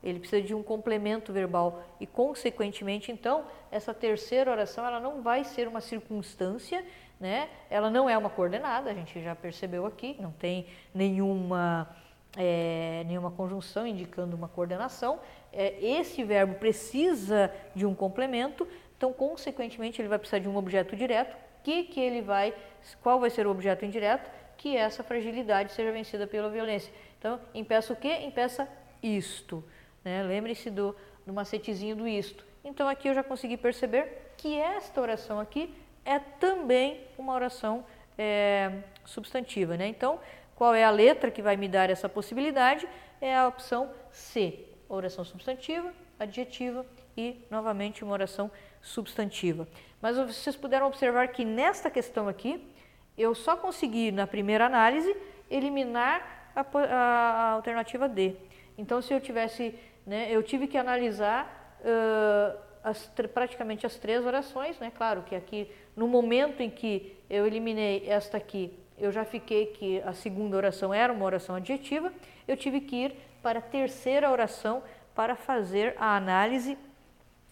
ele 0.03 0.19
precisa 0.21 0.41
de 0.41 0.55
um 0.55 0.63
complemento 0.63 1.33
verbal 1.33 1.83
e 2.01 2.07
consequentemente 2.07 3.11
então 3.11 3.45
essa 3.71 3.93
terceira 3.93 4.51
oração 4.51 4.87
ela 4.87 5.01
não 5.01 5.23
vai 5.23 5.45
ser 5.45 5.67
uma 5.67 5.81
circunstância 5.81 6.85
né? 7.21 7.49
Ela 7.69 7.91
não 7.91 8.09
é 8.09 8.17
uma 8.17 8.31
coordenada, 8.31 8.91
a 8.91 8.95
gente 8.95 9.21
já 9.21 9.35
percebeu 9.35 9.85
aqui, 9.85 10.17
não 10.21 10.31
tem 10.31 10.67
nenhuma 10.95 11.89
é, 12.37 13.03
nenhuma 13.07 13.31
conjunção 13.31 13.87
indicando 13.87 14.37
uma 14.37 14.49
coordenação. 14.49 15.19
É, 15.53 15.75
esse 15.85 16.23
verbo 16.23 16.55
precisa 16.55 17.53
de 17.75 17.87
um 17.87 17.95
complemento, 17.95 18.69
então, 18.97 19.13
consequentemente, 19.13 20.01
ele 20.01 20.09
vai 20.09 20.19
precisar 20.19 20.41
de 20.41 20.49
um 20.49 20.57
objeto 20.57 20.97
direto. 20.97 21.37
Que 21.63 21.85
que 21.85 22.01
ele 22.01 22.21
vai, 22.21 22.55
qual 23.03 23.19
vai 23.21 23.31
ser 23.31 23.47
o 23.47 23.51
objeto 23.51 23.85
indireto? 23.85 24.31
Que 24.57 24.77
essa 24.77 25.03
fragilidade 25.03 25.73
seja 25.73 25.93
vencida 25.93 26.27
pela 26.27 26.51
violência. 26.51 26.93
Então, 27.19 27.41
impeça 27.55 27.93
o 27.93 27.97
quê? 27.97 28.19
Impeça 28.25 28.69
isto. 29.03 29.65
Né? 30.05 30.23
Lembre-se 30.23 30.71
do, 30.71 30.95
do 31.27 31.33
macetezinho 31.33 31.97
do 31.97 32.07
isto. 32.07 32.45
Então, 32.65 32.89
aqui 32.89 33.09
eu 33.09 33.15
já 33.15 33.23
consegui 33.23 33.57
perceber 33.57 34.33
que 34.37 34.59
esta 34.59 35.01
oração 35.01 35.41
aqui 35.41 35.75
é 36.05 36.19
também 36.19 37.05
uma 37.17 37.35
oração 37.35 37.85
é, 38.17 38.83
substantiva. 39.05 39.77
Né? 39.77 39.89
Então, 39.89 40.21
qual 40.55 40.75
é 40.75 40.85
a 40.85 40.91
letra 40.91 41.31
que 41.31 41.43
vai 41.43 41.57
me 41.57 41.69
dar 41.69 41.91
essa 41.91 42.09
possibilidade? 42.09 42.89
É 43.21 43.37
a 43.37 43.47
opção 43.47 43.91
C, 44.11 44.67
oração 44.89 45.25
substantiva, 45.25 45.93
adjetiva 46.19 46.85
e, 47.17 47.45
novamente, 47.51 48.03
uma 48.03 48.13
oração 48.13 48.51
substantiva. 48.81 49.69
Mas 50.01 50.17
vocês 50.17 50.57
puderam 50.57 50.87
observar 50.87 51.29
que 51.29 51.45
nesta 51.45 51.91
questão 51.91 52.29
aqui, 52.29 52.73
eu 53.17 53.35
só 53.35 53.57
consegui, 53.57 54.13
na 54.13 54.27
primeira 54.27 54.67
análise, 54.67 55.15
eliminar 55.51 56.53
a, 56.55 56.61
a, 56.61 56.95
a 56.95 57.51
alternativa 57.53 58.09
D. 58.09 58.37
Então, 58.79 59.03
se 59.03 59.13
eu 59.13 59.21
tivesse, 59.21 59.75
né, 60.07 60.29
eu 60.31 60.43
tive 60.43 60.69
que 60.69 60.79
analisar 60.79 61.77
uh, 61.81 62.59
as, 62.83 63.11
praticamente 63.35 63.85
as 63.85 63.97
três 63.97 64.25
orações, 64.25 64.79
né? 64.79 64.93
Claro 64.97 65.23
que 65.23 65.35
aqui, 65.35 65.71
no 65.97 66.07
momento 66.07 66.63
em 66.63 66.71
que 66.71 67.17
eu 67.29 67.45
eliminei 67.45 68.05
esta 68.09 68.37
aqui, 68.37 68.73
eu 68.97 69.11
já 69.13 69.25
fiquei 69.25 69.67
que 69.67 70.01
a 70.03 70.13
segunda 70.13 70.57
oração 70.57 70.95
era 70.95 71.13
uma 71.13 71.25
oração 71.25 71.57
adjetiva, 71.57 72.13
eu 72.47 72.57
tive 72.57 72.81
que 72.81 72.97
ir 72.97 73.17
para 73.43 73.59
a 73.59 73.63
terceira 73.63 74.31
oração 74.31 74.83
para 75.15 75.35
fazer 75.35 75.95
a 75.99 76.17
análise 76.17 76.79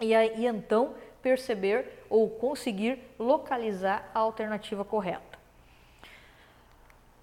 e, 0.01 0.15
aí, 0.15 0.33
e 0.37 0.47
então 0.47 0.95
perceber 1.21 2.05
ou 2.09 2.31
conseguir 2.31 3.01
localizar 3.19 4.09
a 4.15 4.21
alternativa 4.21 4.85
correta. 4.85 5.37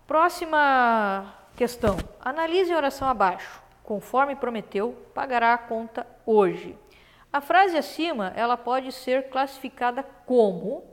Próxima 0.06 1.34
questão. 1.56 1.98
Analise 2.20 2.74
a 2.74 2.78
oração 2.78 3.08
abaixo. 3.08 3.63
Conforme 3.84 4.36
prometeu, 4.36 4.96
pagará 5.14 5.54
a 5.54 5.58
conta 5.58 6.08
hoje. 6.26 6.78
A 7.32 7.42
frase 7.42 7.78
acima, 7.78 8.32
ela 8.36 8.56
pode 8.56 8.92
ser 8.92 9.30
classificada 9.30 10.04
como, 10.26 10.84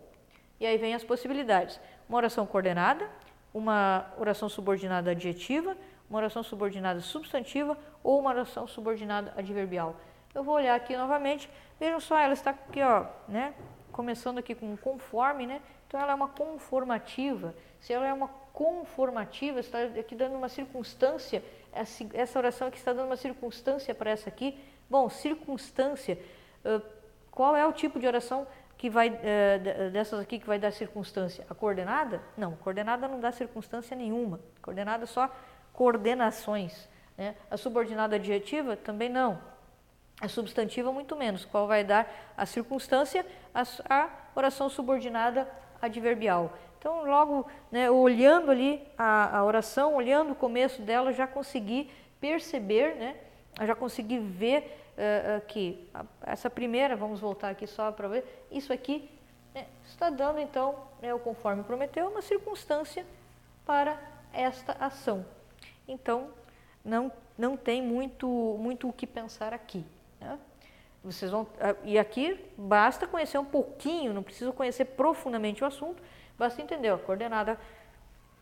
e 0.58 0.66
aí 0.66 0.76
vem 0.76 0.94
as 0.94 1.04
possibilidades. 1.04 1.78
Uma 2.08 2.18
oração 2.18 2.46
coordenada, 2.46 3.08
uma 3.54 4.06
oração 4.18 4.48
subordinada 4.48 5.10
adjetiva, 5.10 5.76
uma 6.08 6.18
oração 6.18 6.42
subordinada 6.42 7.00
substantiva 7.00 7.78
ou 8.02 8.18
uma 8.18 8.30
oração 8.30 8.66
subordinada 8.66 9.32
adverbial. 9.36 9.94
Eu 10.34 10.42
vou 10.42 10.54
olhar 10.54 10.74
aqui 10.74 10.96
novamente, 10.96 11.48
vejam 11.78 12.00
só, 12.00 12.18
ela 12.18 12.32
está 12.32 12.50
aqui, 12.50 12.82
ó, 12.82 13.06
né? 13.28 13.54
Começando 13.92 14.38
aqui 14.38 14.54
com 14.54 14.76
conforme, 14.76 15.46
né? 15.46 15.60
Então 15.86 16.00
ela 16.00 16.12
é 16.12 16.14
uma 16.14 16.28
conformativa. 16.28 17.54
Se 17.80 17.92
ela 17.92 18.06
é 18.06 18.12
uma 18.12 18.28
conformativa, 18.52 19.60
está 19.60 19.82
aqui 19.82 20.14
dando 20.14 20.36
uma 20.36 20.48
circunstância, 20.48 21.42
essa 21.72 22.38
oração 22.38 22.68
aqui 22.68 22.78
está 22.78 22.92
dando 22.92 23.06
uma 23.06 23.16
circunstância 23.16 23.94
para 23.94 24.10
essa 24.10 24.28
aqui. 24.28 24.58
Bom, 24.88 25.08
circunstância, 25.08 26.18
qual 27.30 27.54
é 27.54 27.66
o 27.66 27.72
tipo 27.72 27.98
de 27.98 28.06
oração 28.06 28.46
que 28.76 28.90
vai 28.90 29.10
dessas 29.92 30.20
aqui 30.20 30.38
que 30.38 30.46
vai 30.46 30.58
dar 30.58 30.72
circunstância? 30.72 31.46
A 31.48 31.54
coordenada? 31.54 32.20
Não, 32.36 32.56
coordenada 32.56 33.06
não 33.06 33.20
dá 33.20 33.30
circunstância 33.30 33.96
nenhuma. 33.96 34.40
Coordenada 34.60 35.06
só 35.06 35.30
coordenações. 35.72 36.88
Né? 37.16 37.34
A 37.50 37.56
subordinada 37.56 38.16
adjetiva 38.16 38.76
também 38.76 39.08
não. 39.08 39.40
A 40.20 40.28
substantiva, 40.28 40.92
muito 40.92 41.16
menos, 41.16 41.46
qual 41.46 41.66
vai 41.66 41.82
dar 41.82 42.32
a 42.36 42.44
circunstância, 42.44 43.24
a, 43.54 43.62
a 43.88 44.10
oração 44.34 44.68
subordinada 44.68 45.48
adverbial. 45.80 46.52
Então, 46.80 47.04
logo 47.04 47.46
né, 47.70 47.90
olhando 47.90 48.50
ali 48.50 48.82
a, 48.96 49.36
a, 49.36 49.44
oração, 49.44 49.94
olhando 49.94 50.32
o 50.32 50.34
começo 50.34 50.80
dela, 50.80 51.12
já 51.12 51.26
consegui 51.26 51.90
perceber, 52.18 52.96
né, 52.96 53.16
já 53.66 53.74
consegui 53.74 54.18
ver 54.18 54.78
uh, 54.96 55.46
que 55.46 55.86
essa 56.22 56.48
primeira, 56.48 56.96
vamos 56.96 57.20
voltar 57.20 57.50
aqui 57.50 57.66
só 57.66 57.92
para 57.92 58.08
ver, 58.08 58.46
isso 58.50 58.72
aqui 58.72 59.10
né, 59.54 59.66
está 59.84 60.08
dando 60.08 60.40
então, 60.40 60.74
né, 61.02 61.12
o 61.12 61.18
conforme 61.18 61.62
prometeu, 61.62 62.08
uma 62.08 62.22
circunstância 62.22 63.04
para 63.66 64.00
esta 64.32 64.72
ação. 64.80 65.26
Então, 65.86 66.30
não, 66.82 67.12
não 67.36 67.58
tem 67.58 67.82
muito, 67.82 68.26
muito 68.58 68.88
o 68.88 68.92
que 68.92 69.06
pensar 69.06 69.52
aqui. 69.52 69.84
Vocês 71.02 71.30
vão, 71.30 71.46
ah, 71.58 71.74
e 71.84 71.98
aqui 71.98 72.38
basta 72.56 73.06
conhecer 73.06 73.38
um 73.38 73.44
pouquinho, 73.44 74.12
não 74.12 74.22
precisa 74.22 74.52
conhecer 74.52 74.84
profundamente 74.84 75.64
o 75.64 75.66
assunto, 75.66 76.02
basta 76.38 76.60
entender 76.60 76.88
a 76.88 76.98
coordenada, 76.98 77.58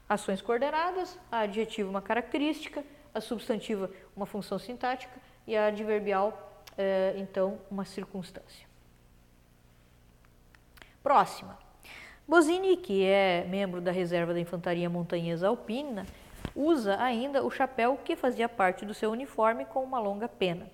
ações 0.08 0.42
coordenadas, 0.42 1.18
a 1.30 1.40
adjetiva 1.40 1.88
uma 1.88 2.02
característica, 2.02 2.84
a 3.14 3.20
substantiva 3.20 3.90
uma 4.16 4.26
função 4.26 4.58
sintática 4.58 5.20
e 5.46 5.56
a 5.56 5.66
adverbial, 5.66 6.64
é, 6.76 7.14
então, 7.16 7.58
uma 7.70 7.84
circunstância. 7.84 8.66
Próxima. 11.02 11.58
Bosini, 12.26 12.76
que 12.76 13.06
é 13.06 13.46
membro 13.48 13.80
da 13.80 13.90
reserva 13.90 14.34
da 14.34 14.40
Infantaria 14.40 14.90
Montanhesa 14.90 15.48
Alpina, 15.48 16.04
usa 16.54 17.00
ainda 17.00 17.42
o 17.42 17.50
chapéu 17.50 17.98
que 18.04 18.16
fazia 18.16 18.48
parte 18.48 18.84
do 18.84 18.92
seu 18.92 19.10
uniforme 19.10 19.64
com 19.64 19.82
uma 19.82 19.98
longa 19.98 20.28
pena. 20.28 20.68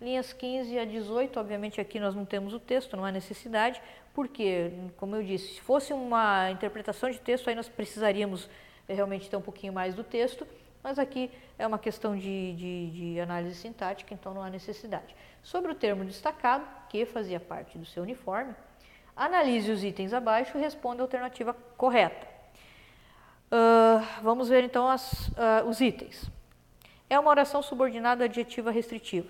Linhas 0.00 0.32
15 0.32 0.78
a 0.78 0.84
18, 0.84 1.40
obviamente 1.40 1.80
aqui 1.80 1.98
nós 1.98 2.14
não 2.14 2.24
temos 2.24 2.54
o 2.54 2.60
texto, 2.60 2.96
não 2.96 3.04
há 3.04 3.10
necessidade, 3.10 3.82
porque, 4.14 4.70
como 4.96 5.16
eu 5.16 5.22
disse, 5.24 5.54
se 5.54 5.60
fosse 5.60 5.92
uma 5.92 6.50
interpretação 6.50 7.10
de 7.10 7.18
texto, 7.18 7.48
aí 7.48 7.54
nós 7.56 7.68
precisaríamos 7.68 8.48
eh, 8.88 8.94
realmente 8.94 9.28
ter 9.28 9.36
um 9.36 9.40
pouquinho 9.40 9.72
mais 9.72 9.94
do 9.94 10.04
texto, 10.04 10.46
mas 10.82 10.98
aqui 10.98 11.30
é 11.58 11.66
uma 11.66 11.78
questão 11.78 12.16
de, 12.16 12.52
de, 12.52 12.90
de 12.90 13.20
análise 13.20 13.56
sintática, 13.56 14.14
então 14.14 14.32
não 14.32 14.42
há 14.42 14.48
necessidade. 14.48 15.16
Sobre 15.42 15.72
o 15.72 15.74
termo 15.74 16.04
destacado, 16.04 16.64
que 16.88 17.04
fazia 17.04 17.40
parte 17.40 17.76
do 17.76 17.84
seu 17.84 18.04
uniforme, 18.04 18.54
analise 19.16 19.70
os 19.70 19.82
itens 19.82 20.12
abaixo 20.12 20.56
e 20.56 20.60
responda 20.60 21.02
a 21.02 21.04
alternativa 21.04 21.52
correta. 21.76 22.26
Uh, 23.50 24.22
vamos 24.22 24.48
ver 24.48 24.62
então 24.62 24.88
as, 24.88 25.28
uh, 25.28 25.66
os 25.68 25.80
itens. 25.80 26.30
É 27.10 27.18
uma 27.18 27.30
oração 27.30 27.62
subordinada 27.62 28.26
adjetiva 28.26 28.70
restritiva. 28.70 29.28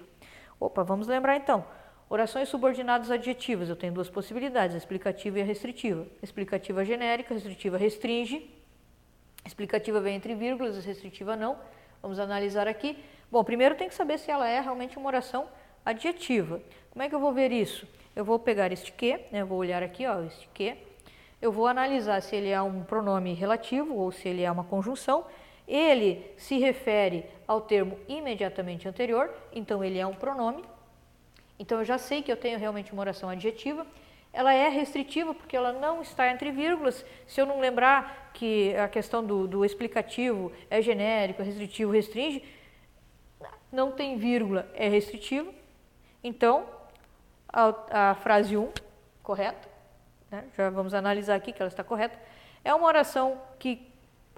Opa, 0.60 0.82
vamos 0.82 1.06
lembrar 1.06 1.36
então. 1.36 1.64
Orações 2.10 2.48
subordinadas 2.48 3.10
adjetivas, 3.10 3.68
eu 3.68 3.76
tenho 3.76 3.92
duas 3.92 4.08
possibilidades, 4.08 4.74
a 4.74 4.78
explicativa 4.78 5.38
e 5.38 5.42
a 5.42 5.44
restritiva. 5.44 6.06
Explicativa 6.22 6.84
genérica, 6.84 7.34
restritiva 7.34 7.76
restringe. 7.76 8.50
Explicativa 9.44 10.00
vem 10.00 10.16
entre 10.16 10.34
vírgulas, 10.34 10.84
restritiva 10.84 11.36
não. 11.36 11.58
Vamos 12.02 12.18
analisar 12.18 12.66
aqui. 12.66 12.98
Bom, 13.30 13.44
primeiro 13.44 13.74
tem 13.74 13.88
que 13.88 13.94
saber 13.94 14.18
se 14.18 14.30
ela 14.30 14.48
é 14.48 14.60
realmente 14.60 14.96
uma 14.96 15.06
oração 15.06 15.48
adjetiva. 15.84 16.60
Como 16.90 17.02
é 17.02 17.08
que 17.08 17.14
eu 17.14 17.20
vou 17.20 17.32
ver 17.32 17.52
isso? 17.52 17.86
Eu 18.16 18.24
vou 18.24 18.38
pegar 18.38 18.72
este 18.72 18.90
que, 18.90 19.20
né, 19.30 19.44
vou 19.44 19.58
olhar 19.58 19.82
aqui, 19.82 20.06
ó, 20.06 20.22
este 20.22 20.48
que. 20.52 20.76
Eu 21.40 21.52
vou 21.52 21.68
analisar 21.68 22.20
se 22.20 22.34
ele 22.34 22.48
é 22.48 22.60
um 22.60 22.82
pronome 22.82 23.32
relativo 23.32 23.94
ou 23.94 24.10
se 24.10 24.28
ele 24.28 24.42
é 24.42 24.50
uma 24.50 24.64
conjunção 24.64 25.24
ele 25.68 26.32
se 26.36 26.58
refere 26.58 27.26
ao 27.46 27.60
termo 27.60 27.98
imediatamente 28.08 28.88
anterior, 28.88 29.30
então 29.52 29.84
ele 29.84 29.98
é 29.98 30.06
um 30.06 30.14
pronome. 30.14 30.64
Então 31.58 31.78
eu 31.78 31.84
já 31.84 31.98
sei 31.98 32.22
que 32.22 32.32
eu 32.32 32.36
tenho 32.36 32.58
realmente 32.58 32.92
uma 32.92 33.02
oração 33.02 33.28
adjetiva. 33.28 33.86
Ela 34.32 34.54
é 34.54 34.68
restritiva 34.68 35.34
porque 35.34 35.56
ela 35.56 35.72
não 35.72 36.00
está 36.00 36.30
entre 36.30 36.50
vírgulas. 36.50 37.04
Se 37.26 37.40
eu 37.40 37.46
não 37.46 37.60
lembrar 37.60 38.30
que 38.32 38.74
a 38.76 38.88
questão 38.88 39.24
do, 39.24 39.46
do 39.46 39.64
explicativo 39.64 40.52
é 40.70 40.80
genérico, 40.80 41.42
restritivo, 41.42 41.92
restringe, 41.92 42.42
não 43.70 43.92
tem 43.92 44.16
vírgula, 44.16 44.70
é 44.74 44.88
restritivo. 44.88 45.52
Então, 46.22 46.66
a, 47.48 48.10
a 48.10 48.14
frase 48.14 48.56
1, 48.56 48.70
correta, 49.22 49.68
né? 50.30 50.44
já 50.56 50.70
vamos 50.70 50.94
analisar 50.94 51.34
aqui 51.34 51.52
que 51.52 51.60
ela 51.60 51.68
está 51.68 51.84
correta, 51.84 52.18
é 52.64 52.74
uma 52.74 52.86
oração 52.86 53.40
que 53.58 53.87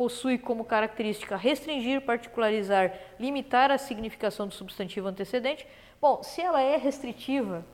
possui 0.01 0.39
como 0.39 0.65
característica 0.65 1.37
restringir, 1.37 2.01
particularizar, 2.01 2.91
limitar 3.19 3.71
a 3.71 3.77
significação 3.77 4.49
do 4.49 4.55
substantivo 4.55 5.07
antecedente. 5.07 5.69
Bom, 6.01 6.23
se 6.23 6.41
ela 6.41 6.63
é 6.63 6.79
restritiva, 6.79 7.67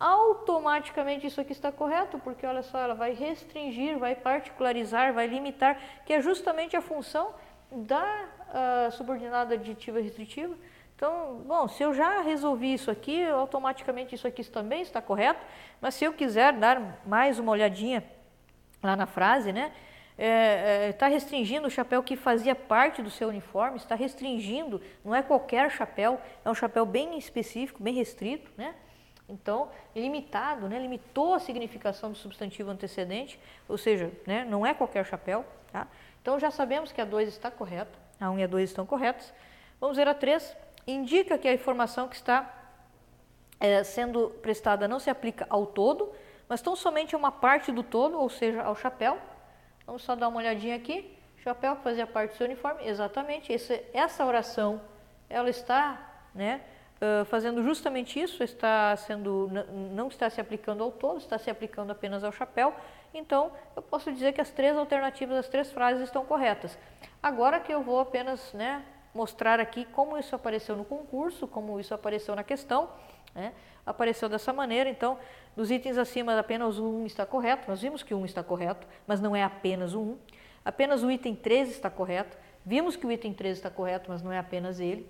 automaticamente 0.00 1.24
isso 1.24 1.40
aqui 1.40 1.52
está 1.52 1.70
correto, 1.70 2.18
porque 2.18 2.44
olha 2.44 2.64
só, 2.64 2.80
ela 2.80 2.96
vai 2.96 3.12
restringir, 3.12 3.96
vai 3.96 4.16
particularizar, 4.16 5.12
vai 5.12 5.28
limitar, 5.28 5.78
que 6.04 6.12
é 6.12 6.20
justamente 6.20 6.76
a 6.76 6.82
função 6.82 7.32
da 7.70 8.04
uh, 8.08 8.90
subordinada 8.90 9.54
aditiva 9.54 10.00
restritiva. 10.00 10.56
Então, 10.96 11.44
bom, 11.46 11.68
se 11.68 11.80
eu 11.80 11.94
já 11.94 12.22
resolvi 12.22 12.74
isso 12.74 12.90
aqui, 12.90 13.24
automaticamente 13.24 14.16
isso 14.16 14.26
aqui 14.26 14.42
também 14.42 14.82
está 14.82 15.00
correto, 15.00 15.46
mas 15.80 15.94
se 15.94 16.04
eu 16.04 16.12
quiser 16.12 16.54
dar 16.54 17.00
mais 17.06 17.38
uma 17.38 17.52
olhadinha 17.52 18.02
lá 18.82 18.96
na 18.96 19.06
frase, 19.06 19.52
né? 19.52 19.70
Está 20.12 20.22
é, 20.22 20.88
é, 20.88 20.92
tá 20.92 21.06
restringindo 21.06 21.66
o 21.66 21.70
chapéu 21.70 22.02
que 22.02 22.16
fazia 22.16 22.54
parte 22.54 23.02
do 23.02 23.10
seu 23.10 23.28
uniforme, 23.28 23.76
está 23.76 23.94
restringindo, 23.94 24.80
não 25.04 25.14
é 25.14 25.22
qualquer 25.22 25.70
chapéu, 25.70 26.20
é 26.44 26.50
um 26.50 26.54
chapéu 26.54 26.84
bem 26.84 27.16
específico, 27.18 27.82
bem 27.82 27.94
restrito, 27.94 28.50
né? 28.56 28.74
Então, 29.28 29.70
limitado, 29.96 30.68
né? 30.68 30.78
limitou 30.78 31.34
a 31.34 31.38
significação 31.38 32.10
do 32.10 32.18
substantivo 32.18 32.70
antecedente, 32.70 33.40
ou 33.66 33.78
seja, 33.78 34.12
né? 34.26 34.44
não 34.44 34.66
é 34.66 34.74
qualquer 34.74 35.06
chapéu. 35.06 35.44
Tá? 35.72 35.86
Então, 36.20 36.38
já 36.38 36.50
sabemos 36.50 36.92
que 36.92 37.00
a 37.00 37.04
2 37.04 37.28
está 37.28 37.50
correta, 37.50 37.98
a 38.20 38.30
1 38.30 38.34
um 38.34 38.38
e 38.38 38.42
a 38.42 38.46
2 38.46 38.68
estão 38.68 38.84
corretas. 38.84 39.32
Vamos 39.80 39.96
ver 39.96 40.06
a 40.06 40.12
3. 40.12 40.54
Indica 40.86 41.38
que 41.38 41.48
a 41.48 41.54
informação 41.54 42.08
que 42.08 42.16
está 42.16 42.52
é, 43.58 43.82
sendo 43.84 44.28
prestada 44.42 44.86
não 44.86 44.98
se 44.98 45.08
aplica 45.08 45.46
ao 45.48 45.64
todo, 45.64 46.12
mas 46.48 46.60
tão 46.60 46.76
somente 46.76 47.14
a 47.14 47.18
uma 47.18 47.32
parte 47.32 47.72
do 47.72 47.82
todo, 47.82 48.18
ou 48.18 48.28
seja, 48.28 48.62
ao 48.62 48.74
chapéu. 48.74 49.18
Vamos 49.86 50.02
só 50.02 50.14
dar 50.14 50.28
uma 50.28 50.38
olhadinha 50.38 50.76
aqui. 50.76 51.16
Chapéu 51.38 51.74
que 51.76 51.82
fazia 51.82 52.06
parte 52.06 52.32
do 52.32 52.36
seu 52.36 52.46
uniforme, 52.46 52.86
exatamente. 52.86 53.52
Esse, 53.52 53.82
essa 53.92 54.24
oração, 54.24 54.80
ela 55.28 55.50
está, 55.50 56.28
né, 56.32 56.60
uh, 57.00 57.24
fazendo 57.24 57.62
justamente 57.62 58.20
isso. 58.20 58.44
Está 58.44 58.96
sendo, 58.96 59.50
não 59.92 60.08
está 60.08 60.30
se 60.30 60.40
aplicando 60.40 60.84
ao 60.84 60.92
todo, 60.92 61.18
está 61.18 61.38
se 61.38 61.50
aplicando 61.50 61.90
apenas 61.90 62.22
ao 62.22 62.30
chapéu. 62.30 62.72
Então, 63.12 63.52
eu 63.74 63.82
posso 63.82 64.12
dizer 64.12 64.32
que 64.32 64.40
as 64.40 64.50
três 64.50 64.76
alternativas, 64.76 65.36
as 65.36 65.48
três 65.48 65.72
frases 65.72 66.04
estão 66.04 66.24
corretas. 66.24 66.78
Agora 67.20 67.58
que 67.58 67.72
eu 67.72 67.82
vou 67.82 68.00
apenas, 68.00 68.52
né, 68.52 68.84
mostrar 69.14 69.60
aqui 69.60 69.84
como 69.86 70.16
isso 70.18 70.34
apareceu 70.34 70.76
no 70.76 70.84
concurso, 70.84 71.46
como 71.46 71.78
isso 71.78 71.94
apareceu 71.94 72.34
na 72.34 72.42
questão, 72.42 72.90
né, 73.34 73.52
apareceu 73.84 74.28
dessa 74.28 74.52
maneira. 74.52 74.88
Então, 74.88 75.18
dos 75.56 75.70
itens 75.70 75.98
acima, 75.98 76.38
apenas 76.38 76.78
o 76.78 76.84
1 76.84 77.06
está 77.06 77.26
correto. 77.26 77.68
Nós 77.68 77.82
vimos 77.82 78.02
que 78.02 78.14
o 78.14 78.18
1 78.18 78.24
está 78.24 78.42
correto, 78.42 78.86
mas 79.06 79.20
não 79.20 79.36
é 79.36 79.42
apenas 79.42 79.94
o 79.94 80.00
1. 80.00 80.18
Apenas 80.64 81.02
o 81.02 81.10
item 81.10 81.34
13 81.34 81.72
está 81.72 81.90
correto. 81.90 82.36
Vimos 82.64 82.96
que 82.96 83.06
o 83.06 83.12
item 83.12 83.32
13 83.32 83.58
está 83.58 83.70
correto, 83.70 84.10
mas 84.10 84.22
não 84.22 84.32
é 84.32 84.38
apenas 84.38 84.80
ele. 84.80 85.08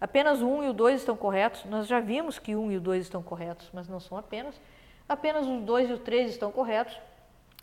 Apenas 0.00 0.40
o 0.40 0.48
1 0.48 0.64
e 0.64 0.68
o 0.68 0.72
2 0.72 1.00
estão 1.00 1.16
corretos. 1.16 1.64
Nós 1.64 1.86
já 1.86 2.00
vimos 2.00 2.38
que 2.38 2.54
o 2.54 2.62
1 2.62 2.72
e 2.72 2.76
o 2.76 2.80
2 2.80 3.04
estão 3.04 3.22
corretos, 3.22 3.70
mas 3.72 3.88
não 3.88 4.00
são 4.00 4.16
apenas. 4.16 4.60
Apenas 5.08 5.46
o 5.46 5.60
2 5.60 5.90
e 5.90 5.92
o 5.92 5.98
3 5.98 6.30
estão 6.30 6.50
corretos. 6.50 6.98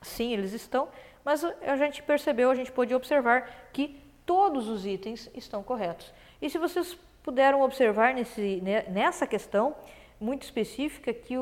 Sim, 0.01 0.33
eles 0.33 0.53
estão, 0.53 0.87
mas 1.25 1.43
a 1.43 1.75
gente 1.75 2.01
percebeu, 2.01 2.49
a 2.49 2.55
gente 2.55 2.71
pôde 2.71 2.95
observar 2.95 3.69
que 3.73 4.01
todos 4.29 4.69
os 4.69 4.85
itens 4.85 5.27
estão 5.33 5.63
corretos. 5.63 6.13
E 6.39 6.47
se 6.51 6.59
vocês 6.59 6.95
puderam 7.23 7.63
observar 7.63 8.13
nesse, 8.13 8.61
nessa 8.87 9.25
questão, 9.25 9.75
muito 10.21 10.43
específica 10.43 11.11
que 11.11 11.35
o, 11.35 11.41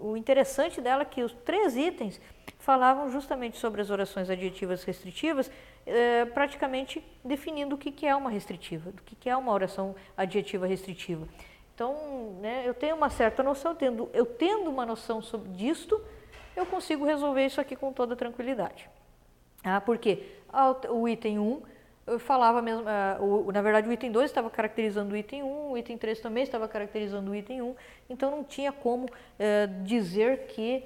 o, 0.00 0.10
o 0.10 0.16
interessante 0.16 0.80
dela 0.80 1.02
é 1.02 1.04
que 1.04 1.22
os 1.22 1.32
três 1.44 1.76
itens 1.76 2.20
falavam 2.58 3.08
justamente 3.08 3.56
sobre 3.56 3.80
as 3.80 3.88
orações 3.88 4.28
adjetivas 4.28 4.82
restritivas, 4.82 5.48
eh, 5.86 6.24
praticamente 6.24 7.00
definindo 7.24 7.76
o 7.76 7.78
que, 7.78 7.92
que 7.92 8.04
é 8.04 8.16
uma 8.16 8.30
restritiva, 8.30 8.90
o 8.90 9.02
que, 9.04 9.14
que 9.14 9.30
é 9.30 9.36
uma 9.36 9.52
oração 9.52 9.94
adjetiva 10.16 10.66
restritiva. 10.66 11.28
Então, 11.72 12.36
né, 12.40 12.64
eu 12.66 12.74
tenho 12.74 12.96
uma 12.96 13.10
certa 13.10 13.44
noção, 13.44 13.76
tendo, 13.76 14.10
eu 14.12 14.26
tendo 14.26 14.68
uma 14.68 14.84
noção 14.84 15.22
sobre 15.22 15.52
disto, 15.52 16.02
eu 16.56 16.66
consigo 16.66 17.04
resolver 17.04 17.46
isso 17.46 17.60
aqui 17.60 17.76
com 17.76 17.92
toda 17.92 18.16
tranquilidade. 18.16 18.90
Ah, 19.62 19.80
porque 19.80 20.26
o 20.90 21.08
item 21.08 21.38
1 21.38 21.71
eu 22.06 22.18
falava 22.18 22.60
mesmo, 22.60 22.82
uh, 22.82 23.46
o, 23.46 23.52
na 23.52 23.62
verdade 23.62 23.88
o 23.88 23.92
item 23.92 24.10
2 24.10 24.30
estava 24.30 24.50
caracterizando 24.50 25.14
o 25.14 25.16
item 25.16 25.42
1, 25.42 25.46
um, 25.46 25.70
o 25.72 25.78
item 25.78 25.96
3 25.96 26.20
também 26.20 26.42
estava 26.42 26.66
caracterizando 26.66 27.30
o 27.30 27.34
item 27.34 27.62
1, 27.62 27.66
um, 27.66 27.76
então 28.10 28.30
não 28.30 28.42
tinha 28.42 28.72
como 28.72 29.04
uh, 29.06 29.84
dizer 29.84 30.46
que 30.48 30.84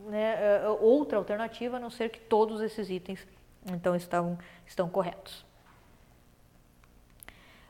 né, 0.00 0.36
uh, 0.66 0.84
outra 0.84 1.18
alternativa 1.18 1.76
a 1.76 1.80
não 1.80 1.90
ser 1.90 2.08
que 2.10 2.18
todos 2.18 2.60
esses 2.60 2.90
itens 2.90 3.26
então 3.72 3.94
estavam, 3.94 4.38
estão 4.66 4.88
corretos. 4.88 5.44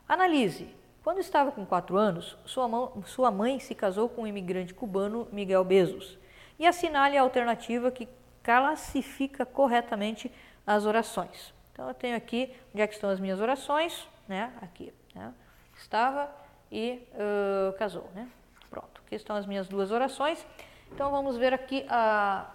Analise. 0.08 0.74
Quando 1.04 1.20
estava 1.20 1.50
com 1.52 1.64
4 1.64 1.96
anos, 1.96 2.36
sua, 2.44 2.68
mão, 2.68 3.02
sua 3.06 3.30
mãe 3.30 3.58
se 3.60 3.74
casou 3.74 4.08
com 4.08 4.22
o 4.22 4.26
imigrante 4.26 4.74
cubano 4.74 5.26
Miguel 5.32 5.64
Bezos 5.64 6.18
e 6.58 6.66
assinale 6.66 7.16
a 7.16 7.22
alternativa 7.22 7.90
que 7.90 8.08
classifica 8.42 9.46
corretamente 9.46 10.30
as 10.66 10.84
orações. 10.84 11.54
Então 11.78 11.86
eu 11.86 11.94
tenho 11.94 12.16
aqui 12.16 12.52
onde 12.74 12.82
é 12.82 12.88
que 12.88 12.94
estão 12.94 13.08
as 13.08 13.20
minhas 13.20 13.38
orações, 13.40 14.08
né? 14.26 14.52
Aqui, 14.60 14.92
né? 15.14 15.32
estava 15.76 16.28
e 16.72 17.00
uh, 17.14 17.72
casou, 17.78 18.10
né? 18.16 18.28
Pronto, 18.68 19.00
aqui 19.06 19.14
estão 19.14 19.36
as 19.36 19.46
minhas 19.46 19.68
duas 19.68 19.92
orações. 19.92 20.44
Então 20.90 21.08
vamos 21.12 21.36
ver 21.36 21.54
aqui 21.54 21.86
a, 21.88 22.50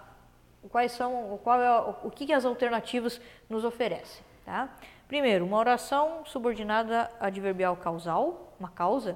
quais 0.69 0.91
são, 0.91 1.39
qual 1.41 1.61
é 1.61 1.71
o, 1.71 2.07
o 2.07 2.11
que 2.11 2.33
as 2.33 2.43
alternativas 2.43 3.21
nos 3.49 3.63
oferecem, 3.63 4.21
tá? 4.43 4.67
Primeiro, 5.07 5.45
uma 5.45 5.57
oração 5.57 6.25
subordinada 6.25 7.09
adverbial 7.17 7.77
causal, 7.77 8.53
uma 8.59 8.71
causa. 8.71 9.15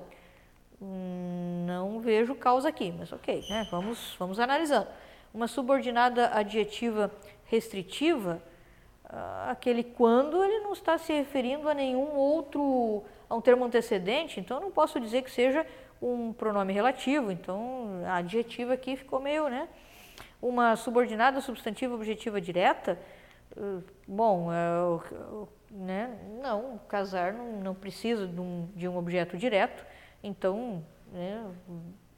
Hum, 0.82 1.66
não 1.68 2.00
vejo 2.00 2.34
causa 2.34 2.70
aqui, 2.70 2.96
mas 2.98 3.12
ok, 3.12 3.44
né? 3.50 3.68
Vamos, 3.70 4.16
vamos 4.18 4.40
analisando. 4.40 4.88
Uma 5.34 5.50
subordinada 5.50 6.34
adjetiva 6.34 7.12
restritiva 7.44 8.42
aquele 9.48 9.84
quando 9.84 10.44
ele 10.44 10.60
não 10.60 10.74
está 10.74 10.98
se 10.98 11.14
referindo 11.14 11.70
a 11.70 11.74
nenhum 11.74 12.16
outro, 12.16 13.04
a 13.30 13.36
um 13.36 13.42
termo 13.42 13.64
antecedente, 13.66 14.40
então 14.40 14.60
não 14.60 14.72
posso 14.72 15.00
dizer 15.00 15.22
que 15.24 15.32
seja 15.32 15.66
um 16.02 16.34
pronome 16.34 16.74
relativo, 16.74 17.32
então 17.32 18.02
a 18.06 18.18
adjetiva 18.18 18.74
aqui 18.74 18.96
ficou 18.96 19.20
meio, 19.20 19.48
né? 19.48 19.68
Uma 20.42 20.76
subordinada 20.76 21.42
substantiva 21.42 21.96
objetiva 21.96 22.40
direta, 22.40 23.00
ah, 23.56 23.80
bom, 24.08 24.50
é, 24.52 25.48
né? 25.72 26.18
não, 26.42 26.80
casar 26.88 27.34
não, 27.34 27.54
não 27.62 27.76
precisa 27.76 28.28
de 28.28 28.40
um, 28.40 28.70
de 28.76 28.88
um 28.88 28.98
objeto 28.98 29.38
direto, 29.38 29.86
então, 30.22 30.84
né? 31.12 31.50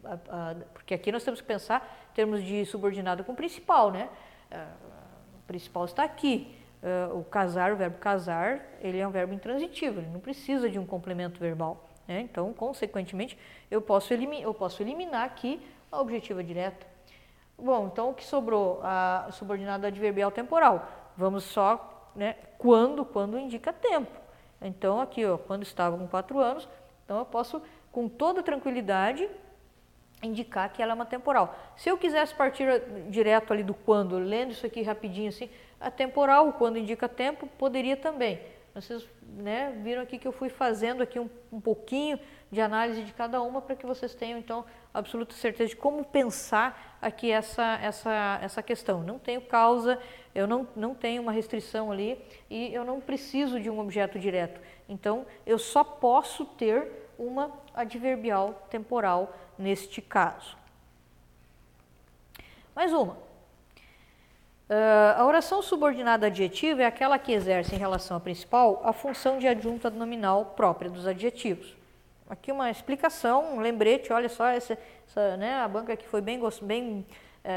A, 0.04 0.14
a, 0.14 0.56
porque 0.74 0.94
aqui 0.94 1.12
nós 1.12 1.24
temos 1.24 1.40
que 1.40 1.48
pensar 1.48 2.08
em 2.12 2.16
termos 2.16 2.44
de 2.44 2.66
subordinado 2.66 3.24
com 3.24 3.36
principal, 3.36 3.92
né? 3.92 4.10
Ah, 4.52 4.74
o 5.36 5.48
principal 5.48 5.86
está 5.86 6.04
aqui, 6.04 6.59
uh, 6.84 7.18
o 7.18 7.24
casar, 7.24 7.72
o 7.72 7.76
verbo 7.76 7.98
casar, 7.98 8.62
ele 8.82 9.00
é 9.00 9.08
um 9.08 9.12
verbo 9.12 9.34
intransitivo, 9.34 10.00
ele 10.00 10.10
não 10.10 10.20
precisa 10.20 10.70
de 10.70 10.80
um 10.80 10.86
complemento 10.86 11.40
verbal. 11.40 11.90
Né? 12.08 12.22
Então, 12.22 12.52
consequentemente, 12.54 13.38
eu 13.70 13.82
posso, 13.82 14.14
eu 14.14 14.54
posso 14.54 14.82
eliminar 14.82 15.26
aqui 15.26 15.62
a 15.92 16.00
objetiva 16.00 16.44
direta. 16.44 16.86
Bom, 17.58 17.90
então 17.92 18.10
o 18.10 18.14
que 18.14 18.26
sobrou? 18.26 18.80
A 18.84 19.30
subordinada 19.32 19.88
adverbial 19.88 20.32
temporal. 20.32 20.88
Vamos 21.18 21.44
só, 21.44 22.12
né, 22.16 22.36
quando, 22.58 23.04
quando 23.04 23.38
indica 23.38 23.74
tempo. 23.74 24.12
Então, 24.62 25.00
aqui, 25.00 25.26
ó, 25.26 25.38
quando 25.38 25.64
estava 25.64 25.98
com 25.98 26.08
quatro 26.08 26.40
anos, 26.40 26.68
então 27.04 27.18
eu 27.20 27.26
posso, 27.26 27.62
com 27.92 28.08
toda 28.08 28.42
tranquilidade, 28.42 29.30
indicar 30.22 30.72
que 30.72 30.82
ela 30.82 30.92
é 30.92 30.96
uma 30.96 31.06
temporal. 31.06 31.56
Se 31.76 31.90
eu 31.90 31.98
quisesse 31.98 32.34
partir 32.34 32.82
direto 33.10 33.54
ali 33.54 33.64
do 33.64 33.74
quando, 33.74 34.18
lendo 34.18 34.52
isso 34.52 34.66
aqui 34.66 34.82
rapidinho 34.82 35.30
assim, 35.30 35.50
a 35.80 35.90
temporal, 35.90 36.54
quando 36.54 36.78
indica 36.78 37.08
tempo, 37.08 37.48
poderia 37.58 37.96
também. 37.96 38.40
Vocês 38.74 39.08
né, 39.22 39.78
viram 39.84 40.02
aqui 40.02 40.18
que 40.18 40.28
eu 40.28 40.32
fui 40.32 40.50
fazendo 40.50 41.02
aqui 41.02 41.20
um, 41.20 41.30
um 41.52 41.60
pouquinho 41.60 42.20
de 42.52 42.62
análise 42.62 43.04
de 43.04 43.14
cada 43.14 43.42
uma 43.42 43.62
para 43.62 43.76
que 43.76 43.86
vocês 43.86 44.16
tenham 44.16 44.40
então 44.40 44.66
absoluta 44.94 45.34
certeza 45.36 45.70
de 45.70 45.76
como 45.76 46.04
pensar 46.04 46.98
aqui 47.02 47.32
essa, 47.32 47.80
essa, 47.82 48.40
essa 48.42 48.64
questão. 48.64 49.04
Não 49.04 49.20
tenho 49.20 49.42
causa, 49.42 50.00
eu 50.34 50.48
não, 50.48 50.68
não 50.76 50.94
tenho 50.94 51.22
uma 51.22 51.32
restrição 51.32 51.92
ali 51.92 52.24
e 52.50 52.74
eu 52.74 52.84
não 52.84 53.00
preciso 53.00 53.60
de 53.60 53.70
um 53.70 53.80
objeto 53.80 54.20
direto. 54.20 54.62
Então 54.88 55.26
eu 55.46 55.58
só 55.58 55.84
posso 55.84 56.46
ter 56.46 57.10
uma 57.18 57.52
adverbial 57.74 58.66
temporal 58.70 59.36
neste 59.58 60.02
caso. 60.02 60.58
Mais 62.76 62.94
uma. 62.94 63.29
Uh, 64.70 65.18
a 65.18 65.26
oração 65.26 65.64
subordinada 65.64 66.28
adjetiva 66.28 66.84
é 66.84 66.86
aquela 66.86 67.18
que 67.18 67.32
exerce 67.32 67.74
em 67.74 67.80
relação 67.80 68.16
à 68.16 68.20
principal 68.20 68.80
a 68.86 68.94
função 68.94 69.40
de 69.40 69.48
adjunta 69.48 69.90
nominal 69.90 70.54
própria 70.56 70.92
dos 70.92 71.08
adjetivos. 71.08 71.76
Aqui 72.30 72.52
uma 72.52 72.70
explicação, 72.70 73.56
um 73.56 73.60
lembrete, 73.62 74.14
olha 74.14 74.30
só, 74.30 74.46
essa, 74.46 74.78
essa 75.08 75.36
né, 75.38 75.56
a 75.56 75.68
banca 75.68 75.94
aqui 75.94 76.08
foi 76.08 76.22
bem, 76.22 76.40
bem 76.62 77.04
é, 77.44 77.52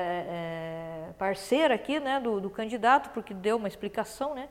é, 1.10 1.12
parceira 1.18 1.74
aqui 1.74 2.00
né, 2.00 2.18
do, 2.18 2.40
do, 2.40 2.48
candidato, 2.48 3.10
porque 3.10 3.34
deu 3.34 3.58
uma 3.58 3.68
explicação. 3.68 4.34
Né? 4.34 4.48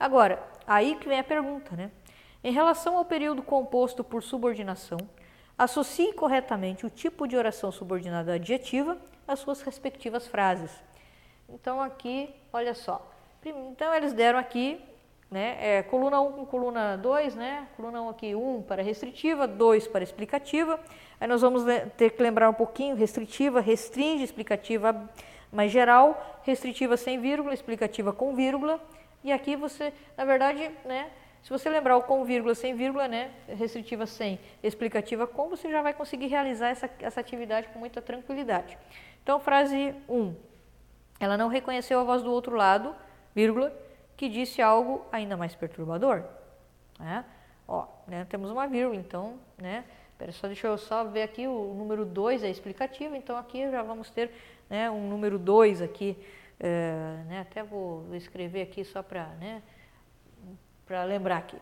Agora, 0.00 0.42
aí 0.66 0.94
que 0.94 1.06
vem 1.06 1.18
a 1.18 1.24
pergunta. 1.24 1.76
Né? 1.76 1.90
Em 2.42 2.52
relação 2.52 2.96
ao 2.96 3.04
período 3.04 3.42
composto 3.42 4.02
por 4.02 4.22
subordinação, 4.22 4.96
associe 5.58 6.14
corretamente 6.14 6.86
o 6.86 6.90
tipo 6.90 7.28
de 7.28 7.36
oração 7.36 7.70
subordinada 7.70 8.32
adjetiva 8.32 8.96
às 9.28 9.40
suas 9.40 9.60
respectivas 9.60 10.26
frases. 10.26 10.70
Então 11.52 11.80
aqui, 11.80 12.34
olha 12.52 12.72
só. 12.72 13.06
Então 13.44 13.94
eles 13.94 14.12
deram 14.12 14.38
aqui, 14.38 14.82
né, 15.30 15.56
é, 15.60 15.82
coluna 15.82 16.20
1 16.20 16.32
com 16.32 16.46
coluna 16.46 16.96
2, 16.96 17.34
né? 17.34 17.68
Coluna 17.76 18.00
1 18.02 18.08
aqui 18.08 18.34
1 18.34 18.62
para 18.62 18.82
restritiva, 18.82 19.46
2 19.46 19.86
para 19.86 20.02
explicativa. 20.02 20.80
Aí 21.20 21.28
nós 21.28 21.42
vamos 21.42 21.62
ter 21.96 22.10
que 22.10 22.22
lembrar 22.22 22.48
um 22.48 22.54
pouquinho, 22.54 22.96
restritiva, 22.96 23.60
restringe, 23.60 24.24
explicativa, 24.24 25.08
mais 25.52 25.70
geral, 25.70 26.40
restritiva 26.42 26.96
sem 26.96 27.20
vírgula, 27.20 27.52
explicativa 27.52 28.12
com 28.12 28.34
vírgula. 28.34 28.80
E 29.22 29.30
aqui 29.30 29.54
você, 29.54 29.92
na 30.16 30.24
verdade, 30.24 30.70
né, 30.84 31.10
se 31.42 31.50
você 31.50 31.68
lembrar 31.68 31.96
o 31.96 32.02
com 32.02 32.24
vírgula, 32.24 32.54
sem 32.54 32.74
vírgula, 32.74 33.08
né, 33.08 33.30
restritiva 33.48 34.06
sem, 34.06 34.38
explicativa 34.62 35.26
com, 35.26 35.48
você 35.48 35.70
já 35.70 35.82
vai 35.82 35.92
conseguir 35.92 36.28
realizar 36.28 36.68
essa, 36.68 36.88
essa 37.00 37.20
atividade 37.20 37.68
com 37.68 37.78
muita 37.78 38.00
tranquilidade. 38.00 38.78
Então, 39.22 39.38
frase 39.38 39.94
1. 40.08 40.51
Ela 41.22 41.36
não 41.36 41.46
reconheceu 41.46 42.00
a 42.00 42.02
voz 42.02 42.20
do 42.20 42.32
outro 42.32 42.56
lado, 42.56 42.92
vírgula, 43.32 43.72
que 44.16 44.28
disse 44.28 44.60
algo 44.60 45.06
ainda 45.12 45.36
mais 45.36 45.54
perturbador. 45.54 46.24
Né? 46.98 47.24
Ó, 47.68 47.86
né, 48.08 48.26
temos 48.28 48.50
uma 48.50 48.66
vírgula, 48.66 48.98
então, 48.98 49.38
né, 49.56 49.84
pera 50.18 50.32
só, 50.32 50.48
deixa 50.48 50.66
eu 50.66 50.76
só 50.76 51.04
ver 51.04 51.22
aqui, 51.22 51.46
o 51.46 51.74
número 51.74 52.04
2 52.04 52.42
é 52.42 52.50
explicativo, 52.50 53.14
então 53.14 53.36
aqui 53.36 53.70
já 53.70 53.84
vamos 53.84 54.10
ter 54.10 54.32
né, 54.68 54.90
um 54.90 55.08
número 55.08 55.38
2 55.38 55.80
aqui, 55.80 56.18
é, 56.58 57.22
né, 57.28 57.46
até 57.48 57.62
vou 57.62 58.04
escrever 58.16 58.62
aqui 58.62 58.82
só 58.84 59.00
para 59.00 59.26
né, 59.38 59.62
lembrar 61.06 61.36
aqui. 61.36 61.56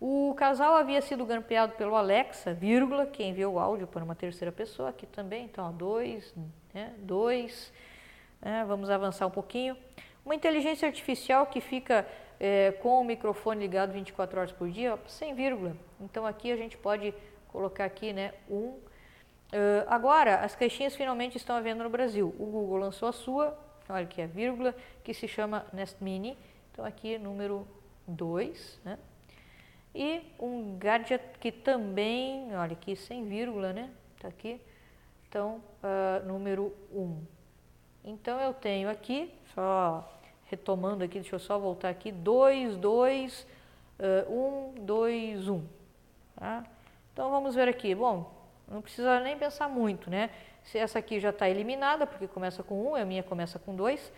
O 0.00 0.32
casal 0.36 0.76
havia 0.76 1.02
sido 1.02 1.26
grampeado 1.26 1.72
pelo 1.72 1.96
Alexa, 1.96 2.54
vírgula, 2.54 3.06
que 3.06 3.24
enviou 3.24 3.54
o 3.54 3.58
áudio 3.58 3.88
para 3.88 4.04
uma 4.04 4.14
terceira 4.14 4.52
pessoa, 4.52 4.90
aqui 4.90 5.04
também, 5.04 5.46
então, 5.46 5.66
ó, 5.66 5.72
dois, 5.72 6.32
né, 6.72 6.94
dois, 6.98 7.72
né, 8.40 8.64
vamos 8.66 8.90
avançar 8.90 9.26
um 9.26 9.30
pouquinho. 9.30 9.76
Uma 10.24 10.34
inteligência 10.34 10.86
artificial 10.86 11.46
que 11.46 11.60
fica 11.60 12.06
é, 12.38 12.72
com 12.72 13.00
o 13.00 13.04
microfone 13.04 13.60
ligado 13.60 13.92
24 13.92 14.38
horas 14.38 14.52
por 14.52 14.68
dia, 14.70 14.98
sem 15.06 15.34
vírgula. 15.34 15.76
Então 16.00 16.24
aqui 16.24 16.50
a 16.50 16.56
gente 16.56 16.76
pode 16.76 17.14
colocar 17.48 17.84
aqui, 17.84 18.12
né, 18.12 18.32
um. 18.48 18.78
Uh, 19.52 19.82
agora, 19.88 20.36
as 20.36 20.54
caixinhas 20.54 20.94
finalmente 20.94 21.36
estão 21.36 21.56
à 21.56 21.60
venda 21.60 21.82
no 21.82 21.90
Brasil. 21.90 22.34
O 22.38 22.46
Google 22.46 22.78
lançou 22.78 23.08
a 23.08 23.12
sua, 23.12 23.58
olha 23.88 24.06
que 24.06 24.22
é 24.22 24.26
vírgula, 24.26 24.74
que 25.02 25.12
se 25.12 25.26
chama 25.26 25.66
Nest 25.72 25.96
Mini. 26.00 26.38
Então 26.70 26.84
aqui 26.84 27.18
número 27.18 27.66
2, 28.06 28.80
né? 28.84 28.98
E 29.92 30.22
um 30.38 30.78
gadget 30.78 31.22
que 31.40 31.50
também, 31.50 32.54
olha 32.54 32.72
aqui 32.72 32.94
sem 32.94 33.28
vírgula, 33.28 33.72
né? 33.72 33.90
Tá 34.20 34.28
aqui. 34.28 34.60
Então, 35.28 35.60
uh, 35.82 36.26
número 36.26 36.72
1. 36.92 37.00
Um. 37.00 37.26
Então 38.04 38.40
eu 38.40 38.54
tenho 38.54 38.88
aqui, 38.88 39.32
só 39.54 40.08
retomando 40.46 41.04
aqui, 41.04 41.20
deixa 41.20 41.36
eu 41.36 41.38
só 41.38 41.58
voltar 41.58 41.90
aqui, 41.90 42.10
2, 42.10 42.76
2, 42.76 43.46
1, 44.28 44.74
2, 44.84 45.48
1. 45.48 45.64
Então 47.12 47.30
vamos 47.30 47.54
ver 47.54 47.68
aqui, 47.68 47.94
bom, 47.94 48.32
não 48.66 48.80
precisa 48.80 49.20
nem 49.20 49.36
pensar 49.36 49.68
muito, 49.68 50.08
né? 50.08 50.30
Se 50.64 50.78
essa 50.78 50.98
aqui 50.98 51.20
já 51.20 51.30
está 51.30 51.48
eliminada, 51.48 52.06
porque 52.06 52.26
começa 52.26 52.62
com 52.62 52.92
1, 52.92 52.96
a 52.96 53.04
minha 53.04 53.22
começa 53.22 53.58
com 53.58 53.74
2. 53.74 54.12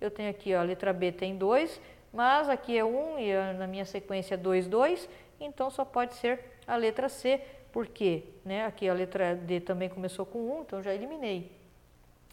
Eu 0.00 0.10
tenho 0.10 0.30
aqui, 0.30 0.54
ó, 0.54 0.60
a 0.60 0.62
letra 0.62 0.92
B 0.92 1.10
tem 1.12 1.36
2, 1.36 1.80
mas 2.12 2.48
aqui 2.48 2.76
é 2.76 2.84
1 2.84 3.18
e 3.18 3.52
na 3.54 3.66
minha 3.66 3.84
sequência 3.84 4.36
2, 4.36 4.68
2, 4.68 5.08
então 5.40 5.70
só 5.70 5.84
pode 5.84 6.14
ser 6.14 6.40
a 6.66 6.76
letra 6.76 7.08
C, 7.08 7.40
porque 7.72 8.24
né, 8.44 8.64
aqui 8.64 8.88
a 8.88 8.94
letra 8.94 9.34
D 9.34 9.60
também 9.60 9.88
começou 9.88 10.24
com 10.24 10.38
1, 10.58 10.60
então 10.62 10.82
já 10.82 10.94
eliminei. 10.94 11.50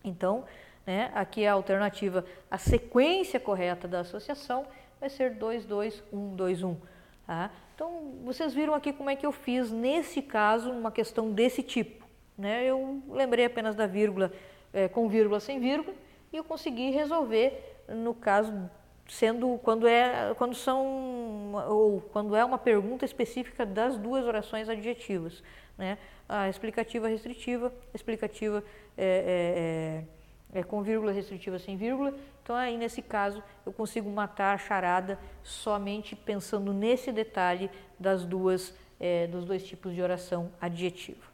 Então, 0.04 0.46
né? 0.86 1.12
Aqui 1.14 1.44
é 1.44 1.50
a 1.50 1.54
alternativa, 1.54 2.26
a 2.50 2.58
sequência 2.58 3.40
correta 3.40 3.88
da 3.88 4.02
associação 4.02 4.66
vai 5.00 5.10
ser 5.10 5.32
2, 5.32 5.66
2, 5.66 6.04
1, 6.12 6.36
2, 6.36 6.64
1. 6.64 6.78
Tá? 7.26 7.52
Então, 7.76 8.14
vocês 8.24 8.54
viram 8.54 8.74
aqui 8.74 8.94
como 8.94 9.10
é 9.10 9.16
que 9.16 9.26
eu 9.26 9.32
fiz, 9.32 9.72
nesse 9.72 10.22
caso, 10.22 10.72
uma 10.72 10.92
questão 10.92 11.32
desse 11.32 11.64
tipo. 11.64 12.06
Né? 12.38 12.64
Eu 12.66 13.02
lembrei 13.10 13.46
apenas 13.46 13.76
da 13.76 13.88
vírgula 13.88 14.32
é, 14.74 14.88
com 14.88 15.08
vírgula 15.08 15.40
sem 15.40 15.60
vírgula 15.60 15.96
e 16.32 16.38
eu 16.38 16.44
consegui 16.44 16.92
resolver, 16.92 17.84
no 17.90 18.14
caso, 18.14 18.70
sendo 19.08 19.60
quando, 19.64 19.88
é, 19.88 20.34
quando 20.38 20.56
são, 20.56 21.54
ou 21.68 22.02
quando 22.14 22.36
é 22.36 22.46
uma 22.46 22.58
pergunta 22.58 23.04
específica 23.04 23.66
das 23.66 23.98
duas 23.98 24.26
orações 24.26 24.70
adjetivas. 24.70 25.44
Né? 25.78 25.98
A 26.30 26.48
explicativa 26.48 27.08
restritiva, 27.08 27.74
explicativa 27.94 28.64
é, 28.98 30.06
é, 30.08 30.21
é 30.54 30.64
com 30.64 30.82
vírgula 30.82 31.12
restritiva 31.12 31.58
sem 31.58 31.78
vírgula. 31.78 32.14
Então, 32.44 32.56
aí 32.56 32.78
nesse 32.78 33.02
caso, 33.02 33.44
eu 33.66 33.72
consigo 33.72 34.10
matar 34.10 34.54
a 34.54 34.58
charada 34.58 35.18
somente 35.44 36.16
pensando 36.16 36.74
nesse 36.74 37.12
detalhe 37.12 37.70
das 38.00 38.26
duas, 38.26 38.74
é, 39.00 39.28
dos 39.28 39.46
dois 39.46 39.64
tipos 39.66 39.94
de 39.94 40.02
oração 40.02 40.52
adjetiva. 40.60 41.32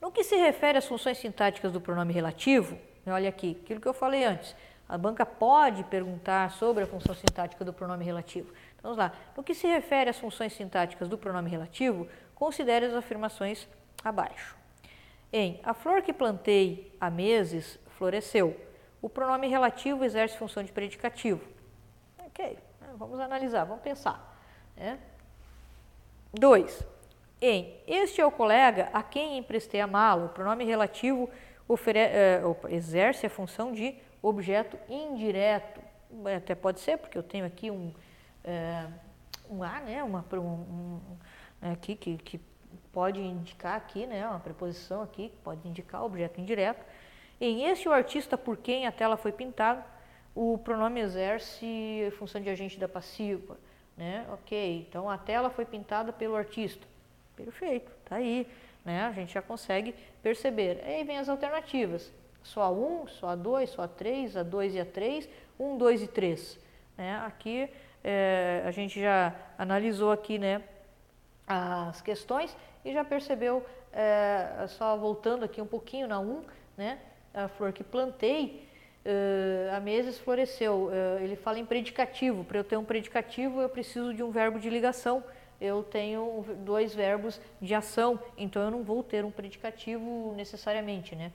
No 0.00 0.10
que 0.10 0.24
se 0.24 0.36
refere 0.36 0.78
às 0.78 0.86
funções 0.86 1.18
sintáticas 1.18 1.72
do 1.72 1.80
pronome 1.80 2.12
relativo, 2.12 2.78
olha 3.06 3.28
aqui, 3.28 3.58
aquilo 3.62 3.80
que 3.80 3.88
eu 3.88 3.92
falei 3.92 4.24
antes, 4.24 4.56
a 4.88 4.96
banca 4.96 5.26
pode 5.26 5.84
perguntar 5.84 6.50
sobre 6.52 6.84
a 6.84 6.86
função 6.86 7.14
sintática 7.14 7.64
do 7.64 7.72
pronome 7.72 8.04
relativo. 8.04 8.52
Então, 8.78 8.94
vamos 8.94 8.96
lá. 8.96 9.12
No 9.36 9.42
que 9.42 9.54
se 9.54 9.66
refere 9.66 10.10
às 10.10 10.18
funções 10.18 10.52
sintáticas 10.54 11.08
do 11.08 11.18
pronome 11.18 11.50
relativo, 11.50 12.08
considere 12.34 12.86
as 12.86 12.94
afirmações 12.94 13.68
abaixo 14.02 14.59
em 15.32 15.60
a 15.62 15.74
flor 15.74 16.02
que 16.02 16.12
plantei 16.12 16.94
há 17.00 17.10
meses 17.10 17.78
floresceu. 17.90 18.58
O 19.02 19.08
pronome 19.08 19.46
relativo 19.48 20.04
exerce 20.04 20.36
função 20.36 20.62
de 20.62 20.72
predicativo. 20.72 21.40
Ok, 22.18 22.58
né, 22.80 22.88
vamos 22.96 23.18
analisar, 23.20 23.64
vamos 23.64 23.82
pensar. 23.82 24.36
Né? 24.76 24.98
Dois, 26.32 26.84
em 27.40 27.74
este 27.86 28.20
é 28.20 28.26
o 28.26 28.30
colega 28.30 28.90
a 28.92 29.02
quem 29.02 29.38
emprestei 29.38 29.80
a 29.80 29.86
mala. 29.86 30.26
O 30.26 30.28
pronome 30.28 30.64
relativo 30.64 31.30
é, 31.94 32.42
exerce 32.68 33.26
a 33.26 33.30
função 33.30 33.72
de 33.72 33.94
objeto 34.22 34.78
indireto. 34.88 35.80
Até 36.36 36.54
pode 36.54 36.80
ser, 36.80 36.98
porque 36.98 37.16
eu 37.16 37.22
tenho 37.22 37.46
aqui 37.46 37.70
um, 37.70 37.94
é, 38.44 38.86
um 39.48 39.62
A, 39.62 39.80
né, 39.80 40.02
uma, 40.02 40.24
um, 40.32 40.38
um, 40.38 41.00
aqui 41.72 41.94
que, 41.94 42.16
que 42.18 42.40
pode 42.92 43.20
indicar 43.20 43.76
aqui, 43.76 44.06
né, 44.06 44.26
uma 44.26 44.40
preposição 44.40 45.02
aqui, 45.02 45.32
pode 45.44 45.66
indicar 45.68 46.04
objeto 46.04 46.40
indireto. 46.40 46.84
Em 47.40 47.64
este 47.64 47.88
o 47.88 47.92
artista 47.92 48.36
por 48.36 48.56
quem 48.56 48.86
a 48.86 48.92
tela 48.92 49.16
foi 49.16 49.32
pintada, 49.32 49.84
o 50.34 50.58
pronome 50.58 51.00
exerce 51.00 52.12
função 52.18 52.40
de 52.40 52.50
agente 52.50 52.78
da 52.78 52.88
passiva, 52.88 53.56
né? 53.96 54.26
Ok, 54.32 54.86
então 54.88 55.10
a 55.10 55.18
tela 55.18 55.50
foi 55.50 55.64
pintada 55.64 56.12
pelo 56.12 56.36
artista. 56.36 56.86
Perfeito, 57.36 57.90
tá 58.04 58.16
aí, 58.16 58.46
né? 58.84 59.04
A 59.04 59.12
gente 59.12 59.32
já 59.32 59.42
consegue 59.42 59.94
perceber. 60.22 60.82
Aí 60.84 61.02
vem 61.04 61.18
as 61.18 61.28
alternativas. 61.28 62.12
Só 62.42 62.62
a 62.62 62.70
1, 62.70 63.08
só 63.08 63.28
a 63.28 63.34
2, 63.34 63.70
só 63.70 63.82
a 63.82 63.88
3, 63.88 64.36
a 64.36 64.42
2 64.42 64.74
e 64.74 64.80
a 64.80 64.86
3, 64.86 65.28
1, 65.58 65.76
2 65.76 66.02
e 66.02 66.06
3. 66.06 66.58
Né? 66.96 67.22
Aqui 67.26 67.68
é, 68.02 68.62
a 68.64 68.70
gente 68.70 69.00
já 69.00 69.34
analisou 69.58 70.10
aqui, 70.10 70.38
né, 70.38 70.62
as 71.50 72.00
questões 72.00 72.56
e 72.84 72.92
já 72.92 73.04
percebeu, 73.04 73.66
é, 73.92 74.64
só 74.68 74.96
voltando 74.96 75.44
aqui 75.44 75.60
um 75.60 75.66
pouquinho 75.66 76.06
na 76.06 76.20
1, 76.20 76.42
né, 76.76 76.98
a 77.34 77.48
flor 77.48 77.72
que 77.72 77.82
plantei, 77.82 78.68
uh, 79.04 79.74
há 79.74 79.80
meses 79.80 80.18
floresceu. 80.18 80.86
Uh, 80.88 81.22
ele 81.22 81.36
fala 81.36 81.58
em 81.58 81.66
predicativo. 81.66 82.44
Para 82.44 82.58
eu 82.58 82.64
ter 82.64 82.76
um 82.76 82.84
predicativo, 82.84 83.60
eu 83.60 83.68
preciso 83.68 84.14
de 84.14 84.22
um 84.22 84.30
verbo 84.30 84.58
de 84.58 84.70
ligação. 84.70 85.22
Eu 85.60 85.82
tenho 85.82 86.44
dois 86.64 86.94
verbos 86.94 87.40
de 87.60 87.74
ação, 87.74 88.18
então 88.38 88.62
eu 88.62 88.70
não 88.70 88.82
vou 88.82 89.02
ter 89.02 89.24
um 89.24 89.30
predicativo 89.30 90.32
necessariamente, 90.34 91.14
né? 91.14 91.32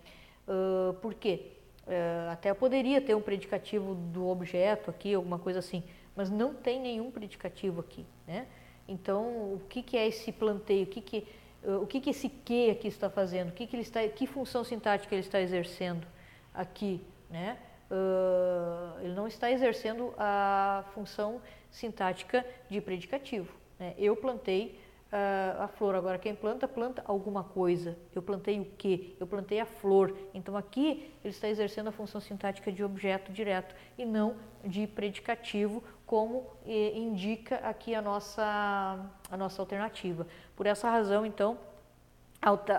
Uh, 0.48 0.94
por 0.96 1.14
quê? 1.14 1.52
Uh, 1.86 2.32
até 2.32 2.50
eu 2.50 2.56
poderia 2.56 3.00
ter 3.00 3.14
um 3.14 3.22
predicativo 3.22 3.94
do 3.94 4.28
objeto 4.28 4.90
aqui, 4.90 5.14
alguma 5.14 5.38
coisa 5.38 5.60
assim, 5.60 5.84
mas 6.16 6.32
não 6.32 6.56
tem 6.56 6.80
nenhum 6.80 7.12
predicativo 7.12 7.82
aqui, 7.82 8.04
né? 8.26 8.48
Então, 8.88 9.54
o 9.54 9.62
que, 9.68 9.82
que 9.82 9.98
é 9.98 10.08
esse 10.08 10.32
planteio? 10.32 10.84
O 10.84 10.88
que, 10.88 11.02
que, 11.02 11.28
uh, 11.64 11.82
o 11.82 11.88
que, 11.88 12.00
que 12.00 12.12
esse 12.12 12.30
que 12.30 12.70
aqui 12.70 12.88
está 12.88 13.10
fazendo? 13.10 13.50
O 13.50 13.52
que, 13.52 13.66
que, 13.66 13.76
ele 13.76 13.84
está, 13.84 14.08
que 14.08 14.28
função 14.28 14.64
sintática 14.64 15.16
ele 15.16 15.26
está 15.26 15.42
exercendo 15.42 16.06
aqui? 16.54 17.02
Né? 17.30 17.58
Uh, 17.90 19.00
ele 19.02 19.14
não 19.14 19.28
está 19.28 19.52
exercendo 19.52 20.14
a 20.18 20.86
função 20.94 21.42
sintática 21.72 22.46
de 22.70 22.80
predicativo. 22.80 23.52
Né? 23.80 23.94
Eu 23.98 24.16
plantei 24.16 24.80
uh, 25.12 25.64
a 25.64 25.68
flor, 25.68 25.96
agora 25.96 26.18
quem 26.18 26.36
planta, 26.36 26.68
planta 26.68 27.04
alguma 27.06 27.44
coisa. 27.44 27.98
Eu 28.14 28.22
plantei 28.22 28.60
o 28.60 28.66
que? 28.66 29.16
Eu 29.20 29.28
plantei 29.28 29.60
a 29.60 29.66
flor. 29.66 30.16
Então 30.34 30.56
aqui 30.56 31.12
ele 31.24 31.34
está 31.34 31.48
exercendo 31.48 31.88
a 31.88 31.92
função 31.92 32.20
sintática 32.22 32.72
de 32.72 32.84
objeto 32.84 33.32
direto 33.32 33.76
e 33.98 34.06
não 34.06 34.36
de 34.64 34.88
predicativo 34.88 35.84
como 36.06 36.46
indica 36.66 37.58
aqui 37.58 37.96
a 37.96 38.02
nossa, 38.02 39.00
a 39.30 39.38
nossa 39.38 39.62
alternativa. 39.62 40.28
Por 40.56 40.66
essa 40.66 40.90
razão, 40.90 41.26
então, 41.26 41.58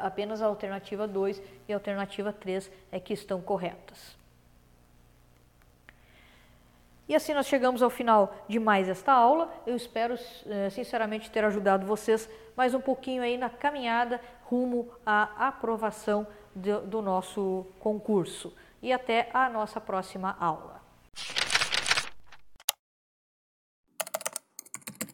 apenas 0.03 0.41
a 0.41 0.47
alternativa 0.47 1.09
2 1.09 1.43
e 1.69 1.73
a 1.73 1.77
alternativa 1.77 2.33
3 2.33 2.71
é 2.93 3.01
que 3.01 3.13
estão 3.13 3.41
corretas. 3.41 4.17
E 7.09 7.15
assim 7.15 7.33
nós 7.35 7.47
chegamos 7.47 7.83
ao 7.83 7.91
final 7.91 8.35
de 8.49 8.59
mais 8.59 8.89
esta 8.89 9.13
aula. 9.13 9.53
Eu 9.65 9.77
espero 9.77 10.17
eh, 10.47 10.71
sinceramente 10.71 11.31
ter 11.31 11.45
ajudado 11.45 11.87
vocês 11.87 12.29
mais 12.57 12.75
um 12.75 12.81
pouquinho 12.81 13.23
aí 13.23 13.39
na 13.39 13.49
caminhada 13.49 14.21
rumo 14.45 14.89
à 15.05 15.49
aprovação 15.49 16.27
do, 16.55 16.81
do 16.81 17.03
nosso 17.03 17.67
concurso. 17.79 18.53
e 18.83 18.93
até 18.93 19.29
a 19.33 19.49
nossa 19.49 19.81
próxima 19.81 20.37
aula. 20.39 20.81